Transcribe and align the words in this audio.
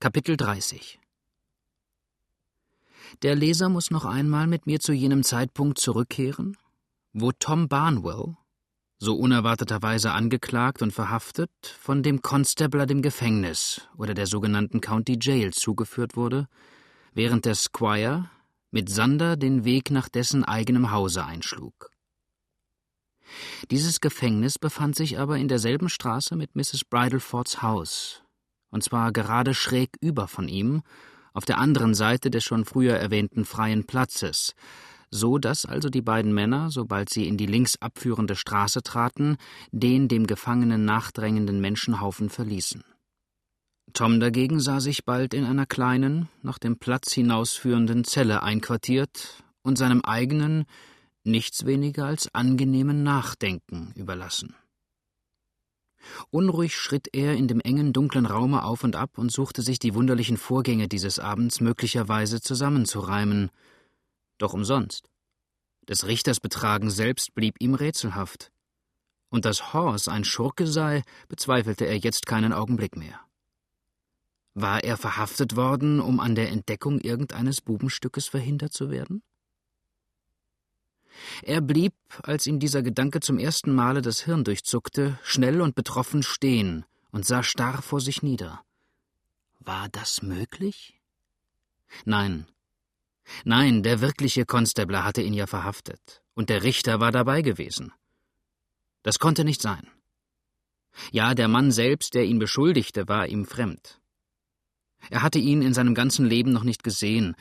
Kapitel 0.00 0.36
30 0.36 1.00
Der 3.22 3.34
Leser 3.34 3.68
muss 3.68 3.90
noch 3.90 4.04
einmal 4.04 4.46
mit 4.46 4.64
mir 4.64 4.78
zu 4.78 4.92
jenem 4.92 5.24
Zeitpunkt 5.24 5.80
zurückkehren, 5.80 6.56
wo 7.12 7.32
Tom 7.32 7.66
Barnwell, 7.66 8.36
so 8.98 9.16
unerwarteterweise 9.16 10.12
angeklagt 10.12 10.82
und 10.82 10.92
verhaftet, 10.92 11.50
von 11.80 12.04
dem 12.04 12.22
Constabler 12.22 12.86
dem 12.86 13.02
Gefängnis 13.02 13.88
oder 13.96 14.14
der 14.14 14.28
sogenannten 14.28 14.80
County 14.80 15.18
Jail 15.20 15.52
zugeführt 15.52 16.14
wurde, 16.14 16.46
während 17.12 17.44
der 17.44 17.56
Squire 17.56 18.30
mit 18.70 18.88
Sander 18.88 19.36
den 19.36 19.64
Weg 19.64 19.90
nach 19.90 20.08
dessen 20.08 20.44
eigenem 20.44 20.92
Hause 20.92 21.24
einschlug. 21.24 21.90
Dieses 23.72 24.00
Gefängnis 24.00 24.60
befand 24.60 24.94
sich 24.94 25.18
aber 25.18 25.38
in 25.38 25.48
derselben 25.48 25.88
Straße 25.88 26.36
mit 26.36 26.54
Mrs. 26.54 26.84
Bridlefords 26.84 27.62
Haus, 27.62 28.22
und 28.70 28.82
zwar 28.82 29.12
gerade 29.12 29.54
schräg 29.54 29.96
über 30.00 30.28
von 30.28 30.48
ihm, 30.48 30.82
auf 31.32 31.44
der 31.44 31.58
anderen 31.58 31.94
Seite 31.94 32.30
des 32.30 32.44
schon 32.44 32.64
früher 32.64 32.94
erwähnten 32.94 33.44
freien 33.44 33.84
Platzes, 33.84 34.54
so 35.10 35.38
dass 35.38 35.64
also 35.64 35.88
die 35.88 36.02
beiden 36.02 36.34
Männer, 36.34 36.70
sobald 36.70 37.10
sie 37.10 37.28
in 37.28 37.36
die 37.36 37.46
links 37.46 37.76
abführende 37.80 38.36
Straße 38.36 38.82
traten, 38.82 39.36
den 39.70 40.08
dem 40.08 40.26
Gefangenen 40.26 40.84
nachdrängenden 40.84 41.60
Menschenhaufen 41.60 42.28
verließen. 42.28 42.84
Tom 43.94 44.20
dagegen 44.20 44.60
sah 44.60 44.80
sich 44.80 45.04
bald 45.04 45.32
in 45.32 45.44
einer 45.44 45.66
kleinen, 45.66 46.28
nach 46.42 46.58
dem 46.58 46.78
Platz 46.78 47.12
hinausführenden 47.12 48.04
Zelle 48.04 48.42
einquartiert 48.42 49.42
und 49.62 49.78
seinem 49.78 50.02
eigenen, 50.02 50.64
nichts 51.24 51.64
weniger 51.66 52.06
als 52.06 52.34
angenehmen 52.34 53.02
Nachdenken 53.02 53.92
überlassen. 53.94 54.54
Unruhig 56.30 56.76
schritt 56.76 57.08
er 57.12 57.34
in 57.34 57.48
dem 57.48 57.60
engen, 57.60 57.92
dunklen 57.92 58.26
Raume 58.26 58.64
auf 58.64 58.84
und 58.84 58.96
ab 58.96 59.18
und 59.18 59.32
suchte 59.32 59.62
sich 59.62 59.78
die 59.78 59.94
wunderlichen 59.94 60.36
Vorgänge 60.36 60.88
dieses 60.88 61.18
Abends 61.18 61.60
möglicherweise 61.60 62.40
zusammenzureimen. 62.40 63.50
Doch 64.38 64.54
umsonst. 64.54 65.10
Des 65.88 66.06
Richters 66.06 66.40
Betragen 66.40 66.90
selbst 66.90 67.34
blieb 67.34 67.56
ihm 67.60 67.74
rätselhaft. 67.74 68.50
Und 69.30 69.44
dass 69.44 69.72
Horst 69.72 70.08
ein 70.08 70.24
Schurke 70.24 70.66
sei, 70.66 71.02
bezweifelte 71.28 71.86
er 71.86 71.98
jetzt 71.98 72.26
keinen 72.26 72.52
Augenblick 72.52 72.96
mehr. 72.96 73.20
War 74.54 74.82
er 74.82 74.96
verhaftet 74.96 75.56
worden, 75.56 76.00
um 76.00 76.20
an 76.20 76.34
der 76.34 76.50
Entdeckung 76.50 77.00
irgendeines 77.00 77.60
Bubenstückes 77.60 78.26
verhindert 78.26 78.72
zu 78.72 78.90
werden? 78.90 79.22
Er 81.42 81.60
blieb, 81.60 81.94
als 82.22 82.46
ihm 82.46 82.58
dieser 82.58 82.82
Gedanke 82.82 83.20
zum 83.20 83.38
ersten 83.38 83.74
Male 83.74 84.02
das 84.02 84.20
Hirn 84.20 84.44
durchzuckte, 84.44 85.18
schnell 85.22 85.60
und 85.60 85.74
betroffen 85.74 86.22
stehen 86.22 86.84
und 87.10 87.26
sah 87.26 87.42
starr 87.42 87.82
vor 87.82 88.00
sich 88.00 88.22
nieder. 88.22 88.62
War 89.60 89.88
das 89.88 90.22
möglich? 90.22 91.00
Nein. 92.04 92.46
Nein, 93.44 93.82
der 93.82 94.00
wirkliche 94.00 94.46
Konstabler 94.46 95.04
hatte 95.04 95.22
ihn 95.22 95.34
ja 95.34 95.46
verhaftet, 95.46 96.22
und 96.34 96.48
der 96.48 96.62
Richter 96.62 97.00
war 97.00 97.12
dabei 97.12 97.42
gewesen. 97.42 97.92
Das 99.02 99.18
konnte 99.18 99.44
nicht 99.44 99.60
sein. 99.60 99.86
Ja, 101.12 101.34
der 101.34 101.48
Mann 101.48 101.70
selbst, 101.70 102.14
der 102.14 102.24
ihn 102.24 102.38
beschuldigte, 102.38 103.08
war 103.08 103.26
ihm 103.26 103.44
fremd. 103.44 104.00
Er 105.10 105.22
hatte 105.22 105.38
ihn 105.38 105.62
in 105.62 105.74
seinem 105.74 105.94
ganzen 105.94 106.26
Leben 106.26 106.52
noch 106.52 106.64
nicht 106.64 106.82
gesehen, 106.82 107.36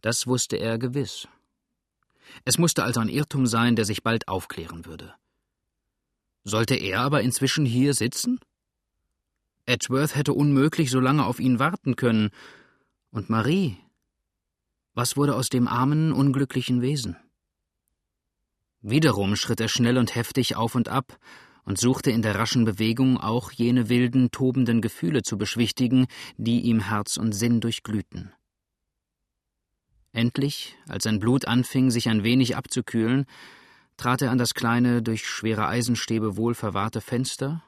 das 0.00 0.26
wusste 0.26 0.56
er 0.56 0.78
gewiss. 0.78 1.28
Es 2.44 2.58
musste 2.58 2.84
also 2.84 3.00
ein 3.00 3.08
Irrtum 3.08 3.46
sein, 3.46 3.76
der 3.76 3.84
sich 3.84 4.02
bald 4.02 4.28
aufklären 4.28 4.86
würde. 4.86 5.14
Sollte 6.44 6.74
er 6.74 7.00
aber 7.00 7.22
inzwischen 7.22 7.66
hier 7.66 7.94
sitzen? 7.94 8.40
Edgeworth 9.66 10.16
hätte 10.16 10.32
unmöglich 10.32 10.90
so 10.90 11.00
lange 11.00 11.24
auf 11.26 11.38
ihn 11.38 11.58
warten 11.58 11.96
können. 11.96 12.30
Und 13.10 13.30
Marie? 13.30 13.76
Was 14.94 15.16
wurde 15.16 15.36
aus 15.36 15.48
dem 15.48 15.68
armen, 15.68 16.12
unglücklichen 16.12 16.82
Wesen? 16.82 17.16
Wiederum 18.82 19.36
schritt 19.36 19.60
er 19.60 19.68
schnell 19.68 19.98
und 19.98 20.14
heftig 20.14 20.56
auf 20.56 20.74
und 20.74 20.88
ab 20.88 21.18
und 21.64 21.78
suchte 21.78 22.10
in 22.10 22.22
der 22.22 22.36
raschen 22.36 22.64
Bewegung 22.64 23.18
auch 23.18 23.52
jene 23.52 23.88
wilden, 23.88 24.30
tobenden 24.30 24.80
Gefühle 24.80 25.22
zu 25.22 25.36
beschwichtigen, 25.36 26.06
die 26.36 26.62
ihm 26.62 26.80
Herz 26.80 27.16
und 27.16 27.32
Sinn 27.32 27.60
durchglühten. 27.60 28.32
Endlich, 30.12 30.76
als 30.88 31.04
sein 31.04 31.20
Blut 31.20 31.46
anfing, 31.46 31.90
sich 31.90 32.08
ein 32.08 32.24
wenig 32.24 32.56
abzukühlen, 32.56 33.26
trat 33.96 34.22
er 34.22 34.30
an 34.30 34.38
das 34.38 34.54
kleine, 34.54 35.02
durch 35.02 35.26
schwere 35.26 35.66
Eisenstäbe 35.66 36.36
wohl 36.36 36.54
verwahrte 36.54 37.00
Fenster 37.00 37.62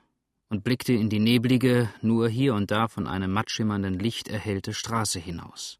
und 0.48 0.64
blickte 0.64 0.92
in 0.92 1.08
die 1.08 1.20
neblige, 1.20 1.88
nur 2.00 2.28
hier 2.28 2.54
und 2.54 2.70
da 2.70 2.88
von 2.88 3.06
einem 3.06 3.32
mattschimmernden 3.32 3.98
Licht 3.98 4.28
erhellte 4.28 4.74
Straße 4.74 5.18
hinaus. 5.18 5.78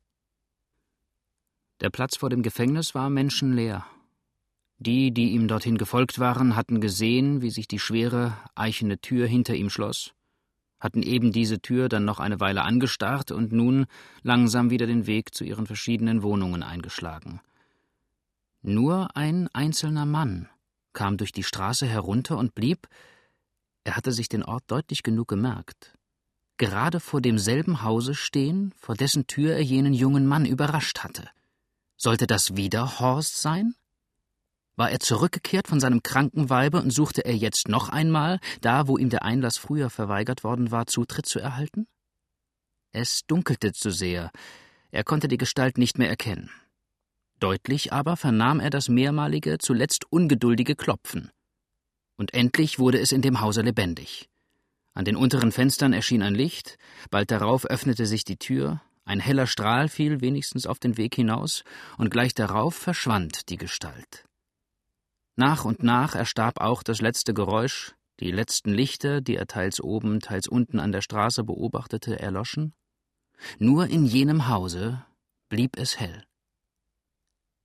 Der 1.81 1.91
Platz 1.91 2.17
vor 2.17 2.31
dem 2.31 2.43
Gefängnis 2.43 2.95
war 2.95 3.11
menschenleer. 3.11 3.85
Die, 4.79 5.13
die 5.13 5.31
ihm 5.31 5.49
dorthin 5.49 5.79
gefolgt 5.79 6.19
waren, 6.19 6.55
hatten 6.55 6.81
gesehen, 6.81 7.43
wie 7.43 7.51
sich 7.51 7.67
die 7.67 7.79
schwere, 7.79 8.37
eichene 8.55 8.99
Tür 8.99 9.27
hinter 9.27 9.55
ihm 9.55 9.69
schloss, 9.69 10.15
hatten 10.83 11.03
eben 11.05 11.31
diese 11.31 11.61
Tür 11.61 11.89
dann 11.89 12.05
noch 12.05 12.19
eine 12.19 12.41
Weile 12.41 12.63
angestarrt 12.63 13.31
und 13.31 13.53
nun 13.53 13.87
langsam 14.23 14.71
wieder 14.71 14.87
den 14.87 15.07
Weg 15.07 15.33
zu 15.33 15.45
ihren 15.45 15.67
verschiedenen 15.67 16.25
Wohnungen 16.25 16.65
eingeschlagen. 16.65 17.41
Nur 18.63 19.17
ein 19.17 19.49
einzelner 19.53 20.07
Mann 20.07 20.49
kam 20.93 21.19
durch 21.19 21.31
die 21.31 21.45
Straße 21.45 21.87
herunter 21.87 22.37
und 22.37 22.57
blieb, 22.57 22.89
er 23.85 23.95
hatte 23.97 24.11
sich 24.11 24.29
den 24.29 24.43
Ort 24.43 24.65
deutlich 24.67 25.05
genug 25.05 25.29
gemerkt, 25.29 25.97
gerade 26.57 26.99
vor 26.99 27.21
demselben 27.21 27.83
Hause 27.83 28.17
stehen, 28.17 28.75
vor 28.77 28.97
dessen 28.97 29.29
Tür 29.29 29.55
er 29.55 29.63
jenen 29.63 29.95
jungen 29.95 30.27
Mann 30.27 30.47
überrascht 30.47 31.01
hatte. 31.01 31.29
Sollte 31.97 32.27
das 32.27 32.57
wieder 32.57 32.99
Horst 32.99 33.41
sein? 33.41 33.77
War 34.77 34.91
er 34.91 35.01
zurückgekehrt 35.01 35.69
von 35.69 35.81
seinem 35.81 36.03
kranken 36.03 36.49
Weibe 36.49 36.81
und 36.81 36.91
suchte 36.91 37.25
er 37.25 37.37
jetzt 37.37 37.69
noch 37.69 37.89
einmal, 37.89 38.41
da 38.61 38.89
wo 38.89 38.97
ihm 38.97 39.11
der 39.11 39.23
Einlass 39.23 39.59
früher 39.59 39.91
verweigert 39.91 40.45
worden 40.45 40.71
war, 40.71 40.87
Zutritt 40.87 41.27
zu 41.27 41.39
erhalten? 41.39 41.87
Es 42.93 43.23
dunkelte 43.27 43.73
zu 43.73 43.91
sehr, 43.91 44.31
er 44.91 45.05
konnte 45.05 45.29
die 45.29 45.39
Gestalt 45.39 45.79
nicht 45.79 45.99
mehr 45.99 46.09
erkennen. 46.09 46.51
Deutlich 47.41 47.93
aber 47.93 48.17
vernahm 48.17 48.61
er 48.61 48.71
das 48.71 48.89
mehrmalige, 48.89 49.59
zuletzt 49.59 50.05
ungeduldige 50.11 50.77
Klopfen. 50.77 51.31
Und 52.17 52.35
endlich 52.35 52.79
wurde 52.79 53.01
es 53.01 53.11
in 53.11 53.23
dem 53.23 53.41
Hause 53.41 53.63
lebendig. 53.63 54.29
An 54.95 55.05
den 55.05 55.17
unteren 55.17 55.53
Fenstern 55.53 55.93
erschien 55.93 56.23
ein 56.23 56.35
Licht, 56.35 56.77
bald 57.11 57.31
darauf 57.31 57.65
öffnete 57.65 58.07
sich 58.07 58.25
die 58.25 58.37
Tür, 58.37 58.83
ein 59.05 59.19
heller 59.19 59.47
Strahl 59.47 59.89
fiel 59.89 60.21
wenigstens 60.21 60.67
auf 60.67 60.79
den 60.79 60.97
Weg 60.99 61.15
hinaus, 61.15 61.65
und 61.97 62.11
gleich 62.11 62.35
darauf 62.35 62.75
verschwand 62.75 63.49
die 63.49 63.57
Gestalt. 63.57 64.25
Nach 65.35 65.65
und 65.65 65.83
nach 65.83 66.15
erstarb 66.15 66.61
auch 66.61 66.83
das 66.83 67.01
letzte 67.01 67.33
Geräusch, 67.33 67.95
die 68.21 68.31
letzten 68.31 68.73
Lichter, 68.73 69.21
die 69.21 69.37
er 69.37 69.47
teils 69.47 69.81
oben, 69.81 70.21
teils 70.21 70.47
unten 70.47 70.79
an 70.79 70.93
der 70.93 71.01
Straße 71.01 71.43
beobachtete, 71.43 72.19
erloschen. 72.19 72.75
Nur 73.59 73.87
in 73.87 74.05
jenem 74.05 74.49
Hause 74.49 75.05
blieb 75.49 75.79
es 75.79 75.99
hell. 75.99 76.23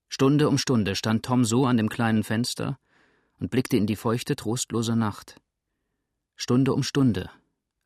Stunde 0.10 0.48
um 0.48 0.58
Stunde 0.58 0.96
stand 0.96 1.26
Tom 1.26 1.44
so 1.44 1.66
an 1.66 1.78
dem 1.78 1.90
kleinen 1.90 2.24
Fenster 2.24 2.80
und 3.40 3.52
blickte 3.52 3.76
in 3.76 3.86
die 3.86 3.98
feuchte, 3.98 4.36
trostlose 4.36 4.96
Nacht. 4.96 5.42
Stunde 6.36 6.74
um 6.74 6.84
Stunde 6.84 7.30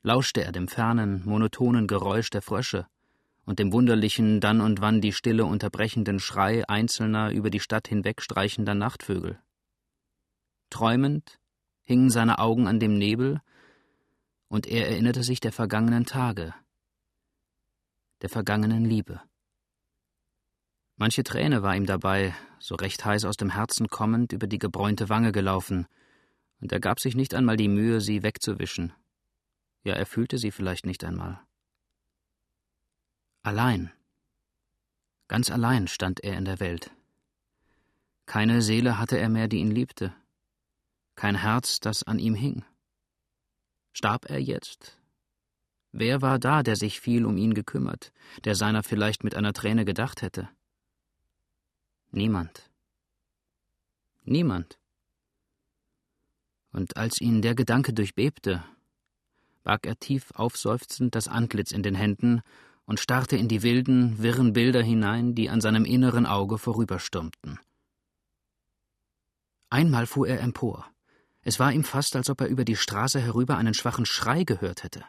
lauschte 0.04 0.44
er 0.44 0.52
dem 0.52 0.68
fernen, 0.68 1.24
monotonen 1.26 1.88
Geräusch 1.88 2.30
der 2.30 2.42
Frösche 2.42 2.88
und 3.46 3.60
dem 3.60 3.74
wunderlichen, 3.74 4.40
dann 4.40 4.62
und 4.62 4.82
wann 4.82 5.02
die 5.02 5.14
Stille 5.14 5.46
unterbrechenden 5.46 6.20
Schrei 6.20 6.68
einzelner 6.70 7.32
über 7.32 7.50
die 7.50 7.60
Stadt 7.60 7.88
hinwegstreichender 7.88 8.76
Nachtvögel. 8.76 9.40
Träumend 10.72 11.38
hingen 11.84 12.10
seine 12.10 12.40
Augen 12.40 12.66
an 12.66 12.80
dem 12.80 12.98
Nebel, 12.98 13.42
und 14.48 14.68
er 14.68 14.88
erinnerte 14.90 15.22
sich 15.22 15.40
der 15.40 15.52
vergangenen 15.52 16.06
Tage, 16.06 16.56
der 18.22 18.30
vergangenen 18.30 18.86
Liebe. 18.86 19.22
Manche 20.96 21.24
Träne 21.24 21.62
war 21.62 21.76
ihm 21.76 21.86
dabei, 21.86 22.34
so 22.60 22.76
recht 22.76 23.04
heiß 23.04 23.26
aus 23.26 23.36
dem 23.36 23.50
Herzen 23.50 23.90
kommend, 23.90 24.32
über 24.32 24.48
die 24.48 24.60
gebräunte 24.60 25.10
Wange 25.10 25.34
gelaufen, 25.34 25.88
und 26.62 26.72
er 26.72 26.80
gab 26.80 27.00
sich 27.02 27.16
nicht 27.16 27.34
einmal 27.34 27.58
die 27.58 27.68
Mühe, 27.68 28.00
sie 28.00 28.24
wegzuwischen. 28.24 28.94
Ja, 29.84 29.96
er 29.96 30.06
fühlte 30.06 30.38
sie 30.38 30.52
vielleicht 30.52 30.86
nicht 30.86 31.04
einmal. 31.04 31.42
Allein, 33.44 33.92
ganz 35.28 35.52
allein 35.52 35.88
stand 35.88 36.24
er 36.24 36.38
in 36.38 36.46
der 36.46 36.62
Welt. 36.62 36.92
Keine 38.26 38.62
Seele 38.62 38.98
hatte 38.98 39.18
er 39.18 39.28
mehr, 39.28 39.50
die 39.50 39.58
ihn 39.58 39.72
liebte 39.72 40.14
kein 41.16 41.36
Herz, 41.36 41.80
das 41.80 42.04
an 42.04 42.20
ihm 42.20 42.36
hing. 42.36 42.64
Starb 43.94 44.30
er 44.30 44.40
jetzt? 44.40 44.98
Wer 45.92 46.22
war 46.22 46.40
da, 46.40 46.64
der 46.64 46.76
sich 46.76 47.02
viel 47.02 47.26
um 47.26 47.38
ihn 47.38 47.54
gekümmert, 47.54 48.14
der 48.46 48.56
seiner 48.56 48.84
vielleicht 48.84 49.24
mit 49.24 49.36
einer 49.36 49.54
Träne 49.54 49.84
gedacht 49.84 50.22
hätte? 50.22 50.50
Niemand. 52.12 52.70
Niemand. 54.24 54.80
Und 56.72 56.96
als 56.96 57.20
ihn 57.20 57.42
der 57.42 57.56
Gedanke 57.56 57.94
durchbebte, 57.94 58.64
barg 59.64 59.86
er 59.86 60.00
tief 60.00 60.32
aufseufzend 60.32 61.16
das 61.16 61.28
Antlitz 61.28 61.72
in 61.72 61.84
den 61.84 61.96
Händen 61.96 62.42
und 62.86 63.00
starrte 63.00 63.36
in 63.36 63.48
die 63.48 63.62
wilden, 63.62 64.22
wirren 64.22 64.54
Bilder 64.54 64.82
hinein, 64.82 65.36
die 65.36 65.50
an 65.50 65.62
seinem 65.62 65.86
inneren 65.86 66.26
Auge 66.26 66.58
vorüberstürmten. 66.58 67.60
Einmal 69.70 70.06
fuhr 70.06 70.28
er 70.28 70.42
empor. 70.42 70.90
Es 71.44 71.60
war 71.60 71.72
ihm 71.72 71.84
fast, 71.84 72.16
als 72.16 72.30
ob 72.30 72.42
er 72.42 72.48
über 72.48 72.66
die 72.66 72.76
Straße 72.76 73.20
herüber 73.20 73.58
einen 73.58 73.74
schwachen 73.74 74.06
Schrei 74.06 74.44
gehört 74.44 74.84
hätte. 74.84 75.04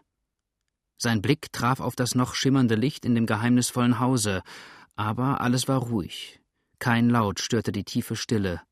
Sein 0.96 1.20
Blick 1.20 1.52
traf 1.52 1.81
auf 1.81 1.96
das 1.96 2.14
noch 2.14 2.34
schimmernde 2.34 2.75
Licht 2.75 3.05
in 3.05 3.14
dem 3.14 3.26
geheimnisvollen 3.26 3.99
Hause, 3.99 4.43
aber 4.94 5.40
alles 5.40 5.69
war 5.69 5.79
ruhig. 5.79 6.40
Kein 6.79 7.11
Laut 7.11 7.40
störte 7.40 7.73
die 7.73 7.84
tiefe 7.84 8.17
Stille. 8.17 8.62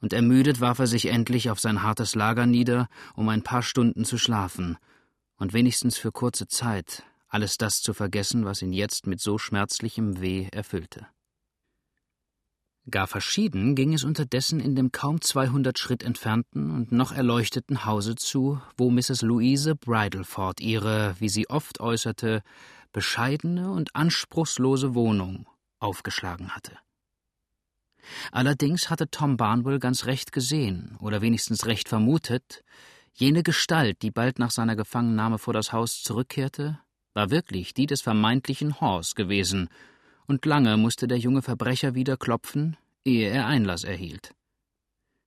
Und 0.00 0.12
ermüdet 0.12 0.60
warf 0.60 0.78
er 0.78 0.86
sich 0.86 1.06
endlich 1.06 1.50
auf 1.50 1.60
sein 1.60 1.82
hartes 1.82 2.14
Lager 2.14 2.46
nieder, 2.46 2.88
um 3.14 3.28
ein 3.28 3.42
paar 3.42 3.62
Stunden 3.62 4.04
zu 4.04 4.18
schlafen 4.18 4.78
und 5.36 5.52
wenigstens 5.52 5.96
für 5.96 6.12
kurze 6.12 6.48
Zeit 6.48 7.04
alles 7.32 7.56
das 7.56 7.80
zu 7.80 7.94
vergessen, 7.94 8.44
was 8.44 8.60
ihn 8.60 8.74
jetzt 8.74 9.06
mit 9.06 9.18
so 9.18 9.38
schmerzlichem 9.38 10.20
Weh 10.20 10.48
erfüllte. 10.52 11.06
Gar 12.90 13.06
verschieden 13.06 13.76
ging 13.76 13.94
es 13.94 14.02
unterdessen 14.02 14.58
in 14.58 14.74
dem 14.74 14.90
kaum 14.90 15.20
zweihundert 15.20 15.78
Schritt 15.78 16.02
entfernten 16.02 16.72
und 16.72 16.90
noch 16.90 17.12
erleuchteten 17.12 17.84
Hause 17.84 18.16
zu, 18.16 18.60
wo 18.76 18.90
Mrs. 18.90 19.22
Louise 19.22 19.76
Bridleford 19.76 20.60
ihre, 20.60 21.14
wie 21.20 21.28
sie 21.28 21.48
oft 21.48 21.78
äußerte, 21.78 22.42
bescheidene 22.92 23.70
und 23.70 23.94
anspruchslose 23.94 24.94
Wohnung 24.94 25.46
aufgeschlagen 25.78 26.50
hatte. 26.50 26.76
Allerdings 28.32 28.90
hatte 28.90 29.08
Tom 29.08 29.36
Barnwell 29.36 29.78
ganz 29.78 30.06
recht 30.06 30.32
gesehen, 30.32 30.96
oder 30.98 31.22
wenigstens 31.22 31.66
recht 31.66 31.88
vermutet, 31.88 32.64
jene 33.14 33.44
Gestalt, 33.44 34.02
die 34.02 34.10
bald 34.10 34.40
nach 34.40 34.50
seiner 34.50 34.74
Gefangennahme 34.74 35.38
vor 35.38 35.54
das 35.54 35.72
Haus 35.72 36.02
zurückkehrte, 36.02 36.80
war 37.14 37.30
wirklich 37.30 37.74
die 37.74 37.86
des 37.86 38.00
vermeintlichen 38.00 38.80
Horse 38.80 39.14
gewesen, 39.14 39.68
und 40.26 40.44
lange 40.46 40.76
musste 40.76 41.08
der 41.08 41.18
junge 41.18 41.42
Verbrecher 41.42 41.94
wieder 41.94 42.16
klopfen, 42.16 42.76
ehe 43.04 43.28
er 43.28 43.46
Einlass 43.46 43.84
erhielt. 43.84 44.34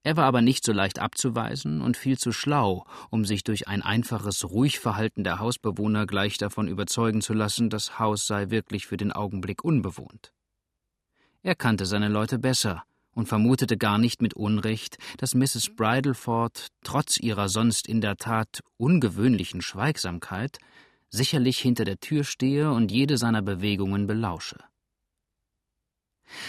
Er 0.04 0.18
war 0.18 0.26
aber 0.26 0.42
nicht 0.42 0.64
so 0.64 0.72
leicht 0.72 1.00
abzuweisen 1.00 1.82
und 1.82 1.98
viel 1.98 2.20
zu 2.20 2.32
schlau, 2.32 2.86
um 3.10 3.26
sich 3.26 3.44
durch 3.44 3.68
ein 3.68 3.82
einfaches 3.82 4.48
Ruhigverhalten 4.48 5.24
der 5.24 5.40
Hausbewohner 5.40 6.06
gleich 6.06 6.38
davon 6.38 6.68
überzeugen 6.68 7.22
zu 7.22 7.34
lassen, 7.34 7.72
das 7.72 7.98
Haus 7.98 8.28
sei 8.28 8.52
wirklich 8.52 8.86
für 8.86 8.98
den 8.98 9.12
Augenblick 9.12 9.64
unbewohnt. 9.64 10.32
Er 11.42 11.56
kannte 11.56 11.88
seine 11.88 12.08
Leute 12.08 12.38
besser 12.38 12.84
und 13.16 13.28
vermutete 13.28 13.78
gar 13.78 13.98
nicht 13.98 14.22
mit 14.22 14.36
Unrecht, 14.36 15.00
dass 15.18 15.34
Mrs. 15.34 15.72
Bridleford 15.76 16.68
trotz 16.84 17.18
ihrer 17.18 17.50
sonst 17.50 17.88
in 17.88 18.00
der 18.00 18.18
Tat 18.18 18.62
ungewöhnlichen 18.78 19.62
Schweigsamkeit 19.62 20.60
sicherlich 21.10 21.58
hinter 21.58 21.86
der 21.86 22.00
Tür 22.00 22.24
stehe 22.24 22.72
und 22.72 22.92
jede 22.92 23.18
seiner 23.18 23.42
Bewegungen 23.42 24.06
belausche. 24.06 24.58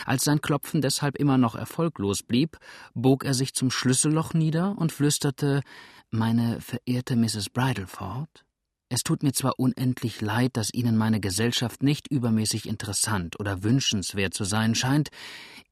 Als 0.05 0.25
sein 0.25 0.41
Klopfen 0.41 0.81
deshalb 0.81 1.17
immer 1.17 1.39
noch 1.39 1.55
erfolglos 1.55 2.23
blieb, 2.23 2.59
bog 2.95 3.25
er 3.25 3.35
sich 3.35 3.55
zum 3.55 3.71
Schlüsselloch 3.71 4.35
nieder 4.35 4.77
und 4.79 4.93
flüsterte 4.93 5.63
Meine 6.11 6.61
verehrte 6.61 7.17
Mrs. 7.17 7.51
Bridleford, 7.51 8.47
es 8.89 9.03
tut 9.03 9.23
mir 9.25 9.33
zwar 9.33 9.59
unendlich 9.59 10.21
leid, 10.21 10.57
dass 10.57 10.73
Ihnen 10.73 10.97
meine 10.97 11.21
Gesellschaft 11.21 11.83
nicht 11.83 12.09
übermäßig 12.09 12.69
interessant 12.69 13.39
oder 13.41 13.65
wünschenswert 13.65 14.33
zu 14.33 14.45
sein 14.45 14.75
scheint, 14.77 15.09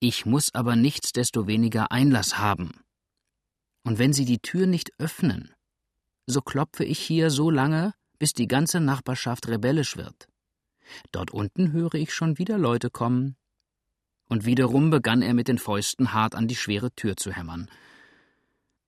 ich 0.01 0.27
muss 0.27 0.53
aber 0.53 0.75
nichtsdestoweniger 0.75 1.93
Einlass 1.93 2.39
haben. 2.39 2.81
Und 3.85 3.99
wenn 3.99 4.13
Sie 4.13 4.25
die 4.25 4.41
Tür 4.41 4.67
nicht 4.67 4.91
öffnen, 4.99 5.55
so 6.27 6.41
klopfe 6.41 6.85
ich 6.85 6.99
hier 6.99 7.31
so 7.31 7.51
lange, 7.51 7.95
bis 8.19 8.33
die 8.33 8.49
ganze 8.49 8.81
Nachbarschaft 8.81 9.47
rebellisch 9.47 9.97
wird. 9.97 10.27
Dort 11.13 11.31
unten 11.31 11.73
höre 11.73 11.95
ich 11.95 12.13
schon 12.13 12.39
wieder 12.39 12.59
Leute 12.59 12.91
kommen, 12.91 13.37
und 14.29 14.45
wiederum 14.45 14.91
begann 14.91 15.23
er 15.23 15.35
mit 15.35 15.49
den 15.49 15.59
Fäusten 15.59 16.13
hart 16.13 16.35
an 16.35 16.49
die 16.49 16.57
schwere 16.57 16.91
Tür 16.93 17.17
zu 17.17 17.33
hämmern. 17.33 17.69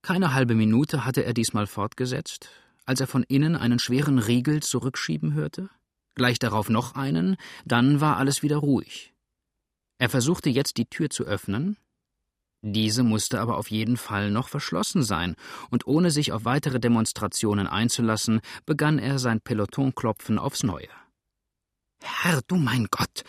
Keine 0.01 0.33
halbe 0.33 0.55
Minute 0.55 1.05
hatte 1.05 1.23
er 1.23 1.33
diesmal 1.33 1.67
fortgesetzt, 1.67 2.49
als 2.85 3.01
er 3.01 3.07
von 3.07 3.23
innen 3.23 3.55
einen 3.55 3.79
schweren 3.79 4.19
Riegel 4.19 4.63
zurückschieben 4.63 5.33
hörte, 5.33 5.69
gleich 6.15 6.39
darauf 6.39 6.69
noch 6.69 6.95
einen, 6.95 7.35
dann 7.65 8.01
war 8.01 8.17
alles 8.17 8.43
wieder 8.43 8.57
ruhig. 8.57 9.13
Er 9.99 10.09
versuchte 10.09 10.49
jetzt 10.49 10.77
die 10.77 10.85
Tür 10.85 11.09
zu 11.09 11.23
öffnen, 11.23 11.77
diese 12.61 13.03
musste 13.03 13.39
aber 13.39 13.57
auf 13.57 13.69
jeden 13.69 13.97
Fall 13.97 14.31
noch 14.31 14.49
verschlossen 14.49 15.03
sein, 15.03 15.35
und 15.69 15.85
ohne 15.85 16.11
sich 16.11 16.31
auf 16.31 16.43
weitere 16.45 16.79
Demonstrationen 16.79 17.67
einzulassen, 17.67 18.41
begann 18.65 18.99
er 18.99 19.19
sein 19.19 19.41
Pelotonklopfen 19.41 20.39
aufs 20.39 20.63
Neue. 20.63 20.89
Herr, 22.01 22.41
du 22.47 22.55
mein 22.55 22.87
Gott, 22.89 23.23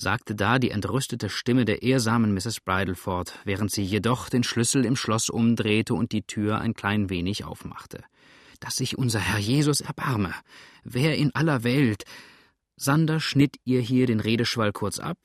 sagte 0.00 0.34
da 0.34 0.58
die 0.58 0.70
entrüstete 0.70 1.28
Stimme 1.28 1.64
der 1.64 1.82
ehrsamen 1.82 2.32
Mrs. 2.32 2.60
Bridleford, 2.60 3.34
während 3.44 3.70
sie 3.70 3.82
jedoch 3.82 4.28
den 4.28 4.42
Schlüssel 4.42 4.84
im 4.84 4.96
Schloss 4.96 5.28
umdrehte 5.28 5.94
und 5.94 6.12
die 6.12 6.22
Tür 6.22 6.58
ein 6.60 6.74
klein 6.74 7.10
wenig 7.10 7.44
aufmachte. 7.44 8.02
Dass 8.60 8.76
sich 8.76 8.96
unser 8.96 9.20
Herr 9.20 9.38
Jesus 9.38 9.80
erbarme. 9.80 10.34
Wer 10.84 11.16
in 11.16 11.34
aller 11.34 11.64
Welt. 11.64 12.04
Sander 12.76 13.20
schnitt 13.20 13.56
ihr 13.64 13.80
hier 13.80 14.06
den 14.06 14.20
Redeschwall 14.20 14.72
kurz 14.72 14.98
ab, 14.98 15.18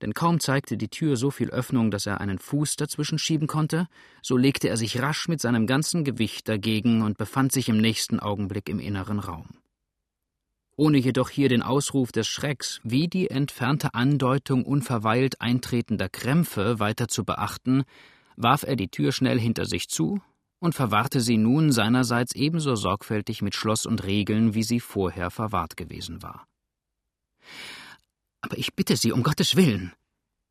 denn 0.00 0.14
kaum 0.14 0.40
zeigte 0.40 0.78
die 0.78 0.88
Tür 0.88 1.16
so 1.16 1.30
viel 1.30 1.50
Öffnung, 1.50 1.90
dass 1.90 2.06
er 2.06 2.20
einen 2.20 2.38
Fuß 2.38 2.76
dazwischen 2.76 3.18
schieben 3.18 3.46
konnte, 3.46 3.86
so 4.22 4.36
legte 4.36 4.68
er 4.68 4.78
sich 4.78 5.00
rasch 5.00 5.28
mit 5.28 5.40
seinem 5.40 5.66
ganzen 5.66 6.04
Gewicht 6.04 6.48
dagegen 6.48 7.02
und 7.02 7.18
befand 7.18 7.52
sich 7.52 7.68
im 7.68 7.78
nächsten 7.78 8.18
Augenblick 8.18 8.70
im 8.70 8.80
inneren 8.80 9.18
Raum 9.18 9.61
ohne 10.76 10.98
jedoch 10.98 11.30
hier 11.30 11.48
den 11.48 11.62
Ausruf 11.62 12.12
des 12.12 12.28
Schrecks 12.28 12.80
wie 12.82 13.08
die 13.08 13.30
entfernte 13.30 13.94
Andeutung 13.94 14.64
unverweilt 14.64 15.40
eintretender 15.40 16.08
Krämpfe 16.08 16.78
weiter 16.78 17.08
zu 17.08 17.24
beachten, 17.24 17.84
warf 18.36 18.62
er 18.62 18.76
die 18.76 18.88
Tür 18.88 19.12
schnell 19.12 19.38
hinter 19.38 19.66
sich 19.66 19.88
zu 19.88 20.20
und 20.58 20.74
verwahrte 20.74 21.20
sie 21.20 21.36
nun 21.36 21.72
seinerseits 21.72 22.34
ebenso 22.34 22.76
sorgfältig 22.76 23.42
mit 23.42 23.54
Schloss 23.54 23.84
und 23.84 24.04
Regeln, 24.04 24.54
wie 24.54 24.62
sie 24.62 24.80
vorher 24.80 25.30
verwahrt 25.30 25.76
gewesen 25.76 26.22
war. 26.22 26.46
Aber 28.40 28.58
ich 28.58 28.74
bitte 28.74 28.96
Sie, 28.96 29.12
um 29.12 29.22
Gottes 29.22 29.56
Willen, 29.56 29.92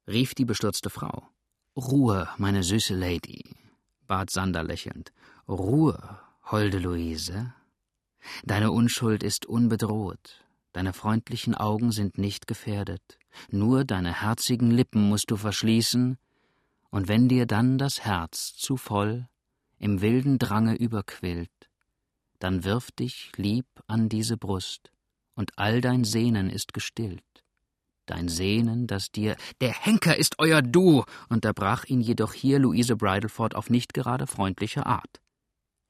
rief 0.08 0.34
die 0.34 0.46
bestürzte 0.46 0.90
Frau. 0.90 1.28
Ruhe, 1.76 2.28
meine 2.38 2.64
süße 2.64 2.94
Lady, 2.96 3.56
bat 4.08 4.30
Sander 4.30 4.64
lächelnd. 4.64 5.12
Ruhe, 5.48 6.20
holde 6.44 6.80
Luise, 6.80 7.54
Deine 8.44 8.72
Unschuld 8.72 9.24
ist 9.24 9.46
unbedroht, 9.46 10.44
deine 10.74 10.94
freundlichen 10.94 11.56
Augen 11.56 11.92
sind 11.92 12.18
nicht 12.18 12.48
gefährdet, 12.48 13.18
nur 13.50 13.84
deine 13.86 14.22
herzigen 14.22 14.72
Lippen 14.72 15.08
musst 15.10 15.32
du 15.32 15.38
verschließen, 15.38 16.18
und 16.90 17.08
wenn 17.08 17.30
dir 17.30 17.46
dann 17.46 17.78
das 17.78 18.02
Herz 18.02 18.54
zu 18.56 18.78
voll 18.78 19.28
im 19.80 20.02
wilden 20.02 20.38
Drange 20.40 20.76
überquillt, 20.76 21.50
dann 22.40 22.64
wirf 22.64 22.92
dich 22.92 23.32
lieb 23.38 23.66
an 23.88 24.10
diese 24.10 24.38
Brust, 24.38 24.92
und 25.36 25.58
all 25.58 25.82
dein 25.82 26.04
Sehnen 26.04 26.50
ist 26.50 26.74
gestillt. 26.74 27.24
Dein 28.06 28.28
Sehnen, 28.28 28.88
das 28.88 29.12
dir 29.12 29.38
Der 29.62 29.72
Henker 29.72 30.18
ist 30.18 30.40
euer 30.40 30.62
Du, 30.62 31.06
unterbrach 31.30 31.86
ihn 31.86 32.02
jedoch 32.02 32.34
hier 32.34 32.60
Luise 32.60 32.98
Bridleford 32.98 33.56
auf 33.56 33.70
nicht 33.70 33.94
gerade 33.94 34.28
freundliche 34.28 34.86
Art. 34.86 35.22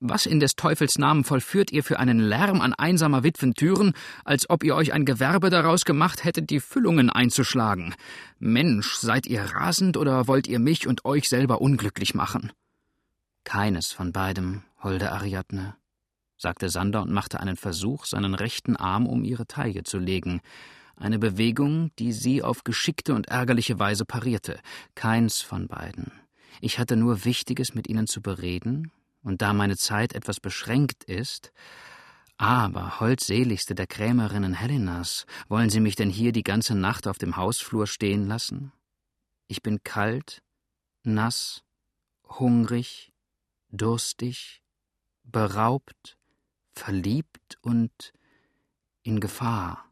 Was 0.04 0.26
in 0.26 0.40
des 0.40 0.56
Teufels 0.56 0.98
Namen 0.98 1.24
vollführt 1.24 1.72
ihr 1.72 1.84
für 1.84 2.00
einen 2.00 2.18
Lärm 2.18 2.60
an 2.60 2.74
einsamer 2.74 3.24
Witwentüren, 3.24 3.94
als 4.26 4.50
ob 4.50 4.64
ihr 4.64 4.76
euch 4.76 4.94
ein 4.94 5.06
Gewerbe 5.06 5.52
daraus 5.52 5.86
gemacht 5.86 6.24
hättet, 6.24 6.50
die 6.50 6.60
Füllungen 6.60 7.12
einzuschlagen? 7.12 7.94
Mensch, 8.40 8.96
seid 8.96 9.28
ihr 9.28 9.44
rasend 9.44 9.98
oder 9.98 10.28
wollt 10.28 10.48
ihr 10.48 10.58
mich 10.58 10.88
und 10.88 11.06
euch 11.06 11.30
selber 11.30 11.62
unglücklich 11.62 12.16
machen? 12.16 12.52
Keines 13.44 13.92
von 13.92 14.12
beidem, 14.12 14.64
holde 14.82 15.12
Ariadne, 15.12 15.76
sagte 16.36 16.70
Sander 16.70 17.04
und 17.04 17.12
machte 17.12 17.40
einen 17.40 17.56
Versuch, 17.56 18.06
seinen 18.06 18.34
rechten 18.34 18.76
Arm 18.76 19.06
um 19.06 19.24
ihre 19.24 19.46
Taille 19.46 19.84
zu 19.84 20.00
legen, 20.00 20.42
eine 20.96 21.20
Bewegung, 21.20 21.92
die 22.00 22.12
sie 22.12 22.42
auf 22.42 22.64
geschickte 22.64 23.14
und 23.14 23.28
ärgerliche 23.28 23.78
Weise 23.78 24.06
parierte. 24.06 24.60
Keins 24.96 25.42
von 25.42 25.68
beiden. 25.68 26.12
Ich 26.60 26.80
hatte 26.80 26.96
nur 26.96 27.24
Wichtiges 27.24 27.76
mit 27.76 27.88
ihnen 27.88 28.08
zu 28.08 28.20
bereden, 28.20 28.92
und 29.24 29.42
da 29.42 29.54
meine 29.54 29.78
Zeit 29.78 30.14
etwas 30.14 30.40
beschränkt 30.40 31.04
ist, 31.04 31.52
aber 32.38 33.00
holdseligste 33.00 33.76
der 33.76 33.86
Krämerinnen 33.86 34.56
Helenas, 34.56 35.26
wollen 35.48 35.70
Sie 35.70 35.80
mich 35.80 35.96
denn 35.96 36.10
hier 36.10 36.32
die 36.32 36.44
ganze 36.44 36.74
Nacht 36.74 37.08
auf 37.08 37.20
dem 37.20 37.36
Hausflur 37.36 37.86
stehen 37.86 38.28
lassen? 38.28 38.72
Ich 39.48 39.62
bin 39.62 39.84
kalt, 39.84 40.42
nass, 41.04 41.64
hungrig, 42.28 43.14
durstig, 43.70 44.64
beraubt, 45.24 46.18
verliebt 46.74 47.58
und 47.62 48.14
in 49.04 49.20
Gefahr. 49.20 49.91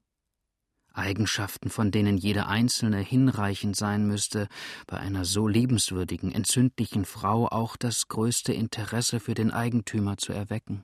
Eigenschaften, 1.00 1.70
von 1.70 1.92
denen 1.92 2.18
jede 2.18 2.48
einzelne 2.48 3.00
hinreichend 3.00 3.76
sein 3.76 4.06
müsste, 4.06 4.48
bei 4.88 4.98
einer 4.98 5.26
so 5.26 5.48
liebenswürdigen, 5.48 6.32
entzündlichen 6.32 7.06
Frau 7.06 7.48
auch 7.48 7.76
das 7.76 8.08
größte 8.08 8.54
Interesse 8.54 9.20
für 9.20 9.34
den 9.34 9.52
Eigentümer 9.52 10.18
zu 10.18 10.34
erwecken. 10.34 10.84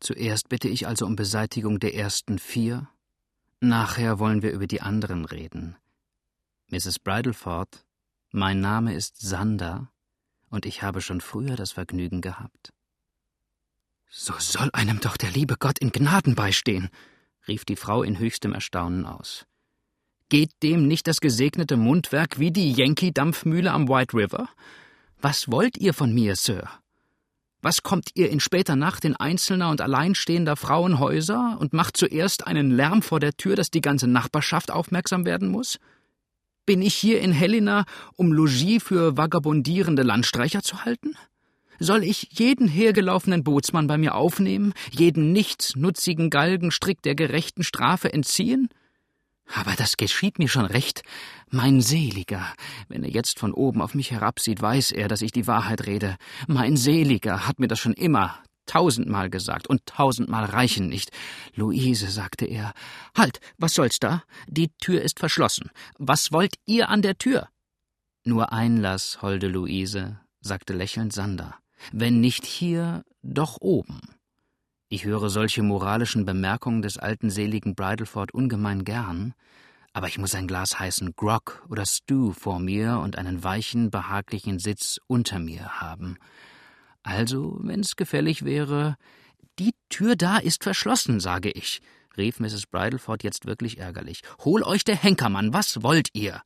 Zuerst 0.00 0.48
bitte 0.48 0.68
ich 0.68 0.86
also 0.86 1.06
um 1.06 1.16
Beseitigung 1.16 1.78
der 1.78 1.94
ersten 1.94 2.38
vier, 2.38 2.88
Nachher 3.60 4.18
wollen 4.18 4.40
wir 4.40 4.52
über 4.52 4.66
die 4.66 4.80
anderen 4.80 5.26
reden. 5.26 5.76
Mrs. 6.68 6.98
Bridleford, 6.98 7.84
mein 8.32 8.60
Name 8.60 8.94
ist 8.94 9.20
Sander, 9.20 9.92
und 10.48 10.64
ich 10.64 10.82
habe 10.82 11.02
schon 11.02 11.20
früher 11.20 11.56
das 11.56 11.72
Vergnügen 11.72 12.22
gehabt. 12.22 12.72
So 14.08 14.32
soll 14.38 14.70
einem 14.72 14.98
doch 15.00 15.18
der 15.18 15.30
liebe 15.30 15.56
Gott 15.58 15.78
in 15.78 15.92
Gnaden 15.92 16.34
beistehen, 16.34 16.88
rief 17.50 17.64
die 17.64 17.76
Frau 17.76 18.02
in 18.02 18.18
höchstem 18.18 18.54
Erstaunen 18.54 19.04
aus. 19.04 19.44
Geht 20.28 20.52
dem 20.62 20.86
nicht 20.86 21.08
das 21.08 21.20
gesegnete 21.20 21.76
Mundwerk 21.76 22.38
wie 22.38 22.52
die 22.52 22.72
Yankee-Dampfmühle 22.72 23.72
am 23.72 23.88
White 23.88 24.16
River? 24.16 24.48
Was 25.20 25.50
wollt 25.50 25.76
ihr 25.76 25.92
von 25.92 26.14
mir, 26.14 26.36
Sir? 26.36 26.70
Was 27.60 27.82
kommt 27.82 28.10
ihr 28.14 28.30
in 28.30 28.38
später 28.38 28.76
Nacht 28.76 29.04
in 29.04 29.16
einzelner 29.16 29.68
und 29.70 29.80
alleinstehender 29.80 30.54
Frauenhäuser 30.56 31.58
und 31.60 31.72
macht 31.72 31.96
zuerst 31.96 32.46
einen 32.46 32.70
Lärm 32.70 33.02
vor 33.02 33.18
der 33.18 33.32
Tür, 33.32 33.56
dass 33.56 33.70
die 33.70 33.82
ganze 33.82 34.06
Nachbarschaft 34.06 34.70
aufmerksam 34.70 35.26
werden 35.26 35.48
muss? 35.48 35.78
Bin 36.64 36.80
ich 36.80 36.94
hier 36.94 37.20
in 37.20 37.32
Helena, 37.32 37.84
um 38.14 38.32
Logis 38.32 38.82
für 38.82 39.16
vagabundierende 39.16 40.04
Landstreicher 40.04 40.62
zu 40.62 40.84
halten? 40.84 41.16
Soll 41.82 42.04
ich 42.04 42.28
jeden 42.32 42.68
hergelaufenen 42.68 43.42
Bootsmann 43.42 43.86
bei 43.86 43.96
mir 43.96 44.14
aufnehmen, 44.14 44.74
jeden 44.90 45.32
nichtsnutzigen 45.32 46.28
Galgenstrick 46.28 47.00
der 47.00 47.14
gerechten 47.14 47.64
Strafe 47.64 48.12
entziehen? 48.12 48.68
Aber 49.54 49.72
das 49.76 49.96
geschieht 49.96 50.38
mir 50.38 50.48
schon 50.48 50.66
recht. 50.66 51.02
Mein 51.48 51.80
Seliger, 51.80 52.46
wenn 52.88 53.02
er 53.02 53.10
jetzt 53.10 53.38
von 53.38 53.52
oben 53.52 53.80
auf 53.80 53.94
mich 53.94 54.10
herabsieht, 54.10 54.60
weiß 54.60 54.92
er, 54.92 55.08
dass 55.08 55.22
ich 55.22 55.32
die 55.32 55.46
Wahrheit 55.46 55.86
rede. 55.86 56.16
Mein 56.46 56.76
Seliger 56.76 57.48
hat 57.48 57.58
mir 57.58 57.66
das 57.66 57.80
schon 57.80 57.94
immer 57.94 58.38
tausendmal 58.66 59.30
gesagt, 59.30 59.66
und 59.66 59.84
tausendmal 59.86 60.44
reichen 60.44 60.86
nicht. 60.86 61.10
Luise, 61.54 62.08
sagte 62.08 62.44
er. 62.44 62.72
Halt, 63.16 63.40
was 63.58 63.74
soll's 63.74 63.98
da? 63.98 64.22
Die 64.46 64.68
Tür 64.80 65.02
ist 65.02 65.18
verschlossen. 65.18 65.70
Was 65.98 66.30
wollt 66.30 66.54
ihr 66.66 66.88
an 66.88 67.02
der 67.02 67.18
Tür? 67.18 67.48
Nur 68.22 68.52
Einlass, 68.52 69.22
holde 69.22 69.48
Luise, 69.48 70.20
sagte 70.40 70.72
lächelnd 70.72 71.12
Sander. 71.12 71.58
Wenn 71.92 72.20
nicht 72.20 72.44
hier, 72.44 73.04
doch 73.22 73.58
oben. 73.60 74.00
Ich 74.88 75.04
höre 75.04 75.30
solche 75.30 75.62
moralischen 75.62 76.24
Bemerkungen 76.24 76.82
des 76.82 76.98
alten 76.98 77.30
seligen 77.30 77.74
Bridleford 77.74 78.32
ungemein 78.34 78.84
gern, 78.84 79.34
aber 79.92 80.08
ich 80.08 80.18
muss 80.18 80.34
ein 80.34 80.46
Glas 80.46 80.78
heißen 80.78 81.14
Grog 81.16 81.64
oder 81.68 81.86
Stew 81.86 82.32
vor 82.32 82.58
mir 82.58 82.98
und 82.98 83.16
einen 83.16 83.42
weichen, 83.42 83.90
behaglichen 83.90 84.58
Sitz 84.58 84.98
unter 85.06 85.38
mir 85.38 85.80
haben. 85.80 86.18
Also, 87.02 87.58
wenn's 87.60 87.96
gefällig 87.96 88.44
wäre. 88.44 88.96
Die 89.58 89.74
Tür 89.88 90.16
da 90.16 90.38
ist 90.38 90.62
verschlossen, 90.64 91.20
sage 91.20 91.50
ich, 91.50 91.80
rief 92.16 92.40
Mrs. 92.40 92.66
Bridleford 92.66 93.24
jetzt 93.24 93.46
wirklich 93.46 93.78
ärgerlich. 93.78 94.22
Hol 94.44 94.62
euch 94.62 94.84
der 94.84 94.96
Henkermann, 94.96 95.52
was 95.52 95.82
wollt 95.82 96.08
ihr? 96.12 96.42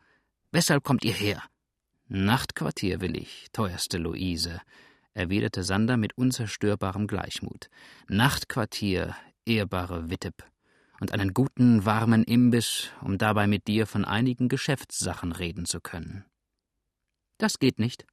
Weshalb 0.52 0.84
kommt 0.84 1.04
ihr 1.04 1.12
her? 1.12 1.42
Nachtquartier 2.08 3.00
will 3.00 3.16
ich, 3.16 3.46
teuerste 3.52 3.98
Luise, 3.98 4.60
erwiderte 5.14 5.62
Sander 5.62 5.96
mit 5.96 6.18
unzerstörbarem 6.18 7.06
Gleichmut. 7.06 7.70
Nachtquartier, 8.08 9.16
ehrbare 9.46 10.10
Witteb, 10.10 10.44
und 11.00 11.12
einen 11.12 11.32
guten, 11.32 11.84
warmen 11.84 12.24
Imbiss, 12.24 12.90
um 13.00 13.18
dabei 13.18 13.46
mit 13.46 13.66
dir 13.66 13.86
von 13.86 14.04
einigen 14.04 14.48
Geschäftssachen 14.48 15.32
reden 15.32 15.64
zu 15.64 15.80
können. 15.80 16.24
Das 17.38 17.58
geht 17.58 17.78
nicht. 17.78 18.06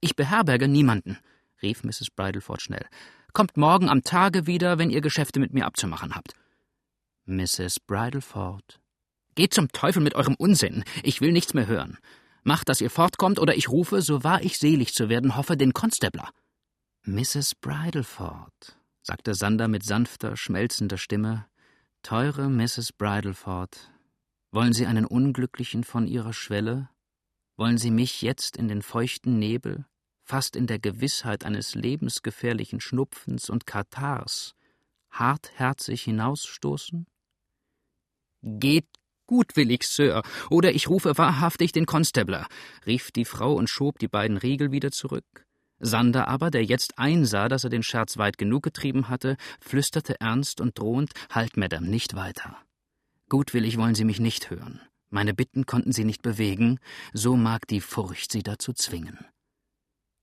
Ich 0.00 0.16
beherberge 0.16 0.68
niemanden, 0.68 1.18
rief 1.62 1.84
Mrs. 1.84 2.10
Bridleford 2.14 2.62
schnell. 2.62 2.86
Kommt 3.32 3.56
morgen 3.56 3.88
am 3.88 4.04
Tage 4.04 4.46
wieder, 4.46 4.78
wenn 4.78 4.90
ihr 4.90 5.00
Geschäfte 5.00 5.40
mit 5.40 5.52
mir 5.52 5.66
abzumachen 5.66 6.14
habt. 6.14 6.34
Mrs. 7.26 7.80
Bridleford. 7.80 8.80
Geht 9.34 9.54
zum 9.54 9.68
Teufel 9.72 10.02
mit 10.02 10.14
eurem 10.14 10.34
Unsinn. 10.36 10.84
Ich 11.02 11.20
will 11.20 11.32
nichts 11.32 11.54
mehr 11.54 11.66
hören. 11.66 11.98
Macht, 12.42 12.68
dass 12.68 12.80
ihr 12.80 12.90
fortkommt, 12.90 13.38
oder 13.38 13.56
ich 13.56 13.68
rufe, 13.70 14.02
so 14.02 14.22
wahr 14.22 14.42
ich 14.42 14.58
selig 14.58 14.94
zu 14.94 15.08
werden 15.08 15.36
hoffe, 15.36 15.56
den 15.56 15.72
Konstabler. 15.72 16.28
Mrs. 17.06 17.54
Bridleford, 17.54 18.78
sagte 19.02 19.34
Sander 19.34 19.68
mit 19.68 19.84
sanfter, 19.84 20.38
schmelzender 20.38 20.96
Stimme, 20.96 21.46
teure 22.02 22.48
Mrs. 22.48 22.94
Bridleford, 22.96 23.92
wollen 24.52 24.72
Sie 24.72 24.86
einen 24.86 25.04
Unglücklichen 25.04 25.84
von 25.84 26.06
Ihrer 26.06 26.32
Schwelle? 26.32 26.88
Wollen 27.58 27.76
Sie 27.76 27.90
mich 27.90 28.22
jetzt 28.22 28.56
in 28.56 28.68
den 28.68 28.80
feuchten 28.80 29.38
Nebel, 29.38 29.84
fast 30.22 30.56
in 30.56 30.66
der 30.66 30.78
Gewissheit 30.78 31.44
eines 31.44 31.74
lebensgefährlichen 31.74 32.80
Schnupfens 32.80 33.50
und 33.50 33.66
Katars, 33.66 34.54
hartherzig 35.10 36.04
hinausstoßen? 36.04 37.06
Geht 38.40 38.88
gutwillig, 39.26 39.82
Sir, 39.82 40.22
oder 40.48 40.72
ich 40.72 40.88
rufe 40.88 41.18
wahrhaftig 41.18 41.72
den 41.72 41.84
Konstabler, 41.84 42.48
rief 42.86 43.12
die 43.12 43.26
Frau 43.26 43.52
und 43.52 43.68
schob 43.68 43.98
die 43.98 44.08
beiden 44.08 44.38
Riegel 44.38 44.72
wieder 44.72 44.90
zurück. 44.90 45.44
Sander 45.84 46.28
aber, 46.28 46.50
der 46.50 46.64
jetzt 46.64 46.98
einsah, 46.98 47.48
dass 47.48 47.64
er 47.64 47.70
den 47.70 47.82
Scherz 47.82 48.16
weit 48.16 48.38
genug 48.38 48.62
getrieben 48.62 49.08
hatte, 49.08 49.36
flüsterte 49.60 50.18
ernst 50.20 50.60
und 50.60 50.78
drohend 50.78 51.12
Halt, 51.30 51.56
Madame, 51.56 51.86
nicht 51.86 52.14
weiter. 52.14 52.56
Gutwillig 53.28 53.76
wollen 53.76 53.94
Sie 53.94 54.04
mich 54.04 54.18
nicht 54.18 54.50
hören. 54.50 54.80
Meine 55.10 55.34
Bitten 55.34 55.66
konnten 55.66 55.92
Sie 55.92 56.04
nicht 56.04 56.22
bewegen, 56.22 56.78
so 57.12 57.36
mag 57.36 57.66
die 57.68 57.80
Furcht 57.80 58.32
Sie 58.32 58.42
dazu 58.42 58.72
zwingen. 58.72 59.26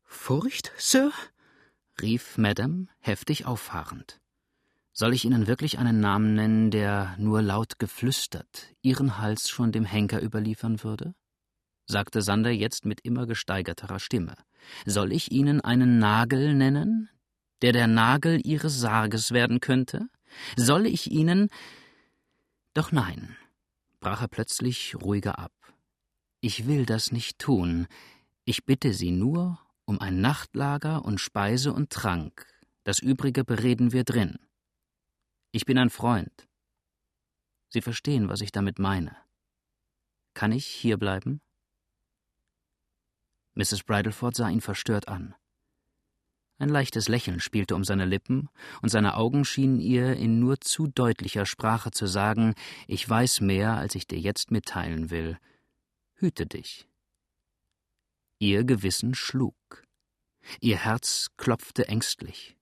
Furcht, 0.04 0.72
Sir? 0.78 1.12
rief 2.02 2.38
Madame, 2.38 2.88
heftig 3.00 3.46
auffahrend. 3.46 4.20
Soll 4.94 5.14
ich 5.14 5.26
Ihnen 5.26 5.46
wirklich 5.48 5.78
einen 5.78 6.00
Namen 6.00 6.34
nennen, 6.34 6.72
der 6.72 7.16
nur 7.18 7.42
laut 7.42 7.78
geflüstert 7.78 8.74
Ihren 8.82 9.20
Hals 9.20 9.50
schon 9.50 9.72
dem 9.72 9.86
Henker 9.86 10.22
überliefern 10.22 10.84
würde? 10.84 11.14
sagte 11.86 12.22
Sander 12.22 12.50
jetzt 12.50 12.86
mit 12.86 13.02
immer 13.02 13.28
gesteigerterer 13.28 14.00
Stimme. 14.00 14.36
Soll 14.86 15.12
ich 15.12 15.32
Ihnen 15.32 15.62
einen 15.62 16.00
Nagel 16.00 16.54
nennen, 16.54 17.10
der 17.62 17.74
der 17.74 17.88
Nagel 17.88 18.46
Ihres 18.46 18.80
Sarges 18.80 19.32
werden 19.32 19.60
könnte? 19.60 20.08
Soll 20.56 20.86
ich 20.86 21.12
Ihnen. 21.12 21.50
Doch 22.74 22.92
nein, 22.92 23.36
brach 24.00 24.22
er 24.22 24.28
plötzlich 24.28 24.96
ruhiger 24.96 25.40
ab. 25.40 25.54
Ich 26.40 26.66
will 26.68 26.86
das 26.86 27.12
nicht 27.12 27.40
tun. 27.40 27.88
Ich 28.46 28.66
bitte 28.66 28.94
Sie 28.94 29.12
nur 29.12 29.60
um 29.86 30.00
ein 30.00 30.22
Nachtlager 30.22 31.04
und 31.04 31.20
Speise 31.20 31.74
und 31.74 31.90
Trank. 31.90 32.48
Das 32.84 33.00
übrige 33.00 33.44
bereden 33.44 33.92
wir 33.92 34.04
drin. 34.04 34.40
Ich 35.52 35.66
bin 35.66 35.78
ein 35.78 35.90
Freund. 35.90 36.48
Sie 37.70 37.82
verstehen, 37.82 38.30
was 38.30 38.42
ich 38.42 38.52
damit 38.52 38.80
meine. 38.80 39.16
Kann 40.34 40.52
ich 40.52 40.66
hier 40.66 40.98
bleiben? 40.98 41.42
Mrs. 43.56 43.84
Bridleford 43.84 44.36
sah 44.36 44.50
ihn 44.50 44.62
verstört 44.62 45.08
an. 45.08 45.36
Ein 46.58 46.70
leichtes 46.70 47.10
Lächeln 47.10 47.40
spielte 47.40 47.76
um 47.76 47.84
seine 47.84 48.06
Lippen, 48.06 48.50
und 48.84 48.90
seine 48.90 49.16
Augen 49.16 49.46
schienen 49.46 49.80
ihr 49.80 50.14
in 50.16 50.40
nur 50.40 50.62
zu 50.62 50.86
deutlicher 50.86 51.48
Sprache 51.48 51.90
zu 51.90 52.06
sagen 52.06 52.54
Ich 52.88 53.10
weiß 53.10 53.42
mehr, 53.42 53.78
als 53.78 53.96
ich 53.96 54.06
dir 54.06 54.20
jetzt 54.20 54.52
mitteilen 54.52 55.10
will. 55.10 55.40
Hüte 56.14 56.46
dich. 56.46 56.88
Ihr 58.38 58.64
Gewissen 58.64 59.16
schlug. 59.16 59.56
Ihr 60.60 60.78
Herz 60.78 61.30
klopfte 61.36 61.88
ängstlich. 61.88 62.56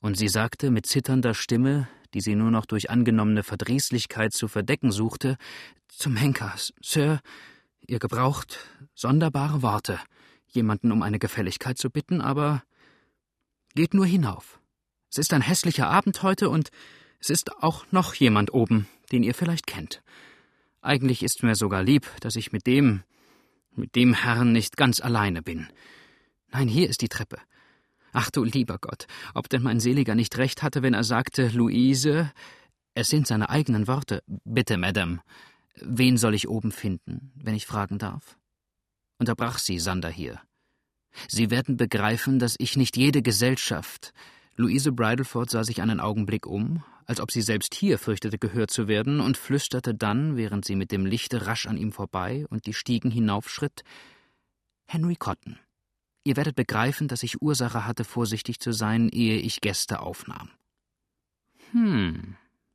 Und 0.00 0.18
sie 0.18 0.28
sagte 0.28 0.70
mit 0.70 0.84
zitternder 0.84 1.32
Stimme, 1.32 1.88
die 2.12 2.20
sie 2.20 2.34
nur 2.34 2.50
noch 2.50 2.66
durch 2.66 2.90
angenommene 2.90 3.42
Verdrießlichkeit 3.42 4.34
zu 4.34 4.48
verdecken 4.48 4.92
suchte, 4.92 5.38
Zum 5.88 6.16
Henker, 6.16 6.54
Sir, 6.82 7.20
Ihr 7.86 7.98
gebraucht 7.98 8.58
sonderbare 8.94 9.62
Worte, 9.62 9.98
jemanden 10.48 10.92
um 10.92 11.02
eine 11.02 11.18
Gefälligkeit 11.18 11.78
zu 11.78 11.90
bitten, 11.90 12.20
aber 12.20 12.62
geht 13.74 13.94
nur 13.94 14.06
hinauf. 14.06 14.60
Es 15.10 15.18
ist 15.18 15.32
ein 15.32 15.42
hässlicher 15.42 15.88
Abend 15.88 16.22
heute 16.22 16.48
und 16.48 16.70
es 17.20 17.30
ist 17.30 17.62
auch 17.62 17.86
noch 17.90 18.14
jemand 18.14 18.52
oben, 18.52 18.86
den 19.12 19.22
ihr 19.22 19.34
vielleicht 19.34 19.66
kennt. 19.66 20.02
Eigentlich 20.80 21.22
ist 21.22 21.42
mir 21.42 21.54
sogar 21.54 21.82
lieb, 21.82 22.10
dass 22.20 22.36
ich 22.36 22.52
mit 22.52 22.66
dem, 22.66 23.02
mit 23.74 23.94
dem 23.96 24.14
Herrn 24.14 24.52
nicht 24.52 24.76
ganz 24.76 25.00
alleine 25.00 25.42
bin. 25.42 25.68
Nein, 26.52 26.68
hier 26.68 26.88
ist 26.88 27.00
die 27.00 27.08
Treppe. 27.08 27.38
Ach 28.12 28.30
du 28.30 28.44
lieber 28.44 28.78
Gott, 28.78 29.06
ob 29.34 29.48
denn 29.48 29.62
mein 29.62 29.80
Seliger 29.80 30.14
nicht 30.14 30.36
recht 30.38 30.62
hatte, 30.62 30.82
wenn 30.82 30.94
er 30.94 31.02
sagte, 31.02 31.48
Luise, 31.48 32.30
es 32.94 33.08
sind 33.08 33.26
seine 33.26 33.48
eigenen 33.48 33.88
Worte. 33.88 34.22
Bitte, 34.26 34.76
Madame, 34.76 35.20
Wen 35.80 36.16
soll 36.16 36.34
ich 36.34 36.48
oben 36.48 36.72
finden, 36.72 37.32
wenn 37.34 37.54
ich 37.54 37.66
fragen 37.66 37.98
darf? 37.98 38.38
Unterbrach 39.18 39.58
sie 39.58 39.78
Sander 39.78 40.10
hier. 40.10 40.40
Sie 41.28 41.50
werden 41.50 41.76
begreifen, 41.76 42.38
dass 42.38 42.56
ich 42.58 42.76
nicht 42.76 42.96
jede 42.96 43.22
Gesellschaft. 43.22 44.12
Luise 44.56 44.92
Bridleford 44.92 45.50
sah 45.50 45.64
sich 45.64 45.82
einen 45.82 46.00
Augenblick 46.00 46.46
um, 46.46 46.82
als 47.06 47.20
ob 47.20 47.30
sie 47.30 47.42
selbst 47.42 47.74
hier 47.74 47.98
fürchtete, 47.98 48.38
gehört 48.38 48.70
zu 48.70 48.88
werden, 48.88 49.20
und 49.20 49.36
flüsterte 49.36 49.94
dann, 49.94 50.36
während 50.36 50.64
sie 50.64 50.76
mit 50.76 50.90
dem 50.90 51.06
Lichte 51.06 51.46
rasch 51.46 51.66
an 51.66 51.76
ihm 51.76 51.92
vorbei 51.92 52.46
und 52.50 52.66
die 52.66 52.74
Stiegen 52.74 53.10
hinaufschritt 53.10 53.84
Henry 54.86 55.16
Cotton. 55.16 55.58
Ihr 56.24 56.36
werdet 56.36 56.56
begreifen, 56.56 57.08
dass 57.08 57.22
ich 57.22 57.42
Ursache 57.42 57.84
hatte, 57.84 58.04
vorsichtig 58.04 58.58
zu 58.58 58.72
sein, 58.72 59.08
ehe 59.10 59.36
ich 59.36 59.60
Gäste 59.60 60.00
aufnahm. 60.00 60.50
Hm, 61.72 62.23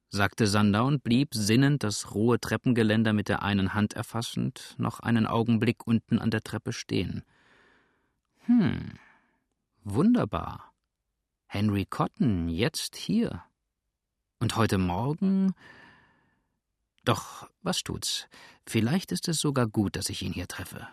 sagte 0.10 0.48
Sander 0.48 0.86
und 0.86 1.04
blieb, 1.04 1.34
sinnend 1.34 1.84
das 1.84 2.14
rohe 2.14 2.40
Treppengeländer 2.40 3.14
mit 3.14 3.30
der 3.30 3.44
einen 3.44 3.74
Hand 3.74 3.94
erfassend, 3.94 4.76
noch 4.78 5.00
einen 5.00 5.28
Augenblick 5.28 5.86
unten 5.86 6.20
an 6.20 6.32
der 6.32 6.42
Treppe 6.42 6.74
stehen. 6.74 7.24
Hm, 8.46 8.98
wunderbar. 9.84 10.74
Henry 11.46 11.86
Cotton 11.86 12.50
jetzt 12.50 12.96
hier. 12.96 13.44
Und 14.40 14.56
heute 14.56 14.78
Morgen. 14.78 15.54
Doch, 17.06 17.50
was 17.62 17.84
tut's? 17.84 18.28
Vielleicht 18.66 19.12
ist 19.12 19.28
es 19.28 19.40
sogar 19.40 19.68
gut, 19.68 19.96
dass 19.96 20.10
ich 20.10 20.22
ihn 20.22 20.34
hier 20.34 20.48
treffe. 20.48 20.88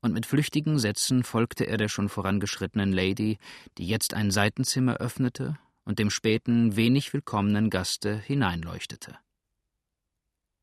Und 0.00 0.12
mit 0.12 0.26
flüchtigen 0.26 0.78
Sätzen 0.78 1.22
folgte 1.22 1.64
er 1.64 1.76
der 1.76 1.88
schon 1.88 2.08
vorangeschrittenen 2.08 2.92
Lady, 2.92 3.38
die 3.78 3.86
jetzt 3.86 4.14
ein 4.14 4.30
Seitenzimmer 4.30 4.96
öffnete 4.96 5.58
und 5.84 5.98
dem 5.98 6.10
späten, 6.10 6.76
wenig 6.76 7.12
willkommenen 7.12 7.70
Gaste 7.70 8.16
hineinleuchtete. 8.16 9.16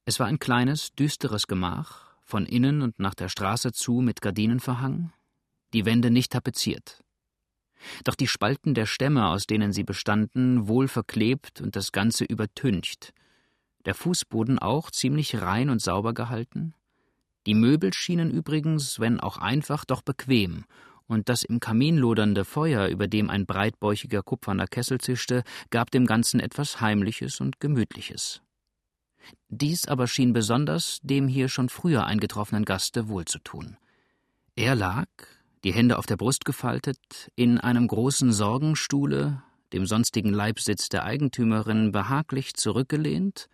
Es 0.06 0.20
war 0.20 0.28
ein 0.28 0.40
kleines, 0.40 0.94
düsteres 0.94 1.48
Gemach, 1.48 2.10
von 2.24 2.46
innen 2.46 2.82
und 2.82 3.00
nach 3.00 3.16
der 3.16 3.30
Straße 3.30 3.72
zu 3.72 4.02
mit 4.02 4.22
Gardinen 4.22 4.60
verhangen, 4.60 5.14
die 5.74 5.86
Wände 5.86 6.12
nicht 6.12 6.32
tapeziert. 6.32 7.04
Doch 8.04 8.16
die 8.16 8.28
Spalten 8.28 8.74
der 8.74 8.86
Stämme, 8.86 9.28
aus 9.28 9.46
denen 9.46 9.72
sie 9.72 9.84
bestanden, 9.84 10.68
wohl 10.68 10.88
verklebt 10.88 11.62
und 11.62 11.76
das 11.76 11.92
Ganze 11.92 12.26
übertüncht, 12.26 13.14
der 13.86 13.96
Fußboden 13.96 14.60
auch 14.60 14.92
ziemlich 14.92 15.42
rein 15.42 15.70
und 15.70 15.82
sauber 15.82 16.14
gehalten, 16.14 16.74
die 17.46 17.56
Möbel 17.56 17.94
schienen 17.94 18.32
übrigens, 18.32 19.00
wenn 19.00 19.20
auch 19.20 19.38
einfach, 19.38 19.86
doch 19.86 20.02
bequem 20.02 20.66
und 21.10 21.28
das 21.28 21.44
im 21.44 21.60
Kamin 21.60 21.98
lodernde 21.98 22.46
Feuer, 22.46 22.88
über 22.88 23.08
dem 23.08 23.30
ein 23.30 23.46
breitbäuchiger 23.46 24.22
kupferner 24.22 24.68
Kessel 24.68 25.02
zischte, 25.02 25.44
gab 25.72 25.92
dem 25.92 26.06
Ganzen 26.06 26.40
etwas 26.40 26.80
Heimliches 26.80 27.42
und 27.42 27.60
Gemütliches. 27.60 28.42
Dies 29.50 29.88
aber 29.88 30.08
schien 30.08 30.34
besonders 30.34 31.00
dem 31.02 31.28
hier 31.28 31.50
schon 31.50 31.68
früher 31.68 32.06
eingetroffenen 32.06 32.64
Gaste 32.64 33.10
wohlzutun. 33.10 33.78
Er 34.56 34.76
lag, 34.76 35.08
die 35.64 35.74
Hände 35.74 35.98
auf 35.98 36.06
der 36.06 36.18
Brust 36.18 36.46
gefaltet, 36.46 37.30
in 37.36 37.58
einem 37.58 37.88
großen 37.88 38.32
Sorgenstuhle, 38.32 39.42
dem 39.74 39.86
sonstigen 39.86 40.32
Leibsitz 40.32 40.90
der 40.90 41.04
Eigentümerin, 41.04 41.92
behaglich 41.92 42.54
zurückgelehnt 42.54 43.50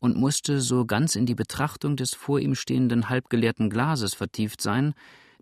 und 0.00 0.16
musste 0.16 0.60
so 0.60 0.84
ganz 0.84 1.16
in 1.16 1.26
die 1.26 1.34
Betrachtung 1.34 1.96
des 1.96 2.14
vor 2.14 2.40
ihm 2.40 2.54
stehenden 2.54 3.08
halbgeleerten 3.08 3.70
Glases 3.70 4.14
vertieft 4.14 4.60
sein, 4.60 4.94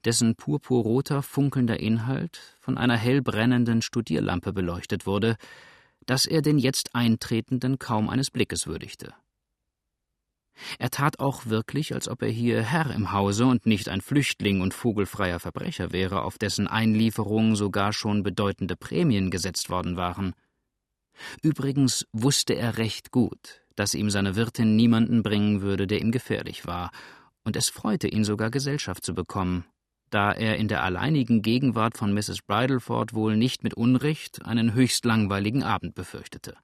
dessen 0.04 0.36
purpurroter, 0.36 1.22
funkelnder 1.22 1.80
Inhalt 1.80 2.56
von 2.60 2.78
einer 2.78 2.96
hell 2.96 3.22
brennenden 3.22 3.82
Studierlampe 3.82 4.52
beleuchtet 4.52 5.06
wurde, 5.06 5.36
dass 6.06 6.26
er 6.26 6.42
den 6.42 6.58
jetzt 6.58 6.94
Eintretenden 6.94 7.78
kaum 7.78 8.08
eines 8.08 8.30
Blickes 8.30 8.66
würdigte. 8.66 9.14
Er 10.78 10.90
tat 10.90 11.20
auch 11.20 11.46
wirklich, 11.46 11.94
als 11.94 12.08
ob 12.08 12.22
er 12.22 12.28
hier 12.28 12.62
Herr 12.62 12.90
im 12.90 13.12
Hause 13.12 13.46
und 13.46 13.66
nicht 13.66 13.88
ein 13.88 14.00
Flüchtling 14.00 14.60
und 14.60 14.74
vogelfreier 14.74 15.38
Verbrecher 15.38 15.92
wäre, 15.92 16.22
auf 16.22 16.38
dessen 16.38 16.66
Einlieferung 16.66 17.54
sogar 17.54 17.92
schon 17.92 18.22
bedeutende 18.22 18.76
Prämien 18.76 19.30
gesetzt 19.30 19.70
worden 19.70 19.96
waren. 19.96 20.34
Übrigens 21.42 22.06
wusste 22.12 22.54
er 22.54 22.78
recht 22.78 23.10
gut, 23.10 23.62
dass 23.76 23.94
ihm 23.94 24.10
seine 24.10 24.36
Wirtin 24.36 24.76
niemanden 24.76 25.22
bringen 25.22 25.62
würde, 25.62 25.86
der 25.86 26.00
ihm 26.00 26.10
gefährlich 26.10 26.66
war, 26.66 26.90
und 27.44 27.56
es 27.56 27.70
freute 27.70 28.08
ihn 28.08 28.24
sogar 28.24 28.50
Gesellschaft 28.50 29.04
zu 29.04 29.14
bekommen, 29.14 29.64
da 30.10 30.32
er 30.32 30.56
in 30.56 30.68
der 30.68 30.82
alleinigen 30.82 31.42
Gegenwart 31.42 31.96
von 31.96 32.12
Mrs. 32.12 32.42
Bridleford 32.46 33.14
wohl 33.14 33.36
nicht 33.36 33.62
mit 33.62 33.74
Unrecht 33.74 34.44
einen 34.44 34.74
höchst 34.74 35.04
langweiligen 35.04 35.62
Abend 35.62 35.94
befürchtete. 35.94 36.54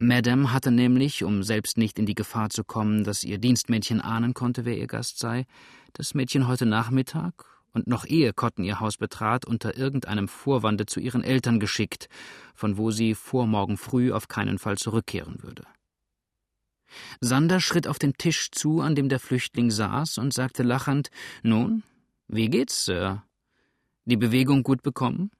Madame 0.00 0.52
hatte 0.52 0.70
nämlich, 0.70 1.24
um 1.24 1.42
selbst 1.42 1.78
nicht 1.78 1.98
in 1.98 2.06
die 2.06 2.14
Gefahr 2.14 2.50
zu 2.50 2.64
kommen, 2.64 3.04
dass 3.04 3.24
ihr 3.24 3.38
Dienstmädchen 3.38 4.00
ahnen 4.00 4.34
konnte, 4.34 4.64
wer 4.64 4.76
ihr 4.76 4.88
Gast 4.88 5.18
sei, 5.18 5.46
das 5.92 6.14
Mädchen 6.14 6.48
heute 6.48 6.66
Nachmittag 6.66 7.44
und 7.72 7.86
noch 7.86 8.04
ehe 8.04 8.32
Cotton 8.32 8.64
ihr 8.64 8.80
Haus 8.80 8.96
betrat, 8.96 9.44
unter 9.44 9.76
irgendeinem 9.76 10.28
Vorwande 10.28 10.86
zu 10.86 11.00
ihren 11.00 11.22
Eltern 11.22 11.60
geschickt, 11.60 12.08
von 12.54 12.76
wo 12.76 12.90
sie 12.90 13.14
vor 13.14 13.46
morgen 13.46 13.76
früh 13.76 14.12
auf 14.12 14.28
keinen 14.28 14.58
Fall 14.58 14.78
zurückkehren 14.78 15.42
würde. 15.42 15.64
Sander 17.20 17.60
schritt 17.60 17.86
auf 17.86 17.98
den 17.98 18.14
Tisch 18.14 18.50
zu, 18.50 18.80
an 18.80 18.94
dem 18.94 19.08
der 19.08 19.20
Flüchtling 19.20 19.70
saß, 19.70 20.18
und 20.18 20.32
sagte 20.32 20.62
lachend 20.62 21.10
Nun, 21.42 21.82
wie 22.28 22.48
geht's, 22.48 22.84
Sir? 22.84 23.24
Die 24.04 24.16
Bewegung 24.16 24.62
gut 24.62 24.82
bekommen? 24.82 25.30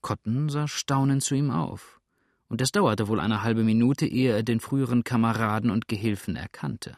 Cotton 0.00 0.48
sah 0.48 0.68
staunend 0.68 1.22
zu 1.22 1.34
ihm 1.34 1.50
auf, 1.50 2.00
und 2.48 2.60
es 2.60 2.72
dauerte 2.72 3.08
wohl 3.08 3.20
eine 3.20 3.42
halbe 3.42 3.62
Minute, 3.62 4.06
ehe 4.06 4.32
er 4.32 4.42
den 4.42 4.60
früheren 4.60 5.04
Kameraden 5.04 5.70
und 5.70 5.88
Gehilfen 5.88 6.36
erkannte. 6.36 6.96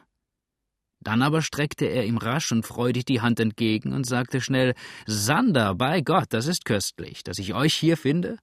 Dann 0.99 1.21
aber 1.21 1.41
streckte 1.41 1.85
er 1.85 2.05
ihm 2.05 2.17
rasch 2.17 2.51
und 2.51 2.65
freudig 2.65 3.05
die 3.05 3.21
Hand 3.21 3.39
entgegen 3.39 3.93
und 3.93 4.05
sagte 4.05 4.41
schnell 4.41 4.73
Sander, 5.05 5.75
bei 5.75 6.01
Gott, 6.01 6.27
das 6.29 6.47
ist 6.47 6.65
köstlich, 6.65 7.23
dass 7.23 7.39
ich 7.39 7.53
euch 7.53 7.75
hier 7.75 7.97
finde. 7.97 8.37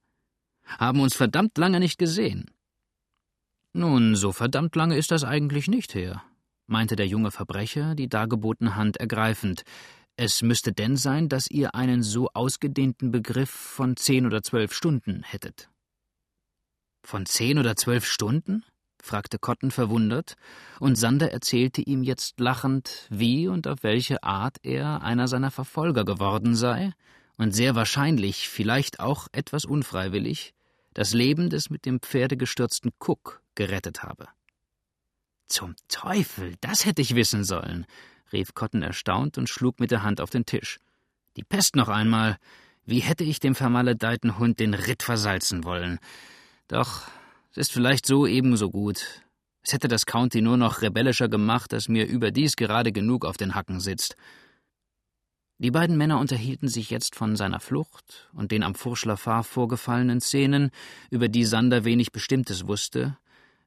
Haben 0.64 1.00
uns 1.00 1.14
verdammt 1.14 1.58
lange 1.58 1.80
nicht 1.80 1.98
gesehen. 1.98 2.50
Nun, 3.72 4.16
so 4.16 4.32
verdammt 4.32 4.76
lange 4.76 4.96
ist 4.96 5.10
das 5.10 5.24
eigentlich 5.24 5.68
nicht 5.68 5.94
her, 5.94 6.22
meinte 6.66 6.96
der 6.96 7.06
junge 7.06 7.30
Verbrecher, 7.30 7.94
die 7.94 8.08
dargebotene 8.08 8.76
Hand 8.76 8.96
ergreifend. 8.96 9.64
Es 10.16 10.42
müsste 10.42 10.72
denn 10.72 10.96
sein, 10.96 11.28
dass 11.28 11.50
ihr 11.50 11.74
einen 11.74 12.02
so 12.02 12.28
ausgedehnten 12.34 13.10
Begriff 13.10 13.50
von 13.50 13.96
zehn 13.96 14.26
oder 14.26 14.42
zwölf 14.42 14.72
Stunden 14.72 15.22
hättet. 15.22 15.68
Von 17.02 17.26
zehn 17.26 17.58
oder 17.58 17.76
zwölf 17.76 18.06
Stunden? 18.06 18.64
fragte 19.02 19.38
Cotton 19.38 19.70
verwundert, 19.70 20.36
und 20.80 20.96
Sander 20.96 21.30
erzählte 21.30 21.82
ihm 21.82 22.02
jetzt 22.02 22.40
lachend, 22.40 23.06
wie 23.10 23.48
und 23.48 23.66
auf 23.68 23.82
welche 23.82 24.22
Art 24.22 24.56
er 24.62 25.02
einer 25.02 25.28
seiner 25.28 25.50
Verfolger 25.50 26.04
geworden 26.04 26.54
sei, 26.54 26.92
und 27.36 27.54
sehr 27.54 27.74
wahrscheinlich, 27.74 28.48
vielleicht 28.48 29.00
auch 29.00 29.28
etwas 29.32 29.64
unfreiwillig, 29.64 30.54
das 30.94 31.12
Leben 31.12 31.50
des 31.50 31.68
mit 31.68 31.84
dem 31.84 32.00
Pferde 32.00 32.36
gestürzten 32.36 32.92
Cook 32.98 33.42
gerettet 33.54 34.02
habe. 34.02 34.28
Zum 35.46 35.76
Teufel, 35.88 36.54
das 36.60 36.84
hätte 36.84 37.02
ich 37.02 37.14
wissen 37.14 37.44
sollen, 37.44 37.86
rief 38.32 38.54
Cotton 38.54 38.82
erstaunt 38.82 39.38
und 39.38 39.48
schlug 39.48 39.80
mit 39.80 39.90
der 39.90 40.02
Hand 40.02 40.20
auf 40.20 40.30
den 40.30 40.46
Tisch. 40.46 40.78
Die 41.36 41.44
Pest 41.44 41.76
noch 41.76 41.88
einmal. 41.88 42.38
Wie 42.86 43.00
hätte 43.00 43.24
ich 43.24 43.40
dem 43.40 43.54
vermaledeiten 43.54 44.38
Hund 44.38 44.60
den 44.60 44.74
Ritt 44.74 45.02
versalzen 45.02 45.64
wollen? 45.64 45.98
Doch, 46.68 47.02
es 47.52 47.58
ist 47.58 47.72
vielleicht 47.72 48.06
so 48.06 48.26
ebenso 48.26 48.70
gut. 48.70 49.22
Es 49.62 49.72
hätte 49.72 49.88
das 49.88 50.06
County 50.06 50.42
nur 50.42 50.56
noch 50.56 50.82
rebellischer 50.82 51.28
gemacht, 51.28 51.72
dass 51.72 51.88
mir 51.88 52.06
überdies 52.06 52.56
gerade 52.56 52.92
genug 52.92 53.24
auf 53.24 53.36
den 53.36 53.54
Hacken 53.54 53.80
sitzt. 53.80 54.16
Die 55.58 55.70
beiden 55.70 55.96
Männer 55.96 56.18
unterhielten 56.18 56.68
sich 56.68 56.90
jetzt 56.90 57.14
von 57.14 57.36
seiner 57.36 57.60
Flucht 57.60 58.28
und 58.34 58.50
den 58.50 58.62
am 58.62 58.74
Fourchlafar 58.74 59.44
vorgefallenen 59.44 60.20
Szenen, 60.20 60.70
über 61.10 61.28
die 61.28 61.44
Sander 61.44 61.84
wenig 61.84 62.12
Bestimmtes 62.12 62.66
wusste, 62.66 63.16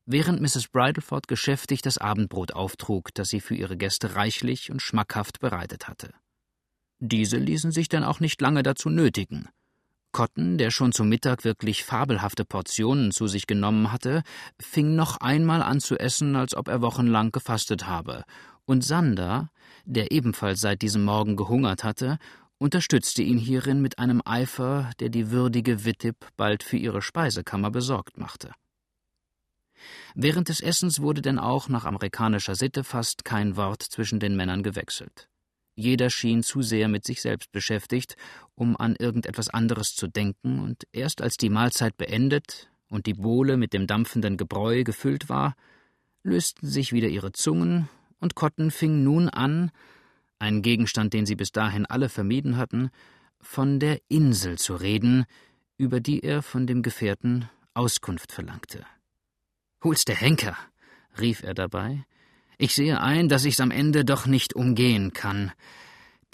während 0.08 0.42
Mrs. 0.42 0.70
Bridleford 0.70 1.28
geschäftig 1.28 1.84
das 1.84 2.00
Abendbrot 2.00 2.54
auftrug, 2.54 3.14
das 3.14 3.30
sie 3.30 3.42
für 3.42 3.54
ihre 3.54 3.78
Gäste 3.78 4.16
reichlich 4.16 4.72
und 4.72 4.82
schmackhaft 4.82 5.40
bereitet 5.40 5.88
hatte. 5.88 6.12
Diese 7.00 7.38
ließen 7.38 7.72
sich 7.72 7.90
dann 7.90 8.04
auch 8.04 8.20
nicht 8.20 8.42
lange 8.42 8.64
dazu 8.64 8.90
nötigen. 8.90 9.50
Cotton, 10.14 10.58
der 10.58 10.72
schon 10.72 10.94
zum 10.94 11.10
Mittag 11.10 11.44
wirklich 11.44 11.84
fabelhafte 11.84 12.46
Portionen 12.46 13.12
zu 13.12 13.28
sich 13.28 13.46
genommen 13.46 13.92
hatte, 13.92 14.24
fing 14.60 14.96
noch 14.96 15.18
einmal 15.18 15.62
an 15.62 15.80
zu 15.80 16.00
essen, 16.00 16.36
als 16.36 16.56
ob 16.56 16.70
er 16.70 16.82
wochenlang 16.82 17.32
gefastet 17.32 17.86
habe, 17.86 18.24
und 18.66 18.84
Sander, 18.84 19.52
der 19.86 20.12
ebenfalls 20.12 20.60
seit 20.62 20.82
diesem 20.82 21.04
Morgen 21.04 21.36
gehungert 21.36 21.84
hatte, 21.84 22.18
unterstützte 22.58 23.22
ihn 23.22 23.38
hierin 23.38 23.82
mit 23.82 24.00
einem 24.00 24.22
Eifer, 24.26 24.90
der 25.00 25.10
die 25.10 25.30
würdige 25.30 25.86
Wittip 25.86 26.26
bald 26.36 26.64
für 26.64 26.78
ihre 26.78 27.02
Speisekammer 27.02 27.70
besorgt 27.70 28.18
machte. 28.18 28.52
Während 30.16 30.50
des 30.50 30.62
Essens 30.62 31.02
wurde 31.02 31.22
denn 31.22 31.40
auch 31.40 31.70
nach 31.70 31.86
amerikanischer 31.86 32.56
Sitte 32.56 32.84
fast 32.84 33.26
kein 33.26 33.56
Wort 33.56 33.84
zwischen 33.84 34.20
den 34.20 34.36
Männern 34.36 34.64
gewechselt. 34.64 35.30
Jeder 35.76 36.10
schien 36.10 36.42
zu 36.42 36.64
sehr 36.64 36.88
mit 36.88 37.06
sich 37.06 37.22
selbst 37.22 37.52
beschäftigt, 37.52 38.18
um 38.56 38.76
an 38.76 38.96
irgendetwas 38.96 39.50
anderes 39.50 39.96
zu 39.96 40.08
denken, 40.08 40.60
und 40.60 40.88
erst 40.92 41.22
als 41.22 41.38
die 41.38 41.50
Mahlzeit 41.50 41.98
beendet 41.98 42.72
und 42.90 43.06
die 43.06 43.14
Bowle 43.14 43.58
mit 43.58 43.74
dem 43.74 43.86
dampfenden 43.86 44.38
Gebräu 44.38 44.84
gefüllt 44.84 45.30
war, 45.30 45.56
lösten 46.24 46.68
sich 46.68 46.94
wieder 46.94 47.08
ihre 47.08 47.32
Zungen, 47.32 47.90
und 48.20 48.34
Cotton 48.34 48.72
fing 48.72 49.04
nun 49.04 49.30
an, 49.30 49.70
ein 50.40 50.64
Gegenstand, 50.64 51.14
den 51.14 51.28
sie 51.28 51.36
bis 51.36 51.52
dahin 51.52 51.86
alle 51.86 52.10
vermieden 52.10 52.58
hatten, 52.58 52.90
von 53.40 53.80
der 53.80 54.00
Insel 54.08 54.58
zu 54.58 54.76
reden, 54.76 55.26
über 55.78 56.00
die 56.00 56.22
er 56.22 56.42
von 56.42 56.66
dem 56.66 56.82
Gefährten 56.82 57.50
Auskunft 57.76 58.32
verlangte. 58.32 58.84
Hol's 59.84 60.06
der 60.06 60.16
Henker, 60.16 60.58
rief 61.20 61.44
er 61.44 61.54
dabei. 61.54 62.06
Ich 62.58 62.74
sehe 62.74 63.00
ein, 63.00 63.30
dass 63.30 63.46
ich's 63.46 63.60
am 63.60 63.72
Ende 63.72 64.04
doch 64.04 64.26
nicht 64.26 64.56
umgehen 64.56 65.14
kann. 65.14 65.52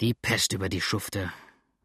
Die 0.00 0.14
Pest 0.14 0.54
über 0.54 0.68
die 0.68 0.80
Schufte. 0.80 1.30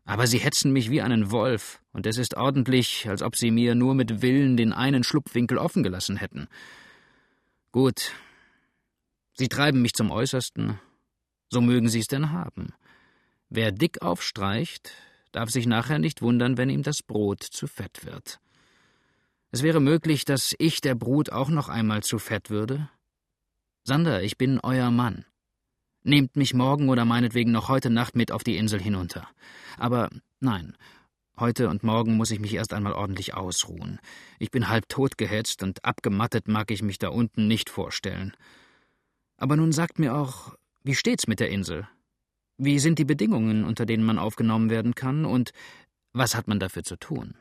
Aber 0.05 0.25
Sie 0.25 0.39
hetzen 0.39 0.71
mich 0.71 0.89
wie 0.89 1.01
einen 1.01 1.29
Wolf, 1.29 1.81
und 1.91 2.07
es 2.07 2.17
ist 2.17 2.35
ordentlich, 2.35 3.07
als 3.09 3.21
ob 3.21 3.35
Sie 3.35 3.51
mir 3.51 3.75
nur 3.75 3.93
mit 3.93 4.21
Willen 4.21 4.57
den 4.57 4.73
einen 4.73 5.03
Schlupfwinkel 5.03 5.57
offen 5.57 5.83
gelassen 5.83 6.17
hätten. 6.17 6.47
Gut. 7.71 8.13
Sie 9.33 9.49
treiben 9.49 9.81
mich 9.81 9.93
zum 9.93 10.09
Äußersten. 10.09 10.79
So 11.51 11.61
mögen 11.61 11.89
Sie 11.89 11.99
es 11.99 12.07
denn 12.07 12.31
haben. 12.31 12.73
Wer 13.49 13.71
dick 13.71 14.01
aufstreicht, 14.01 14.91
darf 15.31 15.49
sich 15.49 15.67
nachher 15.67 15.99
nicht 15.99 16.21
wundern, 16.21 16.57
wenn 16.57 16.69
ihm 16.69 16.83
das 16.83 17.03
Brot 17.03 17.43
zu 17.43 17.67
fett 17.67 18.05
wird. 18.05 18.39
Es 19.51 19.63
wäre 19.63 19.79
möglich, 19.79 20.25
dass 20.25 20.55
ich 20.59 20.79
der 20.79 20.93
Brut 20.93 21.31
auch 21.31 21.49
noch 21.49 21.69
einmal 21.69 22.03
zu 22.03 22.19
fett 22.19 22.51
würde. 22.51 22.89
Sander, 23.83 24.21
ich 24.21 24.37
bin 24.37 24.59
euer 24.61 24.91
Mann. 24.91 25.25
Nehmt 26.03 26.35
mich 26.35 26.53
morgen 26.53 26.89
oder 26.89 27.03
meinetwegen 27.03 27.51
noch 27.51 27.67
heute 27.67 27.89
Nacht 27.89 28.15
mit 28.15 28.31
auf 28.31 28.43
die 28.43 28.57
Insel 28.57 28.79
hinunter. 28.79 29.27
Aber 29.77 30.09
nein, 30.39 30.77
heute 31.39 31.67
und 31.67 31.83
morgen 31.83 32.15
muss 32.15 32.29
ich 32.29 32.39
mich 32.39 32.53
erst 32.53 32.73
einmal 32.73 32.93
ordentlich 32.93 33.33
ausruhen. 33.33 33.99
Ich 34.37 34.51
bin 34.51 34.69
halb 34.69 34.87
tot 34.87 35.17
gehetzt 35.17 35.63
und 35.63 35.83
abgemattet 35.83 36.47
mag 36.47 36.69
ich 36.69 36.83
mich 36.83 36.99
da 36.99 37.09
unten 37.09 37.47
nicht 37.47 37.71
vorstellen. 37.71 38.35
Aber 39.37 39.55
nun 39.55 39.71
sagt 39.71 39.97
mir 39.97 40.15
auch, 40.15 40.53
wie 40.83 40.95
steht's 40.95 41.25
mit 41.25 41.39
der 41.39 41.49
Insel? 41.49 41.87
Wie 42.57 42.77
sind 42.77 42.99
die 42.99 43.05
Bedingungen, 43.05 43.63
unter 43.63 43.87
denen 43.87 44.03
man 44.03 44.19
aufgenommen 44.19 44.69
werden 44.69 44.93
kann, 44.93 45.25
und 45.25 45.51
was 46.13 46.35
hat 46.35 46.47
man 46.47 46.59
dafür 46.59 46.83
zu 46.83 46.97
tun? 46.97 47.35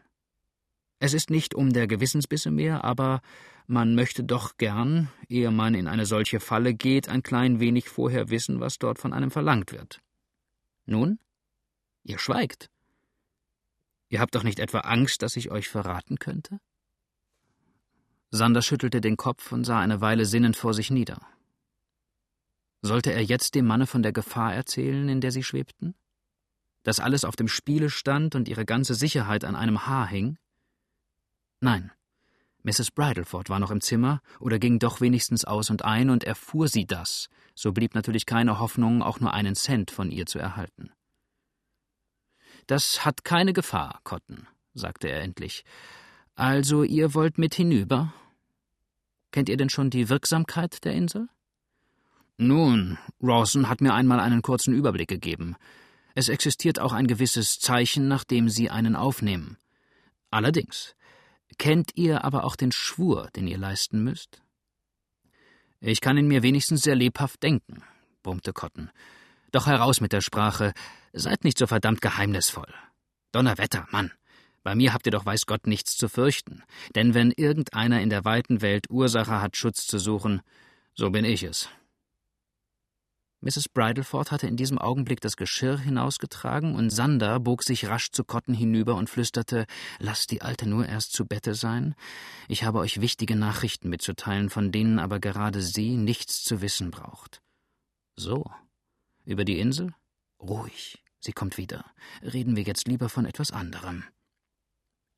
Es 1.01 1.15
ist 1.15 1.31
nicht 1.31 1.55
um 1.55 1.73
der 1.73 1.87
Gewissensbisse 1.87 2.51
mehr, 2.51 2.85
aber 2.85 3.21
man 3.67 3.95
möchte 3.95 4.25
doch 4.25 4.57
gern, 4.57 5.11
ehe 5.29 5.51
man 5.51 5.75
in 5.75 5.87
eine 5.87 6.07
solche 6.07 6.41
Falle 6.41 6.75
geht, 6.75 7.09
ein 7.09 7.23
klein 7.23 7.61
wenig 7.61 7.89
vorher 7.89 8.31
wissen, 8.31 8.61
was 8.61 8.79
dort 8.79 8.99
von 8.99 9.13
einem 9.13 9.31
verlangt 9.31 9.73
wird. 9.73 10.01
Nun? 10.87 11.19
Ihr 12.03 12.19
schweigt. 12.19 12.71
Ihr 14.09 14.21
habt 14.21 14.35
doch 14.35 14.43
nicht 14.43 14.59
etwa 14.59 14.81
Angst, 14.81 15.23
dass 15.23 15.37
ich 15.37 15.51
euch 15.51 15.69
verraten 15.69 16.19
könnte? 16.19 16.61
Sander 18.31 18.63
schüttelte 18.63 19.01
den 19.01 19.17
Kopf 19.17 19.53
und 19.53 19.65
sah 19.65 19.81
eine 19.81 20.01
Weile 20.01 20.25
sinnend 20.25 20.57
vor 20.57 20.75
sich 20.75 20.91
nieder. 20.91 21.21
Sollte 22.83 23.13
er 23.13 23.23
jetzt 23.23 23.55
dem 23.55 23.67
Manne 23.67 23.87
von 23.87 24.03
der 24.03 24.13
Gefahr 24.13 24.55
erzählen, 24.55 25.09
in 25.09 25.21
der 25.21 25.31
sie 25.31 25.43
schwebten? 25.43 25.95
Dass 26.83 27.01
alles 27.01 27.25
auf 27.25 27.37
dem 27.37 27.49
Spiele 27.49 27.91
stand 27.91 28.35
und 28.35 28.49
ihre 28.49 28.65
ganze 28.65 28.95
Sicherheit 28.95 29.45
an 29.45 29.57
einem 29.57 29.87
Haar 29.87 30.07
hing? 30.07 30.39
Nein. 31.61 31.91
Mrs. 32.63 32.91
Bridleford 32.91 33.49
war 33.49 33.59
noch 33.59 33.71
im 33.71 33.81
Zimmer 33.81 34.21
oder 34.41 34.59
ging 34.59 34.79
doch 34.79 35.01
wenigstens 35.01 35.45
aus 35.45 35.71
und 35.71 35.85
ein, 35.85 36.11
und 36.11 36.25
erfuhr 36.25 36.69
sie 36.69 36.87
das, 36.87 37.29
so 37.55 37.73
blieb 37.73 37.95
natürlich 37.95 38.27
keine 38.27 38.59
Hoffnung, 38.59 39.03
auch 39.03 39.21
nur 39.21 39.33
einen 39.33 39.55
Cent 39.55 39.91
von 39.91 40.11
ihr 40.11 40.27
zu 40.27 40.39
erhalten. 40.39 40.91
Das 42.67 43.05
hat 43.05 43.25
keine 43.25 43.53
Gefahr, 43.53 44.01
Cotton, 44.05 44.47
sagte 44.75 45.09
er 45.09 45.23
endlich. 45.23 45.65
Also 46.35 46.83
ihr 46.83 47.15
wollt 47.15 47.39
mit 47.39 47.55
hinüber? 47.55 48.13
Kennt 49.33 49.49
ihr 49.49 49.57
denn 49.57 49.71
schon 49.71 49.91
die 49.91 50.09
Wirksamkeit 50.09 50.85
der 50.85 50.93
Insel? 50.93 51.29
Nun, 52.37 52.99
Rawson 53.21 53.69
hat 53.69 53.81
mir 53.81 53.95
einmal 53.95 54.21
einen 54.21 54.43
kurzen 54.43 54.75
Überblick 54.75 55.09
gegeben. 55.09 55.57
Es 56.15 56.29
existiert 56.29 56.79
auch 56.79 56.93
ein 56.93 57.07
gewisses 57.07 57.59
Zeichen, 57.59 58.07
nach 58.09 58.25
dem 58.25 58.49
Sie 58.49 58.71
einen 58.71 58.95
aufnehmen. 58.95 59.57
Allerdings. 60.31 60.95
Kennt 61.59 61.91
ihr 61.97 62.25
aber 62.25 62.45
auch 62.45 62.57
den 62.57 62.73
Schwur, 62.73 63.29
den 63.35 63.47
ihr 63.49 63.59
leisten 63.59 64.03
müsst? 64.03 64.43
Ich 65.81 66.01
kann 66.01 66.17
ihn 66.17 66.29
mir 66.29 66.43
wenigstens 66.43 66.83
sehr 66.83 66.95
lebhaft 66.95 67.43
denken, 67.43 67.83
brummte 68.23 68.53
Cotton. 68.53 68.91
Doch 69.51 69.67
heraus 69.67 70.01
mit 70.01 70.13
der 70.13 70.21
Sprache. 70.21 70.73
Seid 71.13 71.45
nicht 71.45 71.59
so 71.59 71.67
verdammt 71.67 72.01
geheimnisvoll. 72.01 72.73
Donnerwetter, 73.33 73.87
Mann. 73.91 74.13
Bei 74.63 74.75
mir 74.75 74.93
habt 74.93 75.07
ihr 75.07 75.13
doch 75.13 75.25
weiß 75.25 75.47
Gott 75.47 75.67
nichts 75.67 75.97
zu 75.97 76.09
fürchten. 76.09 76.63
Denn 76.95 77.15
wenn 77.15 77.31
irgendeiner 77.31 78.03
in 78.03 78.11
der 78.11 78.25
weiten 78.25 78.61
Welt 78.61 78.91
Ursache 78.91 79.41
hat, 79.41 79.57
Schutz 79.57 79.87
zu 79.87 79.99
suchen, 79.99 80.43
so 80.95 81.11
bin 81.11 81.25
ich 81.25 81.43
es. 81.43 81.69
Mrs. 83.41 83.69
Bridleford 83.69 84.33
hatte 84.33 84.49
in 84.49 84.57
diesem 84.57 84.79
Augenblick 84.79 85.21
das 85.21 85.37
Geschirr 85.37 85.79
hinausgetragen, 85.79 86.75
und 86.75 86.91
Sander 86.91 87.39
bog 87.39 87.63
sich 87.63 87.87
rasch 87.87 88.11
zu 88.11 88.25
Cotton 88.25 88.55
hinüber 88.55 88.97
und 88.97 89.09
flüsterte 89.09 89.67
Lass 89.99 90.27
die 90.27 90.43
Alte 90.43 90.69
nur 90.69 90.87
erst 90.87 91.13
zu 91.13 91.25
Bette 91.25 91.55
sein. 91.55 91.95
Ich 92.49 92.65
habe 92.65 92.79
euch 92.79 93.01
wichtige 93.01 93.37
Nachrichten 93.37 93.89
mitzuteilen, 93.89 94.51
von 94.51 94.73
denen 94.73 94.99
aber 94.99 95.21
gerade 95.21 95.63
sie 95.63 95.97
nichts 95.97 96.43
zu 96.43 96.61
wissen 96.61 96.91
braucht. 96.91 97.41
So. 98.17 98.51
Über 99.25 99.45
die 99.45 99.61
Insel? 99.61 99.95
Ruhig. 100.41 101.05
Sie 101.21 101.33
kommt 101.33 101.59
wieder. 101.59 101.85
Reden 102.23 102.57
wir 102.57 102.65
jetzt 102.65 102.89
lieber 102.89 103.09
von 103.09 103.25
etwas 103.25 103.53
anderem. 103.53 104.05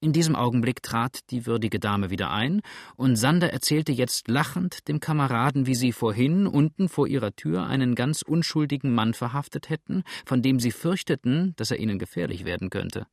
In 0.02 0.14
diesem 0.14 0.34
Augenblick 0.34 0.82
trat 0.82 1.30
die 1.30 1.44
würdige 1.44 1.78
Dame 1.78 2.08
wieder 2.08 2.30
ein, 2.30 2.62
und 2.96 3.16
Sander 3.16 3.52
erzählte 3.52 3.92
jetzt 3.92 4.28
lachend 4.28 4.88
dem 4.88 4.98
Kameraden, 4.98 5.66
wie 5.66 5.74
sie 5.74 5.92
vorhin 5.92 6.46
unten 6.46 6.88
vor 6.88 7.06
ihrer 7.06 7.36
Tür 7.36 7.66
einen 7.66 7.94
ganz 7.94 8.22
unschuldigen 8.22 8.94
Mann 8.94 9.12
verhaftet 9.12 9.68
hätten, 9.68 10.04
von 10.24 10.40
dem 10.40 10.58
sie 10.58 10.70
fürchteten, 10.70 11.54
dass 11.56 11.70
er 11.70 11.78
ihnen 11.78 11.98
gefährlich 11.98 12.46
werden 12.46 12.70
könnte. 12.70 13.06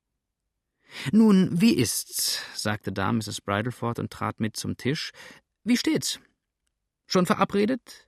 Nun, 1.12 1.60
wie 1.60 1.74
ist's? 1.74 2.42
sagte 2.56 2.94
da 2.94 3.12
Mrs. 3.12 3.42
Bridleford 3.42 4.00
und 4.00 4.10
trat 4.10 4.40
mit 4.40 4.56
zum 4.56 4.78
Tisch. 4.78 5.12
Wie 5.66 5.76
steht's? 5.76 6.22
Schon 7.06 7.26
verabredet? 7.26 8.08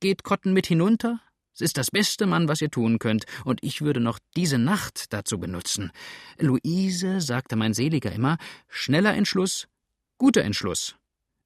Geht 0.00 0.22
Cotton 0.24 0.54
mit 0.54 0.66
hinunter? 0.66 1.20
Es 1.54 1.60
ist 1.60 1.78
das 1.78 1.92
beste 1.92 2.26
Mann, 2.26 2.48
was 2.48 2.60
ihr 2.60 2.70
tun 2.70 2.98
könnt, 2.98 3.26
und 3.44 3.60
ich 3.62 3.80
würde 3.80 4.00
noch 4.00 4.18
diese 4.36 4.58
Nacht 4.58 5.12
dazu 5.12 5.38
benutzen. 5.38 5.92
Luise, 6.38 7.20
sagte 7.20 7.54
mein 7.54 7.74
Seliger 7.74 8.10
immer, 8.10 8.38
schneller 8.68 9.14
Entschluss, 9.14 9.68
guter 10.18 10.42
Entschluss. 10.42 10.96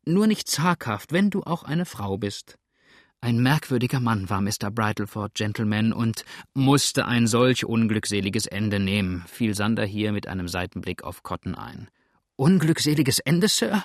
Nur 0.06 0.26
nicht 0.26 0.48
zaghaft, 0.48 1.12
wenn 1.12 1.28
du 1.28 1.42
auch 1.42 1.62
eine 1.62 1.84
Frau 1.84 2.16
bist. 2.16 2.56
Ein 3.20 3.42
merkwürdiger 3.42 4.00
Mann 4.00 4.30
war 4.30 4.40
Mr. 4.40 4.70
Bridleford, 4.70 5.34
Gentleman, 5.34 5.92
und 5.92 6.24
musste 6.54 7.04
ein 7.04 7.26
solch 7.26 7.66
unglückseliges 7.66 8.46
Ende 8.46 8.78
nehmen, 8.78 9.24
fiel 9.26 9.54
Sander 9.54 9.84
hier 9.84 10.12
mit 10.12 10.26
einem 10.26 10.48
Seitenblick 10.48 11.02
auf 11.04 11.22
Cotton 11.22 11.54
ein. 11.54 11.88
Unglückseliges 12.36 13.18
Ende, 13.18 13.48
Sir? 13.48 13.84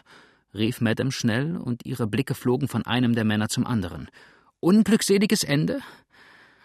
rief 0.53 0.79
Madame 0.79 1.11
schnell, 1.11 1.57
und 1.57 1.85
ihre 1.85 2.07
Blicke 2.07 2.33
flogen 2.33 2.69
von 2.69 2.85
einem 2.85 3.13
der 3.13 3.25
Männer 3.25 3.49
zum 3.49 3.65
anderen. 3.65 4.07
Unglückseliges 4.61 5.43
Ende? 5.43 5.81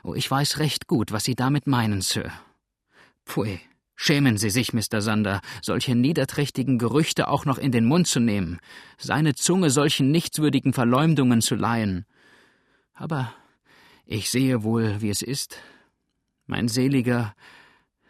Oh, 0.03 0.15
ich 0.15 0.31
weiß 0.31 0.59
recht 0.59 0.87
gut, 0.87 1.13
was 1.13 1.25
Sie 1.25 1.35
damit 1.35 1.67
meinen, 1.67 2.01
Sir. 2.01 2.31
Pfui, 3.27 3.61
schämen 3.97 4.39
Sie 4.39 4.51
sich, 4.51 4.73
Mr. 4.73 5.01
Sander, 5.01 5.41
solche 5.63 5.95
niederträchtigen 5.95 6.79
Gerüchte 6.79 7.29
auch 7.29 7.45
noch 7.45 7.59
in 7.59 7.73
den 7.73 7.85
Mund 7.85 8.07
zu 8.07 8.21
nehmen, 8.21 8.59
seine 8.97 9.35
Zunge 9.35 9.71
solchen 9.71 10.11
nichtswürdigen 10.11 10.73
Verleumdungen 10.73 11.41
zu 11.43 11.55
leihen. 11.55 12.07
Aber 12.95 13.33
ich 14.07 14.31
sehe 14.31 14.63
wohl, 14.63 15.01
wie 15.01 15.11
es 15.11 15.23
ist. 15.23 15.59
Mein 16.47 16.69
seliger, 16.69 17.35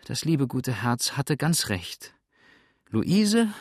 das 0.06 0.24
liebe 0.24 0.46
gute 0.46 0.82
Herz 0.82 1.16
hatte 1.16 1.36
ganz 1.36 1.68
recht. 1.68 2.14
Luise, 2.90 3.52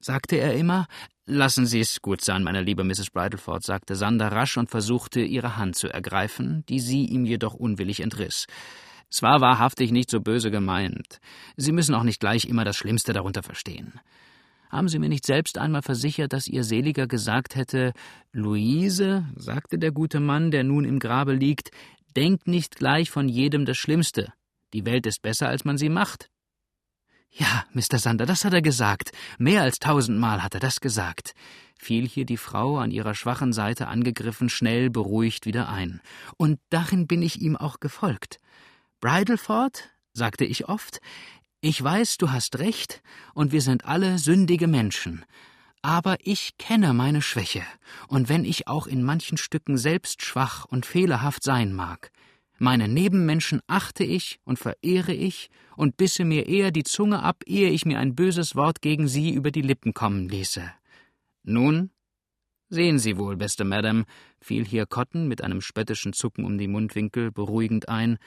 sagte 0.00 0.36
er 0.36 0.54
immer, 0.54 0.86
Lassen 1.26 1.66
Sie 1.66 1.78
es 1.78 2.02
gut 2.02 2.20
sein, 2.20 2.42
meine 2.42 2.62
liebe 2.62 2.82
Mrs. 2.82 3.10
Bridleford, 3.12 3.62
sagte 3.62 3.94
Sander 3.94 4.32
rasch 4.32 4.56
und 4.56 4.70
versuchte, 4.70 5.20
ihre 5.20 5.56
Hand 5.56 5.76
zu 5.76 5.88
ergreifen, 5.88 6.64
die 6.68 6.80
sie 6.80 7.04
ihm 7.04 7.24
jedoch 7.24 7.54
unwillig 7.54 8.00
entriss. 8.00 8.46
Es 9.08 9.22
war 9.22 9.40
wahrhaftig 9.40 9.92
nicht 9.92 10.10
so 10.10 10.20
böse 10.20 10.50
gemeint. 10.50 11.20
Sie 11.56 11.70
müssen 11.70 11.94
auch 11.94 12.02
nicht 12.02 12.18
gleich 12.18 12.46
immer 12.46 12.64
das 12.64 12.76
Schlimmste 12.76 13.12
darunter 13.12 13.44
verstehen. 13.44 14.00
Haben 14.68 14.88
Sie 14.88 14.98
mir 14.98 15.10
nicht 15.10 15.26
selbst 15.26 15.58
einmal 15.58 15.82
versichert, 15.82 16.32
dass 16.32 16.48
Ihr 16.48 16.64
Seliger 16.64 17.06
gesagt 17.06 17.54
hätte, 17.54 17.92
Luise, 18.32 19.26
sagte 19.36 19.78
der 19.78 19.92
gute 19.92 20.18
Mann, 20.18 20.50
der 20.50 20.64
nun 20.64 20.84
im 20.84 20.98
Grabe 20.98 21.34
liegt, 21.34 21.70
denk 22.16 22.48
nicht 22.48 22.76
gleich 22.76 23.10
von 23.10 23.28
jedem 23.28 23.64
das 23.64 23.76
Schlimmste. 23.76 24.32
Die 24.72 24.86
Welt 24.86 25.06
ist 25.06 25.22
besser, 25.22 25.48
als 25.48 25.64
man 25.64 25.76
sie 25.76 25.90
macht. 25.90 26.30
Ja, 27.34 27.64
Mr. 27.72 27.98
Sander, 27.98 28.26
das 28.26 28.44
hat 28.44 28.52
er 28.52 28.62
gesagt. 28.62 29.12
Mehr 29.38 29.62
als 29.62 29.78
tausendmal 29.78 30.42
hat 30.42 30.54
er 30.54 30.60
das 30.60 30.80
gesagt. 30.80 31.34
Fiel 31.78 32.06
hier 32.06 32.26
die 32.26 32.36
Frau 32.36 32.78
an 32.78 32.90
ihrer 32.90 33.14
schwachen 33.14 33.52
Seite 33.52 33.88
angegriffen 33.88 34.48
schnell 34.50 34.90
beruhigt 34.90 35.46
wieder 35.46 35.68
ein. 35.68 36.00
Und 36.36 36.60
darin 36.68 37.06
bin 37.06 37.22
ich 37.22 37.40
ihm 37.40 37.56
auch 37.56 37.80
gefolgt. 37.80 38.38
Bridleford, 39.00 39.90
sagte 40.12 40.44
ich 40.44 40.68
oft, 40.68 41.00
ich 41.62 41.82
weiß, 41.82 42.18
du 42.18 42.30
hast 42.30 42.58
recht, 42.58 43.02
und 43.34 43.50
wir 43.50 43.62
sind 43.62 43.86
alle 43.86 44.18
sündige 44.18 44.66
Menschen. 44.66 45.24
Aber 45.80 46.16
ich 46.20 46.58
kenne 46.58 46.92
meine 46.92 47.22
Schwäche, 47.22 47.62
und 48.08 48.28
wenn 48.28 48.44
ich 48.44 48.68
auch 48.68 48.86
in 48.86 49.02
manchen 49.02 49.38
Stücken 49.38 49.78
selbst 49.78 50.22
schwach 50.22 50.64
und 50.66 50.86
fehlerhaft 50.86 51.42
sein 51.42 51.72
mag, 51.72 52.10
meine 52.58 52.88
Nebenmenschen 52.88 53.60
achte 53.66 54.04
ich 54.04 54.40
und 54.44 54.58
verehre 54.58 55.12
ich 55.12 55.50
und 55.76 55.96
bisse 55.96 56.24
mir 56.24 56.46
eher 56.46 56.70
die 56.70 56.84
Zunge 56.84 57.22
ab, 57.22 57.42
ehe 57.46 57.70
ich 57.70 57.84
mir 57.84 57.98
ein 57.98 58.14
böses 58.14 58.54
Wort 58.54 58.82
gegen 58.82 59.08
sie 59.08 59.30
über 59.30 59.50
die 59.50 59.62
Lippen 59.62 59.94
kommen 59.94 60.28
ließe. 60.28 60.62
Nun, 61.42 61.90
sehen 62.68 62.98
Sie 62.98 63.18
wohl, 63.18 63.36
beste 63.36 63.64
Madame, 63.64 64.04
fiel 64.40 64.64
hier 64.64 64.86
Cotton 64.86 65.26
mit 65.26 65.42
einem 65.42 65.60
spöttischen 65.60 66.12
Zucken 66.12 66.44
um 66.44 66.56
die 66.56 66.68
Mundwinkel 66.68 67.32
beruhigend 67.32 67.88
ein, 67.88 68.18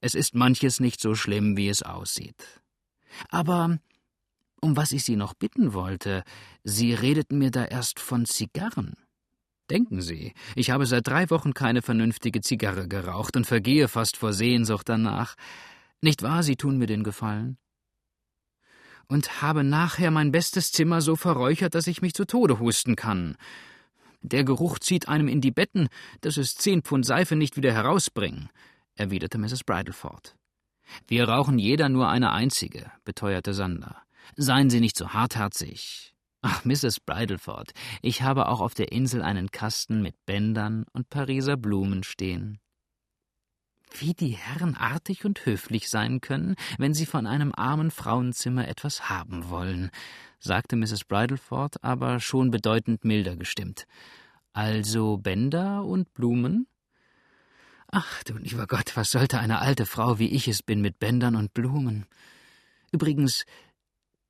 Es 0.00 0.14
ist 0.14 0.34
manches 0.34 0.78
nicht 0.80 1.00
so 1.00 1.14
schlimm, 1.14 1.56
wie 1.56 1.68
es 1.68 1.82
aussieht. 1.82 2.62
Aber 3.28 3.78
um 4.60 4.76
was 4.76 4.92
ich 4.92 5.04
Sie 5.04 5.16
noch 5.16 5.34
bitten 5.34 5.72
wollte, 5.72 6.22
Sie 6.62 6.94
redeten 6.94 7.38
mir 7.38 7.50
da 7.50 7.64
erst 7.64 8.00
von 8.00 8.24
Zigarren. 8.26 8.94
Denken 9.70 10.00
Sie, 10.00 10.32
ich 10.54 10.70
habe 10.70 10.86
seit 10.86 11.06
drei 11.06 11.28
Wochen 11.30 11.52
keine 11.52 11.82
vernünftige 11.82 12.40
Zigarre 12.40 12.88
geraucht 12.88 13.36
und 13.36 13.46
vergehe 13.46 13.88
fast 13.88 14.16
vor 14.16 14.32
Sehnsucht 14.32 14.88
danach. 14.88 15.34
Nicht 16.00 16.22
wahr, 16.22 16.42
Sie 16.42 16.56
tun 16.56 16.78
mir 16.78 16.86
den 16.86 17.04
Gefallen? 17.04 17.58
Und 19.08 19.42
habe 19.42 19.64
nachher 19.64 20.10
mein 20.10 20.32
bestes 20.32 20.72
Zimmer 20.72 21.00
so 21.00 21.16
verräuchert, 21.16 21.74
dass 21.74 21.86
ich 21.86 22.02
mich 22.02 22.14
zu 22.14 22.24
Tode 22.24 22.58
husten 22.58 22.96
kann. 22.96 23.36
Der 24.22 24.44
Geruch 24.44 24.78
zieht 24.78 25.08
einem 25.08 25.28
in 25.28 25.40
die 25.40 25.50
Betten, 25.50 25.88
dass 26.22 26.36
es 26.36 26.54
zehn 26.54 26.82
Pfund 26.82 27.06
Seife 27.06 27.36
nicht 27.36 27.56
wieder 27.56 27.72
herausbringen, 27.72 28.48
erwiderte 28.96 29.38
Mrs. 29.38 29.64
Bridleford. 29.64 30.36
Wir 31.06 31.28
rauchen 31.28 31.58
jeder 31.58 31.88
nur 31.88 32.08
eine 32.08 32.32
einzige, 32.32 32.90
beteuerte 33.04 33.54
Sander. 33.54 34.02
Seien 34.36 34.70
Sie 34.70 34.80
nicht 34.80 34.96
so 34.96 35.10
hartherzig. 35.10 36.14
Ach, 36.40 36.64
Mrs. 36.64 37.00
Bridleford, 37.00 37.72
ich 38.00 38.22
habe 38.22 38.48
auch 38.48 38.60
auf 38.60 38.74
der 38.74 38.92
Insel 38.92 39.22
einen 39.22 39.50
Kasten 39.50 40.02
mit 40.02 40.14
Bändern 40.24 40.84
und 40.92 41.10
Pariser 41.10 41.56
Blumen 41.56 42.04
stehen. 42.04 42.60
Wie 43.98 44.14
die 44.14 44.36
Herren 44.36 44.76
artig 44.76 45.24
und 45.24 45.44
höflich 45.46 45.88
sein 45.88 46.20
können, 46.20 46.54
wenn 46.76 46.94
sie 46.94 47.06
von 47.06 47.26
einem 47.26 47.52
armen 47.54 47.90
Frauenzimmer 47.90 48.68
etwas 48.68 49.08
haben 49.08 49.48
wollen, 49.48 49.90
sagte 50.38 50.76
Mrs. 50.76 51.04
Bridleford, 51.04 51.82
aber 51.82 52.20
schon 52.20 52.50
bedeutend 52.50 53.04
milder 53.04 53.34
gestimmt. 53.34 53.86
Also 54.52 55.16
Bänder 55.16 55.84
und 55.84 56.12
Blumen? 56.14 56.68
Ach 57.88 58.22
du 58.24 58.36
lieber 58.36 58.66
Gott, 58.66 58.96
was 58.96 59.10
sollte 59.10 59.40
eine 59.40 59.60
alte 59.60 59.86
Frau 59.86 60.18
wie 60.18 60.28
ich 60.28 60.46
es 60.46 60.62
bin 60.62 60.82
mit 60.82 60.98
Bändern 60.98 61.34
und 61.34 61.54
Blumen? 61.54 62.06
Übrigens, 62.92 63.44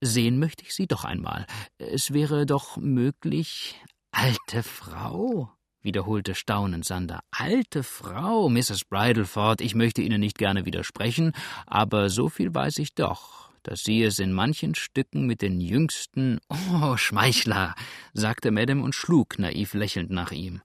sehen 0.00 0.38
möchte 0.38 0.64
ich 0.64 0.74
sie 0.74 0.86
doch 0.86 1.04
einmal. 1.04 1.46
Es 1.78 2.12
wäre 2.12 2.46
doch 2.46 2.76
möglich. 2.76 3.80
Alte 4.12 4.62
Frau? 4.62 5.50
wiederholte 5.82 6.34
staunend 6.34 6.84
Sander. 6.84 7.20
Alte 7.30 7.82
Frau, 7.82 8.48
Mrs. 8.48 8.84
Bridleford, 8.84 9.60
ich 9.60 9.74
möchte 9.74 10.02
Ihnen 10.02 10.20
nicht 10.20 10.36
gerne 10.36 10.66
widersprechen, 10.66 11.32
aber 11.66 12.10
so 12.10 12.28
viel 12.28 12.54
weiß 12.54 12.78
ich 12.78 12.94
doch, 12.94 13.50
dass 13.62 13.84
Sie 13.84 14.02
es 14.02 14.18
in 14.18 14.32
manchen 14.32 14.74
Stücken 14.74 15.26
mit 15.26 15.40
den 15.42 15.60
jüngsten. 15.60 16.40
Oh, 16.80 16.96
Schmeichler, 16.96 17.74
sagte 18.12 18.50
Madame 18.50 18.82
und 18.82 18.94
schlug 18.94 19.38
naiv 19.38 19.74
lächelnd 19.74 20.10
nach 20.10 20.32
ihm. 20.32 20.60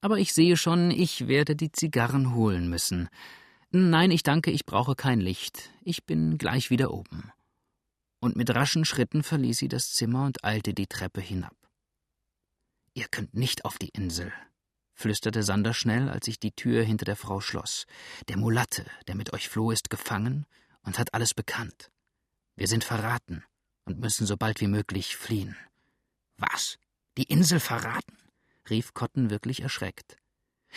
Aber 0.00 0.18
ich 0.18 0.32
sehe 0.32 0.56
schon, 0.56 0.90
ich 0.90 1.26
werde 1.26 1.56
die 1.56 1.72
Zigarren 1.72 2.34
holen 2.34 2.68
müssen. 2.68 3.08
Nein, 3.70 4.10
ich 4.10 4.22
danke, 4.22 4.50
ich 4.50 4.66
brauche 4.66 4.94
kein 4.94 5.20
Licht. 5.20 5.70
Ich 5.82 6.04
bin 6.04 6.38
gleich 6.38 6.70
wieder 6.70 6.92
oben. 6.92 7.32
Und 8.24 8.36
mit 8.36 8.48
raschen 8.54 8.86
Schritten 8.86 9.22
verließ 9.22 9.58
sie 9.58 9.68
das 9.68 9.92
Zimmer 9.92 10.24
und 10.24 10.44
eilte 10.44 10.72
die 10.72 10.86
Treppe 10.86 11.20
hinab. 11.20 11.54
Ihr 12.94 13.06
könnt 13.06 13.34
nicht 13.34 13.66
auf 13.66 13.76
die 13.76 13.90
Insel, 13.90 14.32
flüsterte 14.94 15.42
Sander 15.42 15.74
schnell, 15.74 16.08
als 16.08 16.24
sich 16.24 16.40
die 16.40 16.52
Tür 16.52 16.84
hinter 16.84 17.04
der 17.04 17.16
Frau 17.16 17.42
schloss. 17.42 17.84
Der 18.28 18.38
Mulatte, 18.38 18.86
der 19.08 19.14
mit 19.14 19.34
euch 19.34 19.50
floh, 19.50 19.70
ist 19.72 19.90
gefangen 19.90 20.46
und 20.84 20.98
hat 20.98 21.12
alles 21.12 21.34
bekannt. 21.34 21.90
Wir 22.56 22.66
sind 22.66 22.82
verraten 22.82 23.44
und 23.84 24.00
müssen 24.00 24.26
so 24.26 24.38
bald 24.38 24.62
wie 24.62 24.68
möglich 24.68 25.18
fliehen. 25.18 25.54
Was? 26.38 26.78
Die 27.18 27.24
Insel 27.24 27.60
verraten? 27.60 28.16
rief 28.70 28.94
Cotton 28.94 29.28
wirklich 29.28 29.60
erschreckt. 29.60 30.16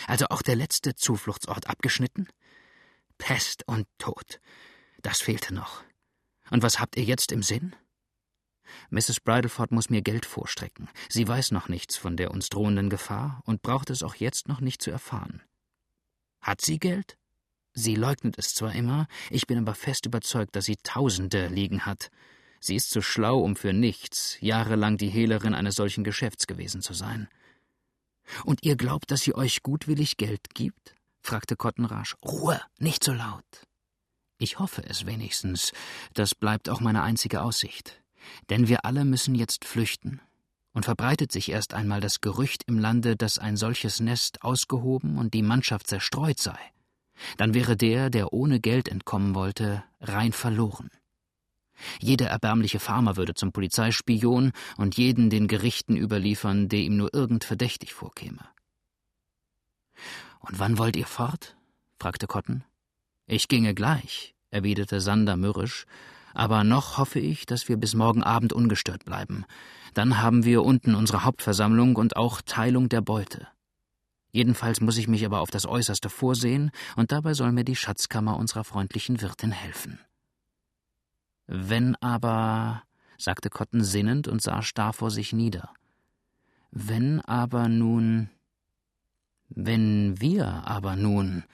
Also 0.06 0.26
auch 0.26 0.42
der 0.42 0.56
letzte 0.56 0.96
Zufluchtsort 0.96 1.66
abgeschnitten? 1.66 2.28
Pest 3.16 3.66
und 3.66 3.86
Tod. 3.96 4.38
Das 5.00 5.22
fehlte 5.22 5.54
noch. 5.54 5.87
Und 6.50 6.62
was 6.62 6.80
habt 6.80 6.96
ihr 6.96 7.04
jetzt 7.04 7.32
im 7.32 7.42
Sinn? 7.42 7.74
Mrs. 8.90 9.20
Bridleford 9.20 9.72
muss 9.72 9.90
mir 9.90 10.02
Geld 10.02 10.26
vorstrecken. 10.26 10.88
Sie 11.08 11.26
weiß 11.26 11.52
noch 11.52 11.68
nichts 11.68 11.96
von 11.96 12.16
der 12.16 12.30
uns 12.30 12.48
drohenden 12.48 12.90
Gefahr 12.90 13.42
und 13.44 13.62
braucht 13.62 13.90
es 13.90 14.02
auch 14.02 14.14
jetzt 14.14 14.48
noch 14.48 14.60
nicht 14.60 14.82
zu 14.82 14.90
erfahren. 14.90 15.42
Hat 16.40 16.60
sie 16.60 16.78
Geld? 16.78 17.16
Sie 17.74 17.94
leugnet 17.94 18.38
es 18.38 18.54
zwar 18.54 18.74
immer, 18.74 19.06
ich 19.30 19.46
bin 19.46 19.58
aber 19.58 19.74
fest 19.74 20.06
überzeugt, 20.06 20.56
dass 20.56 20.64
sie 20.64 20.76
Tausende 20.82 21.48
liegen 21.48 21.86
hat. 21.86 22.10
Sie 22.60 22.74
ist 22.74 22.90
zu 22.90 23.02
schlau, 23.02 23.40
um 23.40 23.56
für 23.56 23.72
nichts 23.72 24.36
jahrelang 24.40 24.96
die 24.96 25.08
Hehlerin 25.08 25.54
eines 25.54 25.76
solchen 25.76 26.02
Geschäfts 26.02 26.46
gewesen 26.46 26.82
zu 26.82 26.92
sein. 26.92 27.28
Und 28.44 28.64
ihr 28.64 28.76
glaubt, 28.76 29.10
dass 29.10 29.22
sie 29.22 29.34
euch 29.34 29.62
gutwillig 29.62 30.16
Geld 30.16 30.54
gibt? 30.54 30.94
fragte 31.20 31.56
Cotton 31.56 31.84
rasch. 31.84 32.16
Ruhe, 32.24 32.60
nicht 32.78 33.04
so 33.04 33.12
laut. 33.12 33.67
Ich 34.38 34.60
hoffe 34.60 34.84
es 34.86 35.04
wenigstens. 35.04 35.72
Das 36.14 36.34
bleibt 36.34 36.68
auch 36.68 36.80
meine 36.80 37.02
einzige 37.02 37.42
Aussicht. 37.42 38.00
Denn 38.50 38.68
wir 38.68 38.84
alle 38.84 39.04
müssen 39.04 39.34
jetzt 39.34 39.64
flüchten. 39.64 40.20
Und 40.72 40.84
verbreitet 40.84 41.32
sich 41.32 41.50
erst 41.50 41.74
einmal 41.74 42.00
das 42.00 42.20
Gerücht 42.20 42.62
im 42.66 42.78
Lande, 42.78 43.16
dass 43.16 43.38
ein 43.38 43.56
solches 43.56 43.98
Nest 43.98 44.42
ausgehoben 44.42 45.18
und 45.18 45.34
die 45.34 45.42
Mannschaft 45.42 45.88
zerstreut 45.88 46.38
sei, 46.38 46.58
dann 47.36 47.52
wäre 47.52 47.76
der, 47.76 48.10
der 48.10 48.32
ohne 48.32 48.60
Geld 48.60 48.88
entkommen 48.88 49.34
wollte, 49.34 49.82
rein 50.00 50.32
verloren. 50.32 50.90
Jeder 52.00 52.28
erbärmliche 52.28 52.80
Farmer 52.80 53.16
würde 53.16 53.34
zum 53.34 53.52
Polizeispion 53.52 54.52
und 54.76 54.96
jeden 54.96 55.30
den 55.30 55.48
Gerichten 55.48 55.96
überliefern, 55.96 56.68
der 56.68 56.80
ihm 56.80 56.96
nur 56.96 57.12
irgend 57.14 57.44
verdächtig 57.44 57.92
vorkäme. 57.92 58.48
Und 60.40 60.58
wann 60.58 60.78
wollt 60.78 60.96
ihr 60.96 61.06
fort? 61.06 61.56
fragte 61.98 62.26
Cotton. 62.26 62.64
Ich 63.30 63.48
ginge 63.48 63.74
gleich, 63.74 64.34
erwiderte 64.50 65.02
Sander 65.02 65.36
mürrisch, 65.36 65.84
aber 66.32 66.64
noch 66.64 66.96
hoffe 66.96 67.20
ich, 67.20 67.44
dass 67.44 67.68
wir 67.68 67.76
bis 67.76 67.94
morgen 67.94 68.22
Abend 68.22 68.54
ungestört 68.54 69.04
bleiben. 69.04 69.44
Dann 69.92 70.22
haben 70.22 70.46
wir 70.46 70.62
unten 70.62 70.94
unsere 70.94 71.24
Hauptversammlung 71.24 71.96
und 71.96 72.16
auch 72.16 72.40
Teilung 72.40 72.88
der 72.88 73.02
Beute. 73.02 73.46
Jedenfalls 74.32 74.80
muss 74.80 74.96
ich 74.96 75.08
mich 75.08 75.26
aber 75.26 75.40
auf 75.40 75.50
das 75.50 75.66
Äußerste 75.66 76.08
vorsehen, 76.08 76.70
und 76.96 77.12
dabei 77.12 77.34
soll 77.34 77.52
mir 77.52 77.64
die 77.64 77.76
Schatzkammer 77.76 78.38
unserer 78.38 78.64
freundlichen 78.64 79.20
Wirtin 79.20 79.52
helfen. 79.52 80.00
Wenn 81.46 81.96
aber, 81.96 82.82
sagte 83.18 83.50
Cotton 83.50 83.84
sinnend 83.84 84.26
und 84.26 84.40
sah 84.40 84.62
starr 84.62 84.94
vor 84.94 85.10
sich 85.10 85.34
nieder. 85.34 85.74
Wenn 86.70 87.20
aber 87.20 87.68
nun. 87.68 88.30
Wenn 89.50 90.18
wir 90.18 90.46
aber 90.66 90.96
nun 90.96 91.44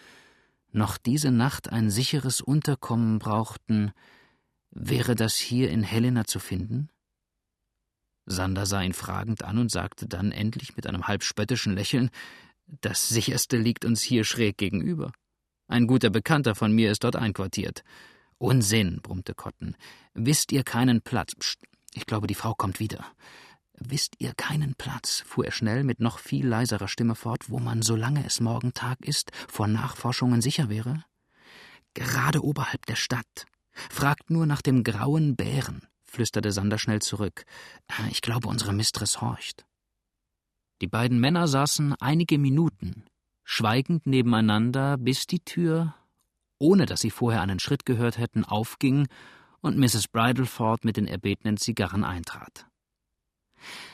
noch 0.75 0.99
diese 0.99 1.31
Nacht 1.31 1.71
ein 1.71 1.91
sicheres 1.91 2.41
Unterkommen 2.41 3.19
brauchten, 3.19 3.93
wäre 4.71 5.15
das 5.15 5.37
hier 5.37 5.71
in 5.71 5.83
Helena 5.83 6.25
zu 6.25 6.41
finden? 6.41 6.89
Sander 8.27 8.67
sah 8.67 8.83
ihn 8.83 8.95
fragend 8.95 9.45
an 9.45 9.59
und 9.59 9.71
sagte 9.71 10.09
dann 10.09 10.33
endlich 10.33 10.77
mit 10.77 10.87
einem 10.87 11.07
halb 11.07 11.23
spöttischen 11.23 11.75
Lächeln 11.75 12.11
Das 12.67 13.09
sicherste 13.09 13.59
liegt 13.59 13.85
uns 13.85 14.03
hier 14.03 14.25
schräg 14.25 14.57
gegenüber. 14.57 15.13
Ein 15.69 15.87
guter 15.87 16.11
Bekannter 16.11 16.55
von 16.55 16.73
mir 16.73 16.91
ist 16.91 17.05
dort 17.05 17.17
einquartiert. 17.17 17.85
Unsinn, 18.39 19.01
brummte 19.03 19.35
Cotton. 19.35 19.77
Wisst 20.15 20.51
ihr 20.53 20.65
keinen 20.65 21.03
Platz? 21.03 21.35
Psst, 21.35 21.61
ich 21.93 22.07
glaube, 22.07 22.27
die 22.27 22.35
Frau 22.35 22.55
kommt 22.55 22.81
wieder. 22.81 23.05
Wisst 23.79 24.15
ihr 24.19 24.35
keinen 24.35 24.75
Platz, 24.75 25.23
fuhr 25.27 25.47
er 25.47 25.53
schnell 25.53 25.85
mit 25.85 26.01
noch 26.01 26.19
viel 26.19 26.47
leiserer 26.47 26.89
Stimme 26.89 27.15
fort, 27.15 27.51
wo 27.51 27.59
man, 27.59 27.83
solange 27.83 28.25
es 28.25 28.41
morgen 28.41 28.73
Tag 28.73 29.05
ist, 29.05 29.33
vor 29.49 29.67
Nachforschungen 29.67 30.41
sicher 30.41 30.69
wäre? 30.69 31.05
Gerade 31.95 32.43
oberhalb 32.43 32.87
der 32.87 32.97
Stadt. 32.97 33.47
Fragt 33.91 34.31
nur 34.31 34.47
nach 34.47 34.63
dem 34.63 34.85
grauen 34.85 35.37
Bären, 35.37 35.87
flüsterte 36.05 36.53
Sander 36.53 36.79
schnell 36.79 37.03
zurück. 37.03 37.45
Äh, 37.89 38.11
ich 38.11 38.23
glaube, 38.23 38.49
unsere 38.49 38.73
Mistress 38.73 39.21
horcht. 39.21 39.67
Die 40.81 40.87
beiden 40.87 41.19
Männer 41.19 41.49
saßen 41.49 41.95
einige 42.01 42.39
Minuten, 42.39 43.05
schweigend 43.43 44.07
nebeneinander, 44.07 44.97
bis 44.97 45.27
die 45.27 45.41
Tür 45.41 45.95
ohne 46.59 46.87
dass 46.87 47.01
sie 47.01 47.11
vorher 47.11 47.43
einen 47.43 47.59
Schritt 47.59 47.85
gehört 47.85 48.19
hätten, 48.19 48.45
aufging 48.45 49.07
und 49.61 49.79
Mrs. 49.79 50.09
Bridleford 50.09 50.85
mit 50.85 50.97
den 50.97 51.07
erbetenen 51.07 51.57
Zigarren 51.57 52.05
eintrat. 52.05 52.67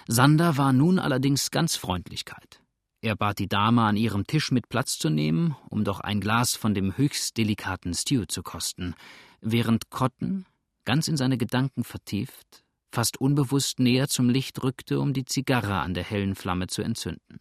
Sander 0.08 0.56
war 0.56 0.72
nun 0.72 0.98
allerdings 0.98 1.50
ganz 1.50 1.76
Freundlichkeit. 1.76 2.60
Er 3.02 3.16
bat 3.16 3.38
die 3.38 3.48
Dame, 3.48 3.82
an 3.82 3.96
ihrem 3.96 4.26
Tisch 4.26 4.50
mit 4.50 4.68
Platz 4.68 4.98
zu 4.98 5.08
nehmen, 5.08 5.56
um 5.70 5.84
doch 5.84 6.00
ein 6.00 6.20
Glas 6.20 6.54
von 6.54 6.74
dem 6.74 6.96
höchst 6.96 7.36
delikaten 7.38 7.94
Stew 7.94 8.26
zu 8.26 8.42
kosten, 8.42 8.94
während 9.40 9.90
Cotton, 9.90 10.44
ganz 10.84 11.08
in 11.08 11.16
seine 11.16 11.38
Gedanken 11.38 11.84
vertieft, 11.84 12.62
fast 12.92 13.18
unbewusst 13.20 13.78
näher 13.78 14.08
zum 14.08 14.28
Licht 14.28 14.62
rückte, 14.62 15.00
um 15.00 15.14
die 15.14 15.24
Zigarre 15.24 15.80
an 15.80 15.94
der 15.94 16.04
hellen 16.04 16.34
Flamme 16.34 16.66
zu 16.66 16.82
entzünden. 16.82 17.40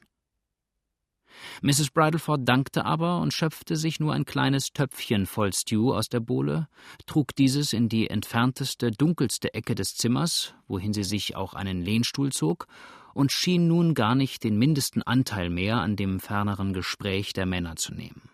Mrs. 1.61 1.91
Bridleford 1.91 2.47
dankte 2.47 2.85
aber 2.85 3.19
und 3.19 3.33
schöpfte 3.33 3.75
sich 3.75 3.99
nur 3.99 4.13
ein 4.13 4.25
kleines 4.25 4.71
Töpfchen 4.73 5.25
voll 5.25 5.53
Stew 5.53 5.93
aus 5.93 6.09
der 6.09 6.19
Bowle, 6.19 6.67
trug 7.05 7.35
dieses 7.35 7.73
in 7.73 7.89
die 7.89 8.09
entfernteste, 8.09 8.91
dunkelste 8.91 9.53
Ecke 9.53 9.75
des 9.75 9.95
Zimmers, 9.95 10.53
wohin 10.67 10.93
sie 10.93 11.03
sich 11.03 11.35
auch 11.35 11.53
einen 11.53 11.81
Lehnstuhl 11.81 12.31
zog, 12.31 12.67
und 13.13 13.31
schien 13.31 13.67
nun 13.67 13.93
gar 13.93 14.15
nicht 14.15 14.43
den 14.43 14.57
mindesten 14.57 15.03
Anteil 15.03 15.49
mehr 15.49 15.77
an 15.77 15.95
dem 15.95 16.19
ferneren 16.19 16.73
Gespräch 16.73 17.33
der 17.33 17.45
Männer 17.45 17.75
zu 17.75 17.93
nehmen. 17.93 18.29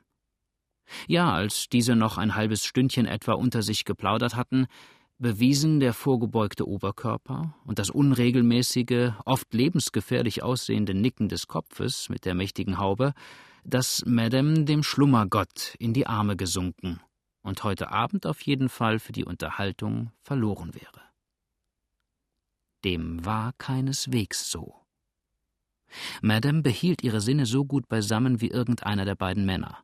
Ja, 1.08 1.34
als 1.34 1.68
diese 1.70 1.96
noch 1.96 2.18
ein 2.18 2.36
halbes 2.36 2.66
Stündchen 2.66 3.06
etwa 3.06 3.34
unter 3.34 3.64
sich 3.64 3.86
geplaudert 3.86 4.36
hatten, 4.36 4.68
bewiesen 5.18 5.80
der 5.80 5.94
vorgebeugte 5.94 6.68
Oberkörper 6.68 7.56
und 7.66 7.80
das 7.80 7.90
unregelmäßige, 7.90 9.14
oft 9.26 9.54
lebensgefährlich 9.54 10.44
aussehende 10.44 10.94
Nicken 10.94 11.30
des 11.30 11.48
Kopfes 11.48 12.10
mit 12.10 12.26
der 12.26 12.36
mächtigen 12.36 12.78
Haube, 12.78 13.14
dass 13.64 14.04
Madame 14.06 14.66
dem 14.66 14.84
Schlummergott 14.84 15.76
in 15.80 15.94
die 15.94 16.08
Arme 16.08 16.36
gesunken 16.36 17.00
und 17.42 17.64
heute 17.64 17.92
Abend 17.92 18.26
auf 18.26 18.42
jeden 18.42 18.70
Fall 18.70 19.00
für 19.00 19.12
die 19.12 19.26
Unterhaltung 19.26 20.12
verloren 20.22 20.76
wäre. 20.76 21.02
Dem 22.84 23.26
war 23.26 23.54
keineswegs 23.58 24.52
so. 24.52 24.76
Madame 26.22 26.62
behielt 26.62 27.04
ihre 27.04 27.22
Sinne 27.22 27.46
so 27.46 27.66
gut 27.66 27.88
beisammen 27.88 28.42
wie 28.42 28.50
irgendeiner 28.50 29.06
der 29.06 29.16
beiden 29.16 29.46
Männer. 29.46 29.80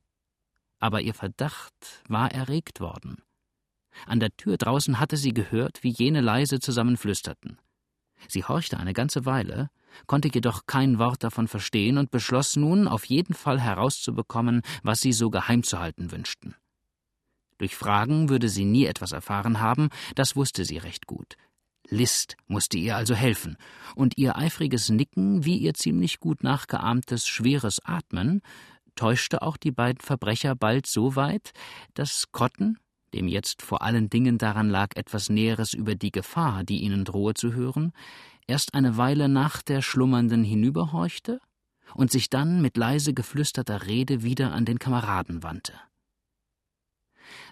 Aber 0.79 1.01
ihr 1.01 1.13
Verdacht 1.13 2.03
war 2.07 2.31
erregt 2.31 2.79
worden. 2.79 3.23
An 4.05 4.19
der 4.19 4.35
Tür 4.35 4.57
draußen 4.57 4.99
hatte 4.99 5.17
sie 5.17 5.33
gehört, 5.33 5.83
wie 5.83 5.89
jene 5.89 6.21
leise 6.21 6.59
zusammen 6.59 6.97
flüsterten. 6.97 7.57
Sie 8.27 8.43
horchte 8.43 8.77
eine 8.77 8.93
ganze 8.93 9.25
Weile, 9.25 9.69
konnte 10.07 10.29
jedoch 10.33 10.65
kein 10.67 10.99
Wort 10.99 11.23
davon 11.23 11.47
verstehen 11.47 11.97
und 11.97 12.11
beschloss 12.11 12.55
nun, 12.55 12.87
auf 12.87 13.05
jeden 13.05 13.33
Fall 13.33 13.59
herauszubekommen, 13.59 14.61
was 14.83 15.01
sie 15.01 15.13
so 15.13 15.29
geheim 15.29 15.63
zu 15.63 15.79
halten 15.79 16.11
wünschten. 16.11 16.55
Durch 17.57 17.75
Fragen 17.75 18.29
würde 18.29 18.49
sie 18.49 18.65
nie 18.65 18.85
etwas 18.85 19.11
erfahren 19.11 19.59
haben, 19.59 19.89
das 20.15 20.35
wusste 20.35 20.65
sie 20.65 20.77
recht 20.77 21.07
gut. 21.07 21.35
List 21.89 22.37
musste 22.47 22.77
ihr 22.77 22.95
also 22.95 23.15
helfen, 23.15 23.57
und 23.95 24.17
ihr 24.17 24.37
eifriges 24.37 24.89
Nicken 24.89 25.45
wie 25.45 25.57
ihr 25.57 25.73
ziemlich 25.73 26.19
gut 26.19 26.43
nachgeahmtes 26.43 27.27
schweres 27.27 27.83
Atmen 27.83 28.41
täuschte 28.95 29.41
auch 29.41 29.57
die 29.57 29.71
beiden 29.71 30.01
Verbrecher 30.01 30.55
bald 30.55 30.85
so 30.85 31.15
weit, 31.15 31.53
dass 31.93 32.31
Cotton, 32.31 32.77
dem 33.13 33.27
jetzt 33.27 33.61
vor 33.61 33.81
allen 33.81 34.09
Dingen 34.09 34.37
daran 34.37 34.69
lag, 34.69 34.89
etwas 34.95 35.29
Näheres 35.29 35.73
über 35.73 35.95
die 35.95 36.11
Gefahr, 36.11 36.63
die 36.63 36.81
ihnen 36.81 37.05
drohe, 37.05 37.33
zu 37.33 37.53
hören, 37.53 37.93
erst 38.47 38.73
eine 38.73 38.97
Weile 38.97 39.29
nach 39.29 39.61
der 39.61 39.81
Schlummernden 39.81 40.43
hinüberhorchte 40.43 41.39
und 41.93 42.11
sich 42.11 42.29
dann 42.29 42.61
mit 42.61 42.77
leise 42.77 43.13
geflüsterter 43.13 43.85
Rede 43.85 44.23
wieder 44.23 44.51
an 44.53 44.65
den 44.65 44.79
Kameraden 44.79 45.43
wandte. 45.43 45.73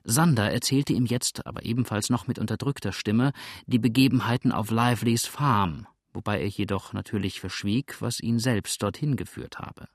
Sander 0.04 0.52
erzählte 0.52 0.94
ihm 0.94 1.06
jetzt, 1.06 1.46
aber 1.46 1.64
ebenfalls 1.64 2.10
noch 2.10 2.28
mit 2.28 2.40
unterdrückter 2.40 2.92
Stimme, 2.92 3.32
die 3.66 3.80
Begebenheiten 3.80 4.52
auf 4.52 4.72
Livelys 4.72 5.26
Farm, 5.26 5.88
wobei 6.14 6.42
er 6.42 6.48
jedoch 6.48 6.94
natürlich 6.94 7.40
verschwieg, 7.40 7.98
was 8.02 8.20
ihn 8.20 8.40
selbst 8.40 8.82
dorthin 8.82 9.16
geführt 9.16 9.60
habe, 9.60 9.88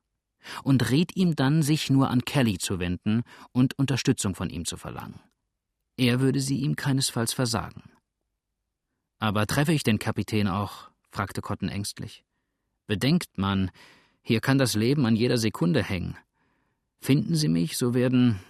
und 0.63 0.91
riet 0.91 1.17
ihm 1.17 1.37
dann, 1.37 1.63
sich 1.63 1.91
nur 1.91 2.11
an 2.11 2.25
Kelly 2.25 2.59
zu 2.59 2.79
wenden 2.79 3.23
und 3.53 3.79
Unterstützung 3.79 4.35
von 4.35 4.51
ihm 4.51 4.65
zu 4.65 4.77
verlangen. 4.77 5.21
Er 5.97 6.21
würde 6.21 6.41
sie 6.41 6.59
ihm 6.59 6.77
keinesfalls 6.77 7.33
versagen. 7.33 7.83
Aber 9.19 9.47
treffe 9.47 9.73
ich 9.73 9.83
den 9.83 9.99
Kapitän 9.99 10.49
auch? 10.49 10.91
fragte 11.11 11.41
Cotton 11.41 11.69
ängstlich. 11.69 12.25
Bedenkt 12.87 13.39
man, 13.39 13.71
hier 14.23 14.41
kann 14.41 14.59
das 14.59 14.75
Leben 14.75 15.07
an 15.07 15.17
jeder 15.17 15.39
Sekunde 15.39 15.83
hängen. 15.83 16.17
Finden 17.01 17.37
Sie 17.37 17.49
mich, 17.49 17.77
so 17.77 17.95
werden 17.95 18.41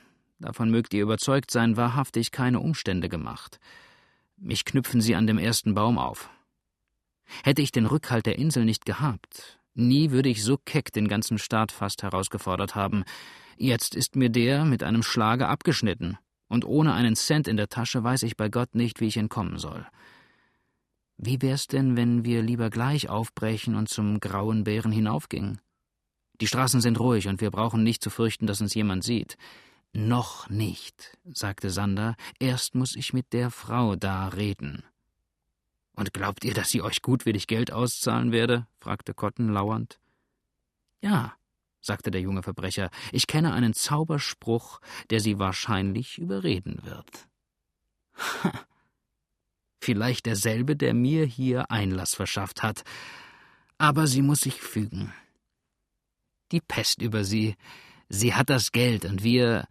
Davon 0.45 0.71
mögt 0.71 0.93
ihr 0.93 1.03
überzeugt 1.03 1.51
sein, 1.51 1.77
wahrhaftig 1.77 2.31
keine 2.31 2.61
Umstände 2.61 3.09
gemacht. 3.09 3.59
Mich 4.37 4.65
knüpfen 4.65 5.01
sie 5.01 5.15
an 5.15 5.27
dem 5.27 5.39
ersten 5.39 5.75
Baum 5.75 5.97
auf. 5.97 6.29
Hätte 7.43 7.63
ich 7.63 7.73
den 7.73 7.87
Rückhalt 7.87 8.27
der 8.27 8.39
Insel 8.39 8.65
nicht 8.65 8.85
gehabt, 8.85 9.59
nie 9.75 10.11
würde 10.11 10.29
ich 10.29 10.43
so 10.45 10.59
keck 10.59 10.93
den 10.93 11.09
ganzen 11.09 11.39
Staat 11.39 11.73
fast 11.73 12.03
herausgefordert 12.03 12.75
haben. 12.75 13.05
Jetzt 13.57 13.95
ist 13.95 14.17
mir 14.17 14.29
der 14.29 14.65
mit 14.65 14.83
einem 14.83 15.03
Schlage 15.03 15.49
abgeschnitten, 15.49 16.19
und 16.49 16.65
ohne 16.65 16.95
einen 16.95 17.17
Cent 17.17 17.49
in 17.49 17.57
der 17.57 17.69
Tasche 17.69 18.03
weiß 18.03 18.23
ich 18.23 18.37
bei 18.37 18.49
Gott 18.49 18.75
nicht, 18.75 19.01
wie 19.01 19.07
ich 19.07 19.17
entkommen 19.17 19.59
soll. 19.59 19.87
Wie 21.17 21.41
wär's 21.43 21.67
denn, 21.67 21.97
wenn 21.97 22.25
wir 22.25 22.43
lieber 22.43 22.71
gleich 22.71 23.09
aufbrechen 23.09 23.77
und 23.77 23.89
zum 23.89 24.21
grauen 24.21 24.65
Bären 24.65 24.93
hinaufgingen? 24.93 25.61
Die 26.41 26.49
Straßen 26.49 26.81
sind 26.81 26.99
ruhig 26.99 27.29
und 27.29 27.41
wir 27.41 27.51
brauchen 27.51 27.83
nicht 27.83 28.03
zu 28.03 28.11
fürchten, 28.11 28.47
dass 28.47 28.61
uns 28.61 28.75
jemand 28.75 29.05
sieht. 29.05 29.37
Noch 29.93 30.51
nicht, 30.51 31.17
sagte 31.33 31.71
Sander, 31.71 32.17
erst 32.41 32.75
muss 32.75 32.97
ich 32.97 33.13
mit 33.13 33.33
der 33.33 33.51
Frau 33.51 33.95
da 33.95 34.29
reden. 34.29 34.83
Und 35.95 36.13
glaubt 36.13 36.45
ihr, 36.45 36.53
dass 36.53 36.71
sie 36.71 36.83
euch 36.83 37.03
gutwillig 37.03 37.47
Geld 37.47 37.73
auszahlen 37.73 38.33
werde? 38.33 38.67
fragte 38.79 39.15
Cotton 39.15 39.51
lauernd. 39.51 40.01
Ja, 41.01 41.35
sagte 41.85 42.11
der 42.11 42.21
junge 42.21 42.43
Verbrecher, 42.43 42.91
ich 43.13 43.27
kenne 43.27 43.53
einen 43.53 43.75
Zauberspruch, 43.75 44.81
der 45.11 45.21
sie 45.21 45.39
wahrscheinlich 45.39 46.19
überreden 46.19 46.81
wird. 46.85 47.29
Ha. 48.43 48.53
Vielleicht 49.81 50.25
derselbe, 50.25 50.77
der 50.77 50.95
mir 50.95 51.27
hier 51.27 51.71
Einlass 51.71 52.15
verschafft 52.15 52.63
hat. 52.63 52.85
Aber 53.77 54.07
sie 54.07 54.23
muss 54.23 54.41
sich 54.41 54.55
fügen. 54.55 55.13
Die 56.53 56.63
Pest 56.63 57.03
über 57.03 57.23
sie, 57.23 57.55
Sie 58.09 58.35
hat 58.35 58.51
das 58.51 58.73
Geld 58.73 59.05
und 59.05 59.23
wir. 59.23 59.67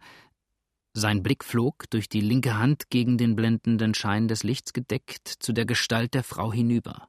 Sein 0.96 1.24
Blick 1.24 1.42
flog, 1.42 1.90
durch 1.90 2.08
die 2.08 2.20
linke 2.20 2.56
Hand 2.56 2.88
gegen 2.88 3.18
den 3.18 3.34
blendenden 3.34 3.94
Schein 3.94 4.28
des 4.28 4.44
Lichts 4.44 4.72
gedeckt, 4.72 5.26
zu 5.26 5.52
der 5.52 5.64
Gestalt 5.66 6.14
der 6.14 6.22
Frau 6.22 6.52
hinüber. 6.52 7.08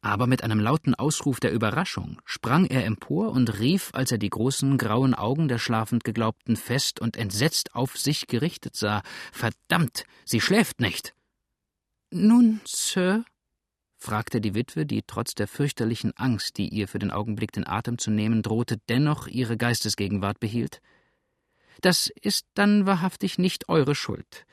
Aber 0.00 0.26
mit 0.26 0.42
einem 0.42 0.60
lauten 0.60 0.94
Ausruf 0.94 1.40
der 1.40 1.52
Überraschung 1.52 2.20
sprang 2.24 2.66
er 2.66 2.84
empor 2.84 3.30
und 3.30 3.58
rief, 3.58 3.90
als 3.92 4.12
er 4.12 4.18
die 4.18 4.30
großen 4.30 4.78
grauen 4.78 5.14
Augen 5.14 5.48
der 5.48 5.58
schlafend 5.58 6.04
Geglaubten 6.04 6.56
fest 6.56 7.00
und 7.00 7.16
entsetzt 7.16 7.74
auf 7.74 7.96
sich 7.96 8.26
gerichtet 8.26 8.76
sah: 8.76 9.02
Verdammt, 9.32 10.04
sie 10.24 10.40
schläft 10.40 10.80
nicht! 10.80 11.14
Nun, 12.10 12.60
Sir, 12.64 13.24
fragte 13.98 14.40
die 14.40 14.54
Witwe, 14.54 14.86
die 14.86 15.02
trotz 15.06 15.34
der 15.34 15.48
fürchterlichen 15.48 16.16
Angst, 16.16 16.56
die 16.56 16.68
ihr 16.68 16.88
für 16.88 16.98
den 16.98 17.10
Augenblick 17.10 17.52
den 17.52 17.66
Atem 17.66 17.98
zu 17.98 18.10
nehmen 18.10 18.42
drohte, 18.42 18.78
dennoch 18.88 19.26
ihre 19.26 19.56
Geistesgegenwart 19.56 20.40
behielt. 20.40 20.80
Das 21.80 22.10
ist 22.22 22.46
dann 22.54 22.86
wahrhaftig 22.86 23.38
nicht 23.38 23.68
eure 23.68 23.94
Schuld. 23.94 24.46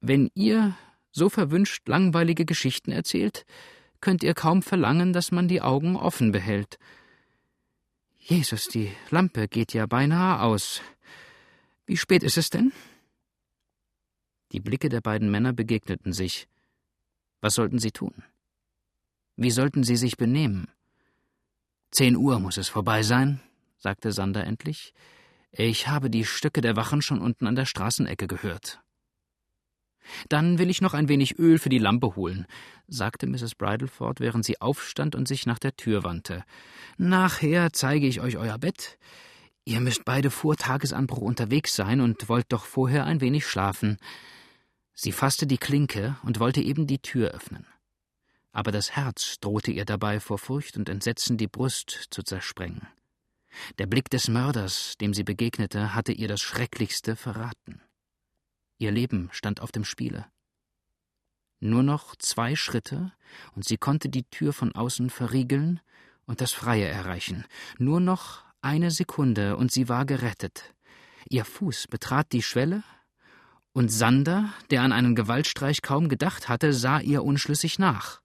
Wenn 0.00 0.30
ihr 0.34 0.76
so 1.12 1.28
verwünscht 1.28 1.86
langweilige 1.88 2.44
Geschichten 2.44 2.90
erzählt, 2.90 3.44
könnt 4.02 4.22
ihr 4.22 4.34
kaum 4.34 4.60
verlangen, 4.60 5.14
dass 5.14 5.32
man 5.32 5.48
die 5.48 5.62
Augen 5.62 5.96
offen 5.96 6.32
behält. 6.32 6.78
Jesus, 8.18 8.68
die 8.68 8.92
Lampe 9.08 9.48
geht 9.48 9.72
ja 9.72 9.86
beinahe 9.86 10.42
aus. 10.42 10.82
Wie 11.86 11.96
spät 11.96 12.22
ist 12.22 12.36
es 12.36 12.50
denn? 12.50 12.72
Die 14.52 14.60
Blicke 14.60 14.90
der 14.90 15.00
beiden 15.00 15.30
Männer 15.30 15.54
begegneten 15.54 16.12
sich. 16.12 16.46
Was 17.40 17.54
sollten 17.54 17.78
sie 17.78 17.90
tun? 17.90 18.22
Wie 19.36 19.50
sollten 19.50 19.82
Sie 19.82 19.96
sich 19.96 20.18
benehmen? 20.18 20.68
Zehn 21.90 22.16
Uhr 22.16 22.38
muss 22.38 22.58
es 22.58 22.68
vorbei 22.68 23.02
sein, 23.02 23.40
sagte 23.78 24.12
Sander 24.12 24.44
endlich. 24.44 24.92
Ich 25.50 25.88
habe 25.88 26.10
die 26.10 26.24
Stöcke 26.24 26.60
der 26.60 26.76
Wachen 26.76 27.02
schon 27.02 27.20
unten 27.20 27.46
an 27.46 27.56
der 27.56 27.64
Straßenecke 27.64 28.26
gehört. 28.26 28.81
Dann 30.28 30.58
will 30.58 30.70
ich 30.70 30.80
noch 30.80 30.94
ein 30.94 31.08
wenig 31.08 31.38
Öl 31.38 31.58
für 31.58 31.68
die 31.68 31.78
Lampe 31.78 32.16
holen, 32.16 32.46
sagte 32.88 33.26
Mrs. 33.26 33.54
Bridleford, 33.54 34.20
während 34.20 34.44
sie 34.44 34.60
aufstand 34.60 35.14
und 35.14 35.28
sich 35.28 35.46
nach 35.46 35.58
der 35.58 35.76
Tür 35.76 36.04
wandte. 36.04 36.44
Nachher 36.98 37.72
zeige 37.72 38.06
ich 38.06 38.20
euch 38.20 38.36
euer 38.36 38.58
Bett. 38.58 38.98
Ihr 39.64 39.80
müsst 39.80 40.04
beide 40.04 40.30
vor 40.30 40.56
Tagesanbruch 40.56 41.20
unterwegs 41.20 41.74
sein 41.74 42.00
und 42.00 42.28
wollt 42.28 42.46
doch 42.50 42.64
vorher 42.64 43.04
ein 43.04 43.20
wenig 43.20 43.46
schlafen. 43.46 43.98
Sie 44.94 45.12
fasste 45.12 45.46
die 45.46 45.58
Klinke 45.58 46.16
und 46.24 46.40
wollte 46.40 46.60
eben 46.60 46.86
die 46.86 46.98
Tür 46.98 47.30
öffnen 47.30 47.66
aber 48.52 48.70
das 48.70 48.92
Herz 48.92 49.38
drohte 49.40 49.70
ihr 49.72 49.84
dabei 49.84 50.20
vor 50.20 50.38
Furcht 50.38 50.76
und 50.76 50.88
Entsetzen 50.88 51.38
die 51.38 51.48
Brust 51.48 52.08
zu 52.10 52.22
zersprengen. 52.22 52.86
Der 53.78 53.86
Blick 53.86 54.08
des 54.10 54.28
Mörders, 54.28 54.94
dem 55.00 55.12
sie 55.12 55.24
begegnete, 55.24 55.94
hatte 55.94 56.12
ihr 56.12 56.28
das 56.28 56.40
Schrecklichste 56.40 57.16
verraten. 57.16 57.82
Ihr 58.82 58.90
Leben 58.90 59.28
stand 59.30 59.60
auf 59.60 59.70
dem 59.70 59.84
Spiele. 59.84 60.26
Nur 61.60 61.84
noch 61.84 62.16
zwei 62.16 62.56
Schritte, 62.56 63.12
und 63.54 63.64
sie 63.64 63.76
konnte 63.76 64.08
die 64.08 64.24
Tür 64.24 64.52
von 64.52 64.74
außen 64.74 65.08
verriegeln 65.08 65.80
und 66.26 66.40
das 66.40 66.50
Freie 66.50 66.88
erreichen. 66.88 67.44
Nur 67.78 68.00
noch 68.00 68.42
eine 68.60 68.90
Sekunde, 68.90 69.56
und 69.56 69.70
sie 69.70 69.88
war 69.88 70.04
gerettet. 70.04 70.74
Ihr 71.28 71.44
Fuß 71.44 71.86
betrat 71.86 72.32
die 72.32 72.42
Schwelle, 72.42 72.82
und 73.72 73.92
Sander, 73.92 74.52
der 74.72 74.82
an 74.82 74.90
einen 74.90 75.14
Gewaltstreich 75.14 75.80
kaum 75.80 76.08
gedacht 76.08 76.48
hatte, 76.48 76.72
sah 76.72 76.98
ihr 76.98 77.22
unschlüssig 77.22 77.78
nach. 77.78 78.20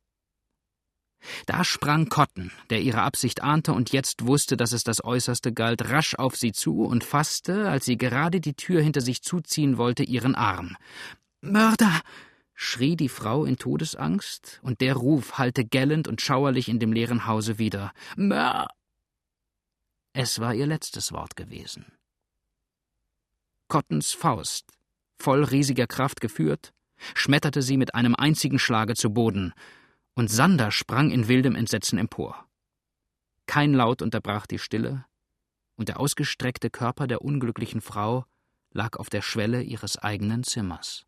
Da 1.45 1.63
sprang 1.63 2.09
Cotton, 2.09 2.51
der 2.69 2.81
ihre 2.81 3.01
Absicht 3.01 3.41
ahnte 3.43 3.73
und 3.73 3.91
jetzt 3.91 4.25
wusste, 4.25 4.57
dass 4.57 4.71
es 4.71 4.83
das 4.83 5.03
Äußerste 5.03 5.53
galt, 5.53 5.89
rasch 5.89 6.15
auf 6.15 6.35
sie 6.35 6.51
zu 6.51 6.83
und 6.83 7.03
fasste, 7.03 7.69
als 7.69 7.85
sie 7.85 7.97
gerade 7.97 8.39
die 8.39 8.53
Tür 8.53 8.81
hinter 8.81 9.01
sich 9.01 9.21
zuziehen 9.21 9.77
wollte, 9.77 10.03
ihren 10.03 10.35
Arm. 10.35 10.75
Mörder! 11.41 12.01
schrie 12.59 12.95
die 12.95 13.09
Frau 13.09 13.45
in 13.45 13.57
Todesangst, 13.57 14.59
und 14.63 14.81
der 14.81 14.95
Ruf 14.95 15.37
hallte 15.37 15.63
gellend 15.63 16.07
und 16.07 16.21
schauerlich 16.21 16.69
in 16.69 16.79
dem 16.79 16.91
leeren 16.91 17.27
Hause 17.27 17.59
wieder. 17.59 17.93
Mör! 18.15 18.67
Es 20.13 20.39
war 20.39 20.55
ihr 20.55 20.65
letztes 20.65 21.11
Wort 21.11 21.35
gewesen. 21.35 21.85
Cottons 23.67 24.13
Faust, 24.13 24.71
voll 25.19 25.43
riesiger 25.43 25.85
Kraft 25.85 26.21
geführt, 26.21 26.73
schmetterte 27.13 27.61
sie 27.61 27.77
mit 27.77 27.93
einem 27.93 28.15
einzigen 28.15 28.57
Schlage 28.57 28.95
zu 28.95 29.11
Boden, 29.11 29.53
und 30.17 30.29
Sander 30.31 30.71
sprang 30.71 31.11
in 31.11 31.27
wildem 31.27 31.53
Entsetzen 31.53 31.99
empor. 31.99 32.47
Kein 33.45 33.75
Laut 33.75 34.01
unterbrach 34.01 34.47
die 34.47 34.57
Stille, 34.57 35.05
und 35.75 35.89
der 35.89 35.99
ausgestreckte 35.99 36.71
Körper 36.71 37.05
der 37.05 37.21
unglücklichen 37.21 37.81
Frau 37.81 38.25
lag 38.71 38.97
auf 38.97 39.11
der 39.11 39.21
Schwelle 39.21 39.61
ihres 39.61 39.99
eigenen 39.99 40.43
Zimmers. 40.43 41.05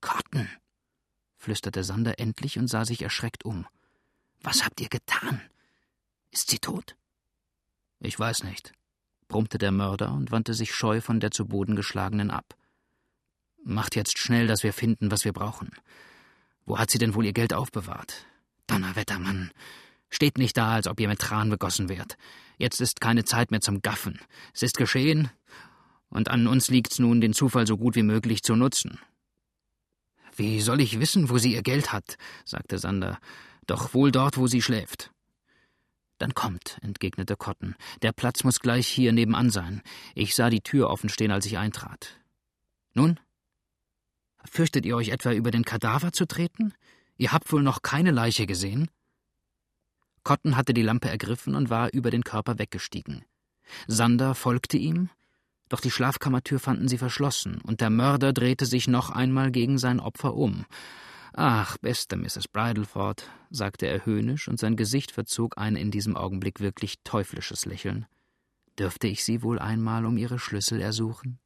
Cotton, 0.00 0.48
flüsterte 1.36 1.84
Sander 1.84 2.18
endlich 2.18 2.58
und 2.58 2.68
sah 2.68 2.86
sich 2.86 3.02
erschreckt 3.02 3.44
um. 3.44 3.66
Was 4.40 4.64
habt 4.64 4.80
ihr 4.80 4.88
getan? 4.88 5.42
Ist 6.30 6.48
sie 6.48 6.58
tot? 6.58 6.96
Ich 8.00 8.18
weiß 8.18 8.44
nicht, 8.44 8.72
brummte 9.28 9.58
der 9.58 9.72
Mörder 9.72 10.12
und 10.12 10.30
wandte 10.30 10.54
sich 10.54 10.74
scheu 10.74 11.02
von 11.02 11.20
der 11.20 11.32
zu 11.32 11.44
Boden 11.44 11.76
geschlagenen 11.76 12.30
ab. 12.30 12.56
Macht 13.62 13.94
jetzt 13.94 14.16
schnell, 14.16 14.46
dass 14.46 14.62
wir 14.62 14.72
finden, 14.72 15.10
was 15.10 15.26
wir 15.26 15.34
brauchen. 15.34 15.70
Wo 16.66 16.78
hat 16.78 16.90
sie 16.90 16.98
denn 16.98 17.14
wohl 17.14 17.24
ihr 17.24 17.32
Geld 17.32 17.54
aufbewahrt? 17.54 18.26
Donnerwetter, 18.66 19.18
Mann. 19.18 19.52
Steht 20.10 20.38
nicht 20.38 20.56
da, 20.56 20.72
als 20.72 20.86
ob 20.88 21.00
ihr 21.00 21.08
mit 21.08 21.20
Tran 21.20 21.48
begossen 21.48 21.88
wärt. 21.88 22.16
Jetzt 22.58 22.80
ist 22.80 23.00
keine 23.00 23.24
Zeit 23.24 23.50
mehr 23.50 23.60
zum 23.60 23.82
Gaffen. 23.82 24.20
Es 24.52 24.62
ist 24.62 24.76
geschehen, 24.76 25.30
und 26.08 26.28
an 26.28 26.46
uns 26.46 26.68
liegt's 26.68 26.98
nun, 26.98 27.20
den 27.20 27.32
Zufall 27.32 27.66
so 27.66 27.76
gut 27.76 27.96
wie 27.96 28.02
möglich 28.02 28.42
zu 28.42 28.56
nutzen. 28.56 28.98
Wie 30.34 30.60
soll 30.60 30.80
ich 30.80 31.00
wissen, 31.00 31.30
wo 31.30 31.38
sie 31.38 31.54
ihr 31.54 31.62
Geld 31.62 31.92
hat? 31.92 32.18
sagte 32.44 32.78
Sander. 32.78 33.18
Doch 33.66 33.94
wohl 33.94 34.12
dort, 34.12 34.36
wo 34.36 34.46
sie 34.46 34.62
schläft. 34.62 35.10
Dann 36.18 36.34
kommt, 36.34 36.78
entgegnete 36.82 37.36
Cotton. 37.36 37.74
Der 38.02 38.12
Platz 38.12 38.44
muss 38.44 38.60
gleich 38.60 38.86
hier 38.86 39.12
nebenan 39.12 39.50
sein. 39.50 39.82
Ich 40.14 40.34
sah 40.34 40.50
die 40.50 40.62
Tür 40.62 40.88
offen 40.88 41.08
stehen, 41.08 41.30
als 41.30 41.46
ich 41.46 41.58
eintrat. 41.58 42.18
Nun? 42.94 43.20
Fürchtet 44.50 44.86
ihr 44.86 44.96
euch 44.96 45.10
etwa 45.10 45.32
über 45.32 45.50
den 45.50 45.64
Kadaver 45.64 46.12
zu 46.12 46.26
treten? 46.26 46.72
Ihr 47.16 47.32
habt 47.32 47.52
wohl 47.52 47.62
noch 47.62 47.82
keine 47.82 48.10
Leiche 48.10 48.46
gesehen? 48.46 48.90
Cotton 50.22 50.56
hatte 50.56 50.74
die 50.74 50.82
Lampe 50.82 51.08
ergriffen 51.08 51.54
und 51.54 51.70
war 51.70 51.92
über 51.92 52.10
den 52.10 52.24
Körper 52.24 52.58
weggestiegen. 52.58 53.24
Sander 53.86 54.34
folgte 54.34 54.76
ihm, 54.76 55.10
doch 55.68 55.80
die 55.80 55.90
Schlafkammertür 55.90 56.60
fanden 56.60 56.88
sie 56.88 56.98
verschlossen, 56.98 57.60
und 57.62 57.80
der 57.80 57.90
Mörder 57.90 58.32
drehte 58.32 58.66
sich 58.66 58.86
noch 58.86 59.10
einmal 59.10 59.50
gegen 59.50 59.78
sein 59.78 60.00
Opfer 60.00 60.34
um. 60.34 60.64
Ach, 61.32 61.76
beste 61.78 62.16
Mrs. 62.16 62.48
Bridleford, 62.48 63.28
sagte 63.50 63.86
er 63.86 64.06
höhnisch, 64.06 64.48
und 64.48 64.58
sein 64.58 64.76
Gesicht 64.76 65.10
verzog 65.10 65.58
ein 65.58 65.76
in 65.76 65.90
diesem 65.90 66.16
Augenblick 66.16 66.60
wirklich 66.60 66.96
teuflisches 67.02 67.66
Lächeln. 67.66 68.06
Dürfte 68.78 69.08
ich 69.08 69.24
Sie 69.24 69.42
wohl 69.42 69.58
einmal 69.58 70.06
um 70.06 70.16
Ihre 70.16 70.38
Schlüssel 70.38 70.80
ersuchen? 70.80 71.38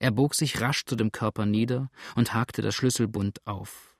Er 0.00 0.10
bog 0.10 0.34
sich 0.34 0.60
rasch 0.60 0.84
zu 0.86 0.96
dem 0.96 1.12
Körper 1.12 1.46
nieder 1.46 1.90
und 2.16 2.34
hakte 2.34 2.62
das 2.62 2.74
Schlüsselbund 2.74 3.46
auf. 3.46 3.96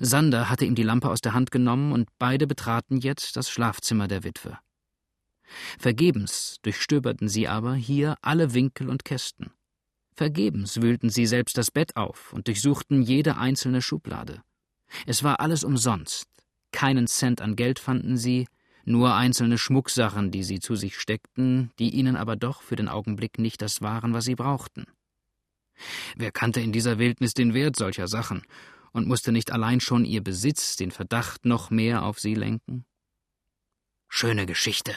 Sander 0.00 0.48
hatte 0.48 0.64
ihm 0.64 0.74
die 0.74 0.82
Lampe 0.82 1.10
aus 1.10 1.20
der 1.20 1.34
Hand 1.34 1.50
genommen, 1.50 1.92
und 1.92 2.08
beide 2.18 2.46
betraten 2.46 2.98
jetzt 2.98 3.36
das 3.36 3.50
Schlafzimmer 3.50 4.08
der 4.08 4.24
Witwe. 4.24 4.58
Vergebens 5.78 6.56
durchstöberten 6.62 7.28
sie 7.28 7.46
aber 7.46 7.74
hier 7.74 8.16
alle 8.22 8.54
Winkel 8.54 8.88
und 8.88 9.04
Kästen. 9.04 9.50
Vergebens 10.14 10.80
wühlten 10.80 11.10
sie 11.10 11.26
selbst 11.26 11.58
das 11.58 11.70
Bett 11.70 11.96
auf 11.96 12.32
und 12.32 12.48
durchsuchten 12.48 13.02
jede 13.02 13.36
einzelne 13.36 13.82
Schublade. 13.82 14.42
Es 15.06 15.22
war 15.22 15.40
alles 15.40 15.62
umsonst. 15.62 16.26
Keinen 16.70 17.06
Cent 17.06 17.40
an 17.42 17.56
Geld 17.56 17.78
fanden 17.78 18.16
sie, 18.16 18.46
nur 18.84 19.14
einzelne 19.14 19.58
Schmucksachen, 19.58 20.30
die 20.30 20.42
sie 20.42 20.58
zu 20.58 20.74
sich 20.74 20.98
steckten, 20.98 21.70
die 21.78 21.90
ihnen 21.90 22.16
aber 22.16 22.36
doch 22.36 22.62
für 22.62 22.76
den 22.76 22.88
Augenblick 22.88 23.38
nicht 23.38 23.62
das 23.62 23.80
waren, 23.82 24.12
was 24.12 24.24
sie 24.24 24.34
brauchten. 24.34 24.86
Wer 26.16 26.32
kannte 26.32 26.60
in 26.60 26.72
dieser 26.72 26.98
Wildnis 26.98 27.34
den 27.34 27.54
Wert 27.54 27.76
solcher 27.76 28.08
Sachen 28.08 28.42
und 28.92 29.06
musste 29.06 29.32
nicht 29.32 29.52
allein 29.52 29.80
schon 29.80 30.04
ihr 30.04 30.22
Besitz 30.22 30.76
den 30.76 30.90
Verdacht 30.90 31.44
noch 31.44 31.70
mehr 31.70 32.02
auf 32.04 32.20
sie 32.20 32.34
lenken? 32.34 32.84
Schöne 34.08 34.46
Geschichte, 34.46 34.94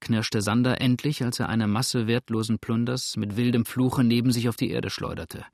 knirschte 0.00 0.40
Sander 0.40 0.80
endlich, 0.80 1.22
als 1.22 1.40
er 1.40 1.48
eine 1.48 1.66
Masse 1.66 2.06
wertlosen 2.06 2.58
Plunders 2.58 3.16
mit 3.16 3.36
wildem 3.36 3.66
Fluche 3.66 4.02
neben 4.02 4.32
sich 4.32 4.48
auf 4.48 4.56
die 4.56 4.70
Erde 4.70 4.90
schleuderte. 4.90 5.44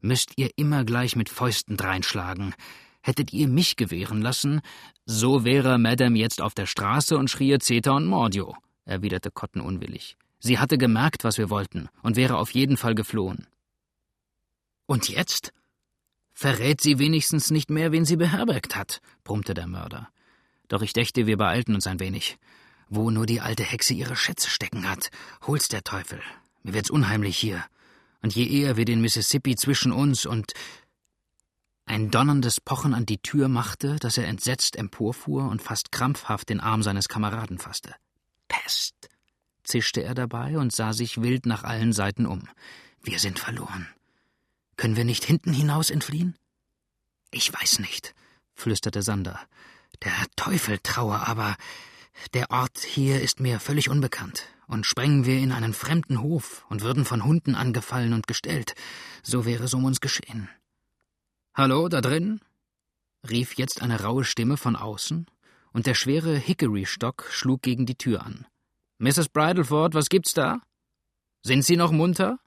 Müsst 0.00 0.32
ihr 0.36 0.50
immer 0.56 0.84
gleich 0.84 1.14
mit 1.14 1.28
Fäusten 1.28 1.76
dreinschlagen. 1.76 2.54
Hättet 3.02 3.32
ihr 3.32 3.48
mich 3.48 3.76
gewähren 3.76 4.20
lassen, 4.20 4.60
so 5.06 5.44
wäre 5.44 5.78
Madame 5.78 6.18
jetzt 6.18 6.42
auf 6.42 6.54
der 6.54 6.66
Straße 6.66 7.16
und 7.16 7.30
schrie 7.30 7.56
Zeta 7.58 7.92
und 7.92 8.06
Mordio, 8.06 8.56
erwiderte 8.84 9.30
Cotton 9.30 9.62
unwillig. 9.62 10.16
Sie 10.38 10.58
hatte 10.58 10.78
gemerkt, 10.78 11.24
was 11.24 11.38
wir 11.38 11.50
wollten, 11.50 11.88
und 12.02 12.16
wäre 12.16 12.38
auf 12.38 12.50
jeden 12.50 12.76
Fall 12.76 12.94
geflohen. 12.94 13.46
Und 14.90 15.08
jetzt? 15.08 15.52
Verrät 16.32 16.80
sie 16.80 16.98
wenigstens 16.98 17.52
nicht 17.52 17.70
mehr, 17.70 17.92
wen 17.92 18.04
sie 18.04 18.16
beherbergt 18.16 18.74
hat, 18.74 19.00
brummte 19.22 19.54
der 19.54 19.68
Mörder. 19.68 20.08
Doch 20.66 20.82
ich 20.82 20.92
dächte, 20.92 21.28
wir 21.28 21.36
beeilten 21.36 21.76
uns 21.76 21.86
ein 21.86 22.00
wenig. 22.00 22.38
Wo 22.88 23.12
nur 23.12 23.24
die 23.24 23.40
alte 23.40 23.62
Hexe 23.62 23.94
ihre 23.94 24.16
Schätze 24.16 24.50
stecken 24.50 24.90
hat, 24.90 25.12
hol's 25.46 25.68
der 25.68 25.84
Teufel. 25.84 26.20
Mir 26.64 26.74
wird's 26.74 26.90
unheimlich 26.90 27.38
hier. 27.38 27.64
Und 28.20 28.34
je 28.34 28.44
eher 28.48 28.76
wir 28.76 28.84
den 28.84 29.00
Mississippi 29.00 29.54
zwischen 29.54 29.92
uns 29.92 30.26
und 30.26 30.54
ein 31.86 32.10
donnerndes 32.10 32.60
Pochen 32.60 32.92
an 32.92 33.06
die 33.06 33.18
Tür 33.18 33.46
machte, 33.46 33.94
dass 34.00 34.18
er 34.18 34.26
entsetzt 34.26 34.74
emporfuhr 34.74 35.48
und 35.48 35.62
fast 35.62 35.92
krampfhaft 35.92 36.48
den 36.48 36.58
Arm 36.58 36.82
seines 36.82 37.08
Kameraden 37.08 37.60
fasste. 37.60 37.94
Pest! 38.48 39.08
zischte 39.62 40.02
er 40.02 40.16
dabei 40.16 40.58
und 40.58 40.72
sah 40.72 40.92
sich 40.92 41.22
wild 41.22 41.46
nach 41.46 41.62
allen 41.62 41.92
Seiten 41.92 42.26
um. 42.26 42.48
Wir 43.04 43.20
sind 43.20 43.38
verloren. 43.38 43.86
Können 44.80 44.96
wir 44.96 45.04
nicht 45.04 45.26
hinten 45.26 45.52
hinaus 45.52 45.90
entfliehen? 45.90 46.38
Ich 47.30 47.52
weiß 47.52 47.80
nicht, 47.80 48.14
flüsterte 48.54 49.02
Sander. 49.02 49.38
Der 50.02 50.10
Teufel 50.36 50.78
traue 50.82 51.20
aber, 51.28 51.58
der 52.32 52.50
Ort 52.50 52.78
hier 52.78 53.20
ist 53.20 53.40
mir 53.40 53.60
völlig 53.60 53.90
unbekannt, 53.90 54.46
und 54.68 54.86
sprengen 54.86 55.26
wir 55.26 55.38
in 55.38 55.52
einen 55.52 55.74
fremden 55.74 56.22
Hof 56.22 56.64
und 56.70 56.80
würden 56.80 57.04
von 57.04 57.26
Hunden 57.26 57.56
angefallen 57.56 58.14
und 58.14 58.26
gestellt, 58.26 58.72
so 59.22 59.44
wäre 59.44 59.64
es 59.64 59.74
um 59.74 59.84
uns 59.84 60.00
geschehen. 60.00 60.48
Hallo, 61.52 61.90
da 61.90 62.00
drin? 62.00 62.40
rief 63.28 63.58
jetzt 63.58 63.82
eine 63.82 64.02
raue 64.02 64.24
Stimme 64.24 64.56
von 64.56 64.76
außen, 64.76 65.26
und 65.74 65.86
der 65.86 65.94
schwere 65.94 66.38
Hickory-Stock 66.38 67.26
schlug 67.30 67.60
gegen 67.60 67.84
die 67.84 67.96
Tür 67.96 68.24
an. 68.24 68.46
Mrs. 68.96 69.28
Bridleford, 69.28 69.92
was 69.92 70.08
gibt's 70.08 70.32
da? 70.32 70.62
Sind 71.42 71.66
Sie 71.66 71.76
noch 71.76 71.92
munter? 71.92 72.38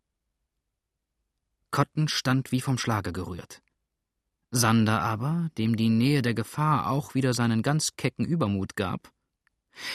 Cotton 1.73 2.07
stand 2.07 2.51
wie 2.51 2.61
vom 2.61 2.77
Schlage 2.77 3.11
gerührt. 3.11 3.63
Sander 4.51 5.01
aber, 5.01 5.49
dem 5.57 5.75
die 5.75 5.89
Nähe 5.89 6.21
der 6.21 6.35
Gefahr 6.35 6.87
auch 6.87 7.15
wieder 7.15 7.33
seinen 7.33 7.63
ganz 7.63 7.95
kecken 7.97 8.25
Übermut 8.25 8.75
gab, 8.75 9.11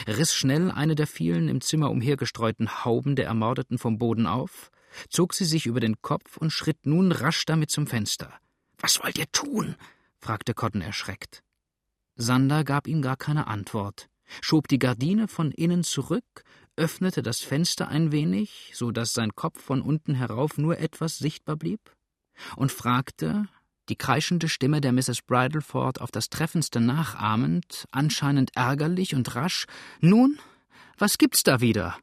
riss 0.05 0.35
schnell 0.35 0.71
eine 0.71 0.95
der 0.95 1.07
vielen 1.07 1.47
im 1.47 1.61
Zimmer 1.61 1.89
umhergestreuten 1.89 2.83
Hauben 2.83 3.15
der 3.15 3.27
Ermordeten 3.27 3.77
vom 3.77 3.97
Boden 3.97 4.27
auf, 4.27 4.71
zog 5.07 5.33
sie 5.33 5.45
sich 5.45 5.67
über 5.67 5.79
den 5.79 6.01
Kopf 6.01 6.35
und 6.35 6.51
schritt 6.51 6.85
nun 6.85 7.13
rasch 7.13 7.45
damit 7.45 7.71
zum 7.71 7.87
Fenster. 7.87 8.33
Was 8.79 9.01
wollt 9.01 9.17
ihr 9.17 9.31
tun? 9.31 9.77
fragte 10.17 10.53
Cotton 10.53 10.81
erschreckt. 10.81 11.43
Sander 12.17 12.65
gab 12.65 12.87
ihm 12.87 13.01
gar 13.01 13.15
keine 13.15 13.47
Antwort, 13.47 14.09
schob 14.41 14.67
die 14.67 14.79
Gardine 14.79 15.29
von 15.29 15.53
innen 15.53 15.85
zurück, 15.85 16.43
öffnete 16.79 17.21
das 17.21 17.41
Fenster 17.41 17.89
ein 17.89 18.11
wenig, 18.11 18.71
so 18.73 18.91
dass 18.91 19.13
sein 19.13 19.35
Kopf 19.35 19.61
von 19.61 19.81
unten 19.81 20.15
herauf 20.15 20.57
nur 20.57 20.79
etwas 20.79 21.17
sichtbar 21.17 21.57
blieb, 21.57 21.81
und 22.55 22.71
fragte, 22.71 23.47
die 23.89 23.97
kreischende 23.97 24.47
Stimme 24.47 24.81
der 24.81 24.93
Mrs. 24.93 25.23
Bridleford 25.23 25.99
auf 25.99 26.11
das 26.11 26.29
treffendste 26.29 26.79
nachahmend, 26.79 27.85
anscheinend 27.91 28.51
ärgerlich 28.55 29.13
und 29.13 29.35
rasch 29.35 29.65
Nun, 29.99 30.39
was 30.97 31.17
gibt's 31.17 31.43
da 31.43 31.59
wieder? 31.59 31.97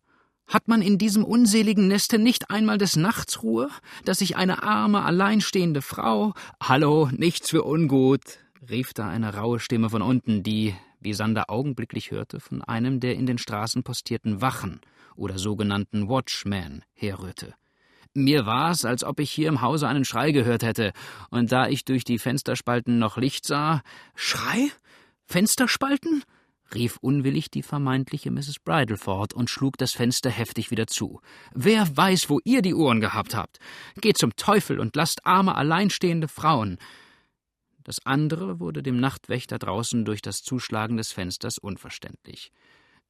Hat 0.47 0.69
man 0.69 0.83
in 0.83 0.99
diesem 0.99 1.25
unseligen 1.25 1.89
Neste 1.89 2.19
nicht 2.19 2.51
einmal 2.51 2.79
des 2.79 2.97
Nachts 2.97 3.43
Ruhe, 3.43 3.69
dass 4.05 4.19
sich 4.19 4.37
eine 4.37 4.63
arme, 4.63 5.03
alleinstehende 5.03 5.83
Frau 5.83 6.35
Hallo, 6.63 7.09
nichts 7.13 7.51
für 7.51 7.65
ungut, 7.65 8.39
rief 8.69 8.93
da 8.93 9.09
eine 9.09 9.35
raue 9.35 9.59
Stimme 9.59 9.91
von 9.91 10.03
unten, 10.03 10.43
die, 10.43 10.75
wie 11.01 11.15
Sander 11.15 11.51
augenblicklich 11.51 12.11
hörte, 12.11 12.41
von 12.41 12.63
einem 12.63 13.01
der 13.01 13.15
in 13.15 13.27
den 13.27 13.39
Straßen 13.39 13.83
postierten 13.83 14.41
Wachen 14.41 14.81
oder 15.17 15.39
sogenannten 15.39 16.09
Watchmen 16.09 16.85
herrührte. 16.95 17.55
Mir 18.15 18.47
war's, 18.47 18.85
als 18.85 19.05
ob 19.05 19.21
ich 19.21 19.31
hier 19.31 19.49
im 19.49 19.61
Hause 19.61 19.89
einen 19.89 20.07
Schrei 20.07 20.33
gehört 20.33 20.63
hätte, 20.63 20.93
und 21.31 21.53
da 21.53 21.69
ich 21.69 21.85
durch 21.85 22.03
die 22.03 22.19
Fensterspalten 22.19 22.99
noch 22.99 23.19
Licht 23.19 23.45
sah. 23.45 23.83
Schrei? 24.15 24.71
Fensterspalten? 25.27 26.23
rief 26.75 26.97
unwillig 27.01 27.51
die 27.51 27.63
vermeintliche 27.63 28.31
Mrs. 28.31 28.59
Bridleford 28.65 29.35
und 29.35 29.51
schlug 29.51 29.79
das 29.79 29.93
Fenster 29.93 30.31
heftig 30.31 30.71
wieder 30.71 30.87
zu. 30.87 31.21
Wer 31.55 31.97
weiß, 31.97 32.29
wo 32.29 32.41
ihr 32.45 32.63
die 32.63 32.75
Ohren 32.75 33.01
gehabt 33.01 33.37
habt? 33.37 33.59
Geht 34.01 34.19
zum 34.19 34.35
Teufel 34.37 34.81
und 34.81 34.97
lasst 34.97 35.25
arme, 35.27 35.55
alleinstehende 35.55 36.29
Frauen. 36.29 36.79
Das 37.87 38.05
andere 38.05 38.59
wurde 38.59 38.83
dem 38.83 38.99
Nachtwächter 38.99 39.61
draußen 39.61 40.05
durch 40.05 40.21
das 40.21 40.43
Zuschlagen 40.43 40.97
des 40.97 41.13
Fensters 41.13 41.57
unverständlich. 41.57 42.51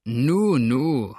Nu, 0.04 0.58
nu, 0.58 1.14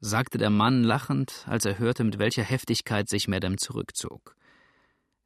sagte 0.00 0.38
der 0.38 0.48
Mann 0.48 0.82
lachend, 0.82 1.44
als 1.46 1.66
er 1.66 1.78
hörte, 1.78 2.02
mit 2.02 2.18
welcher 2.18 2.44
Heftigkeit 2.44 3.10
sich 3.10 3.28
Madame 3.28 3.56
zurückzog. 3.56 4.34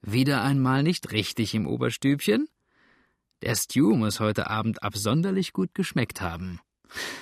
Wieder 0.02 0.42
einmal 0.42 0.82
nicht 0.82 1.12
richtig 1.12 1.54
im 1.54 1.68
Oberstübchen? 1.68 2.48
Der 3.42 3.54
Stew 3.54 3.94
muss 3.94 4.18
heute 4.18 4.50
Abend 4.50 4.82
absonderlich 4.82 5.52
gut 5.52 5.72
geschmeckt 5.72 6.20
haben. 6.20 6.58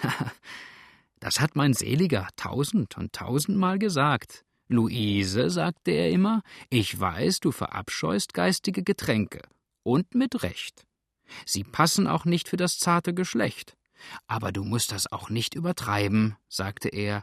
das 1.21 1.39
hat 1.39 1.55
mein 1.55 1.75
Seliger 1.75 2.29
tausend 2.37 2.97
und 2.97 3.13
tausendmal 3.13 3.79
gesagt. 3.79 4.47
Luise, 4.69 5.51
sagte 5.51 5.91
er 5.91 6.11
immer, 6.11 6.41
ich 6.71 6.99
weiß, 6.99 7.41
du 7.41 7.53
verabscheust 7.53 8.33
geistige 8.33 8.83
Getränke. 8.83 9.43
Und 9.87 10.17
mit 10.17 10.43
Recht. 10.43 10.85
Sie 11.45 11.63
passen 11.63 12.09
auch 12.09 12.25
nicht 12.25 12.49
für 12.49 12.57
das 12.57 12.81
zarte 12.81 13.15
Geschlecht. 13.15 13.77
Aber 14.27 14.51
du 14.51 14.65
musst 14.65 14.91
das 14.91 15.13
auch 15.13 15.31
nicht 15.31 15.55
übertreiben, 15.55 16.35
sagte 16.49 16.89
er. 16.89 17.23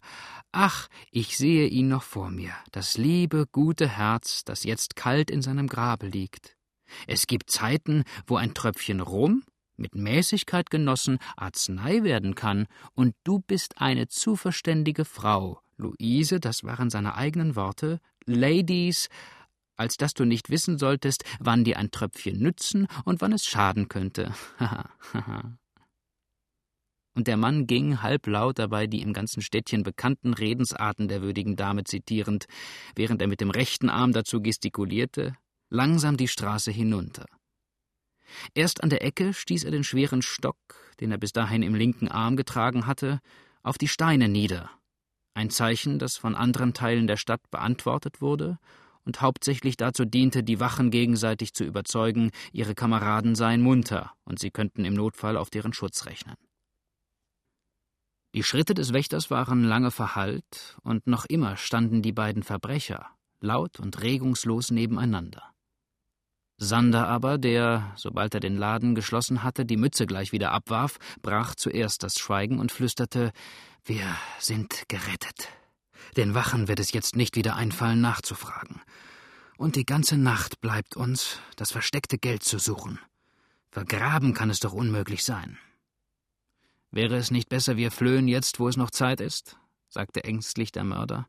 Ach, 0.53 0.87
ich 1.11 1.37
sehe 1.37 1.67
ihn 1.67 1.89
noch 1.89 2.03
vor 2.03 2.29
mir, 2.29 2.53
das 2.71 2.97
liebe, 2.97 3.47
gute 3.51 3.89
Herz, 3.89 4.45
das 4.45 4.63
jetzt 4.63 4.95
kalt 4.95 5.29
in 5.29 5.41
seinem 5.41 5.67
Grabe 5.67 6.07
liegt. 6.07 6.55
Es 7.05 7.27
gibt 7.27 7.49
Zeiten, 7.49 8.05
wo 8.27 8.37
ein 8.37 8.53
Tröpfchen 8.53 9.01
Rum, 9.01 9.43
mit 9.75 9.93
Mäßigkeit 9.93 10.69
genossen, 10.69 11.17
Arznei 11.35 12.03
werden 12.03 12.33
kann, 12.33 12.67
und 12.93 13.13
du 13.25 13.39
bist 13.39 13.81
eine 13.81 14.07
zu 14.07 14.37
verständige 14.37 15.03
Frau, 15.03 15.59
Luise, 15.75 16.39
das 16.39 16.63
waren 16.63 16.89
seine 16.89 17.15
eigenen 17.15 17.57
Worte, 17.57 17.99
Ladies, 18.25 19.09
als 19.75 19.97
dass 19.97 20.13
du 20.13 20.25
nicht 20.25 20.49
wissen 20.49 20.77
solltest, 20.77 21.23
wann 21.39 21.63
dir 21.63 21.77
ein 21.77 21.91
Tröpfchen 21.91 22.39
nützen 22.39 22.87
und 23.05 23.21
wann 23.21 23.33
es 23.33 23.45
schaden 23.45 23.87
könnte. 23.87 24.33
und 27.15 27.27
der 27.27 27.37
Mann 27.37 27.67
ging 27.67 28.01
halblaut 28.01 28.59
dabei 28.59 28.87
die 28.87 29.01
im 29.01 29.13
ganzen 29.13 29.41
Städtchen 29.41 29.83
bekannten 29.83 30.33
Redensarten 30.33 31.07
der 31.07 31.21
würdigen 31.21 31.55
Dame 31.55 31.83
zitierend, 31.83 32.45
während 32.95 33.21
er 33.21 33.27
mit 33.27 33.41
dem 33.41 33.49
rechten 33.49 33.89
Arm 33.89 34.13
dazu 34.13 34.41
gestikulierte, 34.41 35.35
langsam 35.69 36.17
die 36.17 36.27
Straße 36.27 36.71
hinunter. 36.71 37.25
Erst 38.55 38.83
an 38.83 38.89
der 38.89 39.03
Ecke 39.03 39.33
stieß 39.33 39.63
er 39.63 39.71
den 39.71 39.83
schweren 39.83 40.21
Stock, 40.21 40.57
den 40.99 41.11
er 41.11 41.17
bis 41.17 41.33
dahin 41.33 41.61
im 41.61 41.75
linken 41.75 42.07
Arm 42.07 42.35
getragen 42.35 42.87
hatte, 42.87 43.19
auf 43.61 43.77
die 43.77 43.87
Steine 43.87 44.27
nieder, 44.27 44.71
ein 45.35 45.49
Zeichen, 45.49 45.99
das 45.99 46.17
von 46.17 46.35
anderen 46.35 46.73
Teilen 46.73 47.07
der 47.07 47.17
Stadt 47.17 47.41
beantwortet 47.51 48.21
wurde 48.21 48.57
und 49.05 49.21
hauptsächlich 49.21 49.77
dazu 49.77 50.05
diente, 50.05 50.43
die 50.43 50.59
Wachen 50.59 50.91
gegenseitig 50.91 51.53
zu 51.53 51.63
überzeugen, 51.63 52.31
ihre 52.51 52.75
Kameraden 52.75 53.35
seien 53.35 53.61
munter 53.61 54.11
und 54.23 54.39
sie 54.39 54.51
könnten 54.51 54.85
im 54.85 54.93
Notfall 54.93 55.37
auf 55.37 55.49
deren 55.49 55.73
Schutz 55.73 56.05
rechnen. 56.05 56.35
Die 58.35 58.43
Schritte 58.43 58.73
des 58.73 58.93
Wächters 58.93 59.29
waren 59.29 59.63
lange 59.63 59.91
verhallt, 59.91 60.75
und 60.81 61.05
noch 61.05 61.25
immer 61.25 61.55
standen 61.55 62.01
die 62.01 62.13
beiden 62.13 62.41
Verbrecher, 62.41 63.11
laut 63.39 63.79
und 63.79 64.01
regungslos 64.01 64.71
nebeneinander. 64.71 65.53
Sander 66.57 67.07
aber, 67.07 67.37
der, 67.37 67.91
sobald 67.95 68.33
er 68.33 68.39
den 68.39 68.57
Laden 68.57 68.95
geschlossen 68.95 69.43
hatte, 69.43 69.65
die 69.65 69.77
Mütze 69.77 70.07
gleich 70.07 70.31
wieder 70.31 70.51
abwarf, 70.51 70.97
brach 71.21 71.55
zuerst 71.55 72.03
das 72.03 72.17
Schweigen 72.17 72.59
und 72.59 72.71
flüsterte 72.71 73.31
Wir 73.83 74.05
sind 74.39 74.87
gerettet. 74.87 75.49
Den 76.17 76.33
Wachen 76.33 76.67
wird 76.67 76.79
es 76.79 76.91
jetzt 76.91 77.15
nicht 77.15 77.35
wieder 77.35 77.55
einfallen, 77.55 78.01
nachzufragen. 78.01 78.81
Und 79.57 79.75
die 79.75 79.85
ganze 79.85 80.17
Nacht 80.17 80.61
bleibt 80.61 80.95
uns, 80.95 81.39
das 81.55 81.71
versteckte 81.71 82.17
Geld 82.17 82.43
zu 82.43 82.59
suchen. 82.59 82.99
Vergraben 83.71 84.33
kann 84.33 84.49
es 84.49 84.59
doch 84.59 84.73
unmöglich 84.73 85.23
sein. 85.23 85.57
Wäre 86.91 87.15
es 87.15 87.31
nicht 87.31 87.49
besser, 87.49 87.77
wir 87.77 87.89
flöhen 87.89 88.27
jetzt, 88.27 88.59
wo 88.59 88.67
es 88.67 88.77
noch 88.77 88.91
Zeit 88.91 89.19
ist? 89.19 89.57
sagte 89.89 90.23
ängstlich 90.23 90.71
der 90.71 90.83
Mörder. 90.83 91.27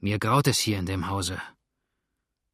Mir 0.00 0.18
graut 0.18 0.48
es 0.48 0.58
hier 0.58 0.78
in 0.78 0.86
dem 0.86 1.08
Hause. 1.08 1.40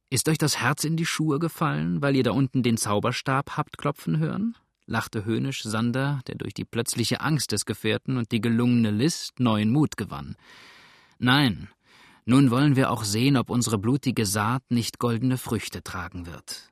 Ist 0.09 0.27
euch 0.27 0.37
das 0.37 0.59
Herz 0.59 0.83
in 0.83 0.97
die 0.97 1.05
Schuhe 1.05 1.39
gefallen, 1.39 2.01
weil 2.01 2.15
ihr 2.15 2.23
da 2.23 2.31
unten 2.31 2.63
den 2.63 2.77
Zauberstab 2.77 3.57
habt 3.57 3.77
klopfen 3.77 4.19
hören? 4.19 4.55
lachte 4.85 5.25
höhnisch 5.25 5.63
Sander, 5.63 6.19
der 6.27 6.35
durch 6.35 6.53
die 6.53 6.65
plötzliche 6.65 7.21
Angst 7.21 7.51
des 7.51 7.65
Gefährten 7.65 8.17
und 8.17 8.31
die 8.31 8.41
gelungene 8.41 8.91
List 8.91 9.39
neuen 9.39 9.71
Mut 9.71 9.97
gewann. 9.97 10.35
Nein, 11.23 11.69
nun 12.25 12.49
wollen 12.49 12.75
wir 12.75 12.89
auch 12.89 13.03
sehen, 13.03 13.37
ob 13.37 13.51
unsere 13.51 13.77
blutige 13.77 14.25
Saat 14.25 14.63
nicht 14.69 14.97
goldene 14.97 15.37
Früchte 15.37 15.83
tragen 15.83 16.25
wird. 16.25 16.71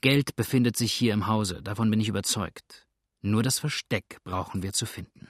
Geld 0.00 0.34
befindet 0.34 0.76
sich 0.76 0.92
hier 0.92 1.14
im 1.14 1.28
Hause, 1.28 1.62
davon 1.62 1.88
bin 1.88 2.00
ich 2.00 2.08
überzeugt. 2.08 2.88
Nur 3.20 3.44
das 3.44 3.60
Versteck 3.60 4.18
brauchen 4.24 4.64
wir 4.64 4.72
zu 4.72 4.84
finden. 4.84 5.28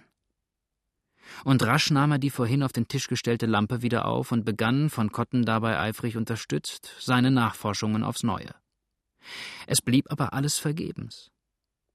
Und 1.44 1.62
rasch 1.62 1.90
nahm 1.90 2.12
er 2.12 2.18
die 2.18 2.30
vorhin 2.30 2.62
auf 2.62 2.72
den 2.72 2.88
Tisch 2.88 3.06
gestellte 3.06 3.44
Lampe 3.44 3.82
wieder 3.82 4.06
auf 4.06 4.32
und 4.32 4.46
begann, 4.46 4.88
von 4.88 5.12
Kotten 5.12 5.44
dabei 5.44 5.78
eifrig 5.78 6.16
unterstützt, 6.16 6.90
seine 7.00 7.30
Nachforschungen 7.30 8.02
aufs 8.02 8.22
Neue. 8.22 8.54
Es 9.66 9.82
blieb 9.82 10.10
aber 10.10 10.32
alles 10.32 10.56
vergebens. 10.56 11.30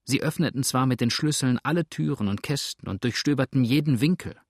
Sie 0.04 0.22
öffneten 0.22 0.62
zwar 0.62 0.86
mit 0.86 1.00
den 1.00 1.10
Schlüsseln 1.10 1.58
alle 1.64 1.84
Türen 1.88 2.28
und 2.28 2.44
Kästen 2.44 2.88
und 2.88 3.02
durchstöberten 3.02 3.64
jeden 3.64 4.00
Winkel, 4.00 4.40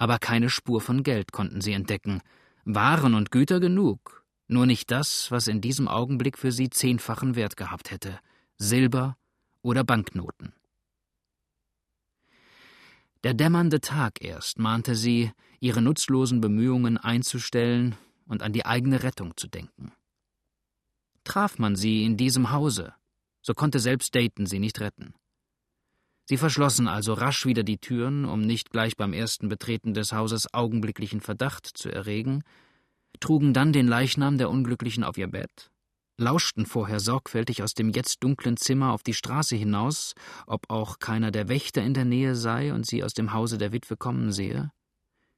aber 0.00 0.18
keine 0.18 0.48
Spur 0.48 0.80
von 0.80 1.02
Geld 1.02 1.30
konnten 1.30 1.60
sie 1.60 1.74
entdecken, 1.74 2.22
Waren 2.64 3.12
und 3.12 3.30
Güter 3.30 3.60
genug, 3.60 4.24
nur 4.48 4.64
nicht 4.64 4.90
das, 4.90 5.30
was 5.30 5.46
in 5.46 5.60
diesem 5.60 5.88
Augenblick 5.88 6.38
für 6.38 6.52
sie 6.52 6.70
zehnfachen 6.70 7.36
Wert 7.36 7.58
gehabt 7.58 7.90
hätte 7.90 8.18
Silber 8.56 9.18
oder 9.60 9.84
Banknoten. 9.84 10.54
Der 13.24 13.34
dämmernde 13.34 13.82
Tag 13.82 14.22
erst 14.24 14.58
mahnte 14.58 14.94
sie, 14.94 15.32
ihre 15.60 15.82
nutzlosen 15.82 16.40
Bemühungen 16.40 16.96
einzustellen 16.96 17.94
und 18.26 18.42
an 18.42 18.54
die 18.54 18.64
eigene 18.64 19.02
Rettung 19.02 19.36
zu 19.36 19.48
denken. 19.48 19.92
Traf 21.24 21.58
man 21.58 21.76
sie 21.76 22.06
in 22.06 22.16
diesem 22.16 22.52
Hause, 22.52 22.94
so 23.42 23.52
konnte 23.52 23.78
selbst 23.78 24.14
Dayton 24.14 24.46
sie 24.46 24.60
nicht 24.60 24.80
retten. 24.80 25.12
Sie 26.30 26.36
verschlossen 26.36 26.86
also 26.86 27.14
rasch 27.14 27.44
wieder 27.44 27.64
die 27.64 27.78
Türen, 27.78 28.24
um 28.24 28.42
nicht 28.42 28.70
gleich 28.70 28.96
beim 28.96 29.12
ersten 29.12 29.48
Betreten 29.48 29.94
des 29.94 30.12
Hauses 30.12 30.54
augenblicklichen 30.54 31.20
Verdacht 31.20 31.66
zu 31.66 31.90
erregen, 31.90 32.44
trugen 33.18 33.52
dann 33.52 33.72
den 33.72 33.88
Leichnam 33.88 34.38
der 34.38 34.48
Unglücklichen 34.48 35.02
auf 35.02 35.18
ihr 35.18 35.26
Bett, 35.26 35.72
lauschten 36.18 36.66
vorher 36.66 37.00
sorgfältig 37.00 37.64
aus 37.64 37.74
dem 37.74 37.90
jetzt 37.90 38.22
dunklen 38.22 38.56
Zimmer 38.56 38.92
auf 38.92 39.02
die 39.02 39.12
Straße 39.12 39.56
hinaus, 39.56 40.14
ob 40.46 40.70
auch 40.70 41.00
keiner 41.00 41.32
der 41.32 41.48
Wächter 41.48 41.82
in 41.82 41.94
der 41.94 42.04
Nähe 42.04 42.36
sei 42.36 42.72
und 42.72 42.86
sie 42.86 43.02
aus 43.02 43.12
dem 43.12 43.32
Hause 43.32 43.58
der 43.58 43.72
Witwe 43.72 43.96
kommen 43.96 44.30
sehe, 44.30 44.70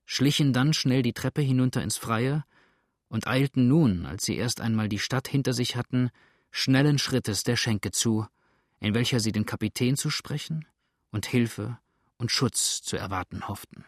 schlichen 0.05 0.53
dann 0.53 0.74
schnell 0.74 1.01
die 1.01 1.14
Treppe 1.14 1.40
hinunter 1.40 1.82
ins 1.82 1.97
Freie 1.97 2.45
und 3.09 3.26
eilten 3.26 3.66
nun, 3.66 4.05
als 4.05 4.26
sie 4.26 4.36
erst 4.36 4.61
einmal 4.61 4.90
die 4.90 4.99
Stadt 4.99 5.26
hinter 5.26 5.55
sich 5.55 5.74
hatten, 5.74 6.11
schnellen 6.51 6.99
Schrittes 6.99 7.45
der 7.45 7.57
Schenke 7.57 7.93
zu, 7.93 8.26
in 8.78 8.93
welcher 8.93 9.20
sie 9.20 9.32
den 9.32 9.47
Kapitän 9.47 9.97
zu 9.97 10.11
sprechen, 10.11 10.66
und 11.12 11.26
Hilfe 11.26 11.78
und 12.18 12.32
Schutz 12.32 12.82
zu 12.82 12.96
erwarten 12.96 13.46
hofften. 13.46 13.84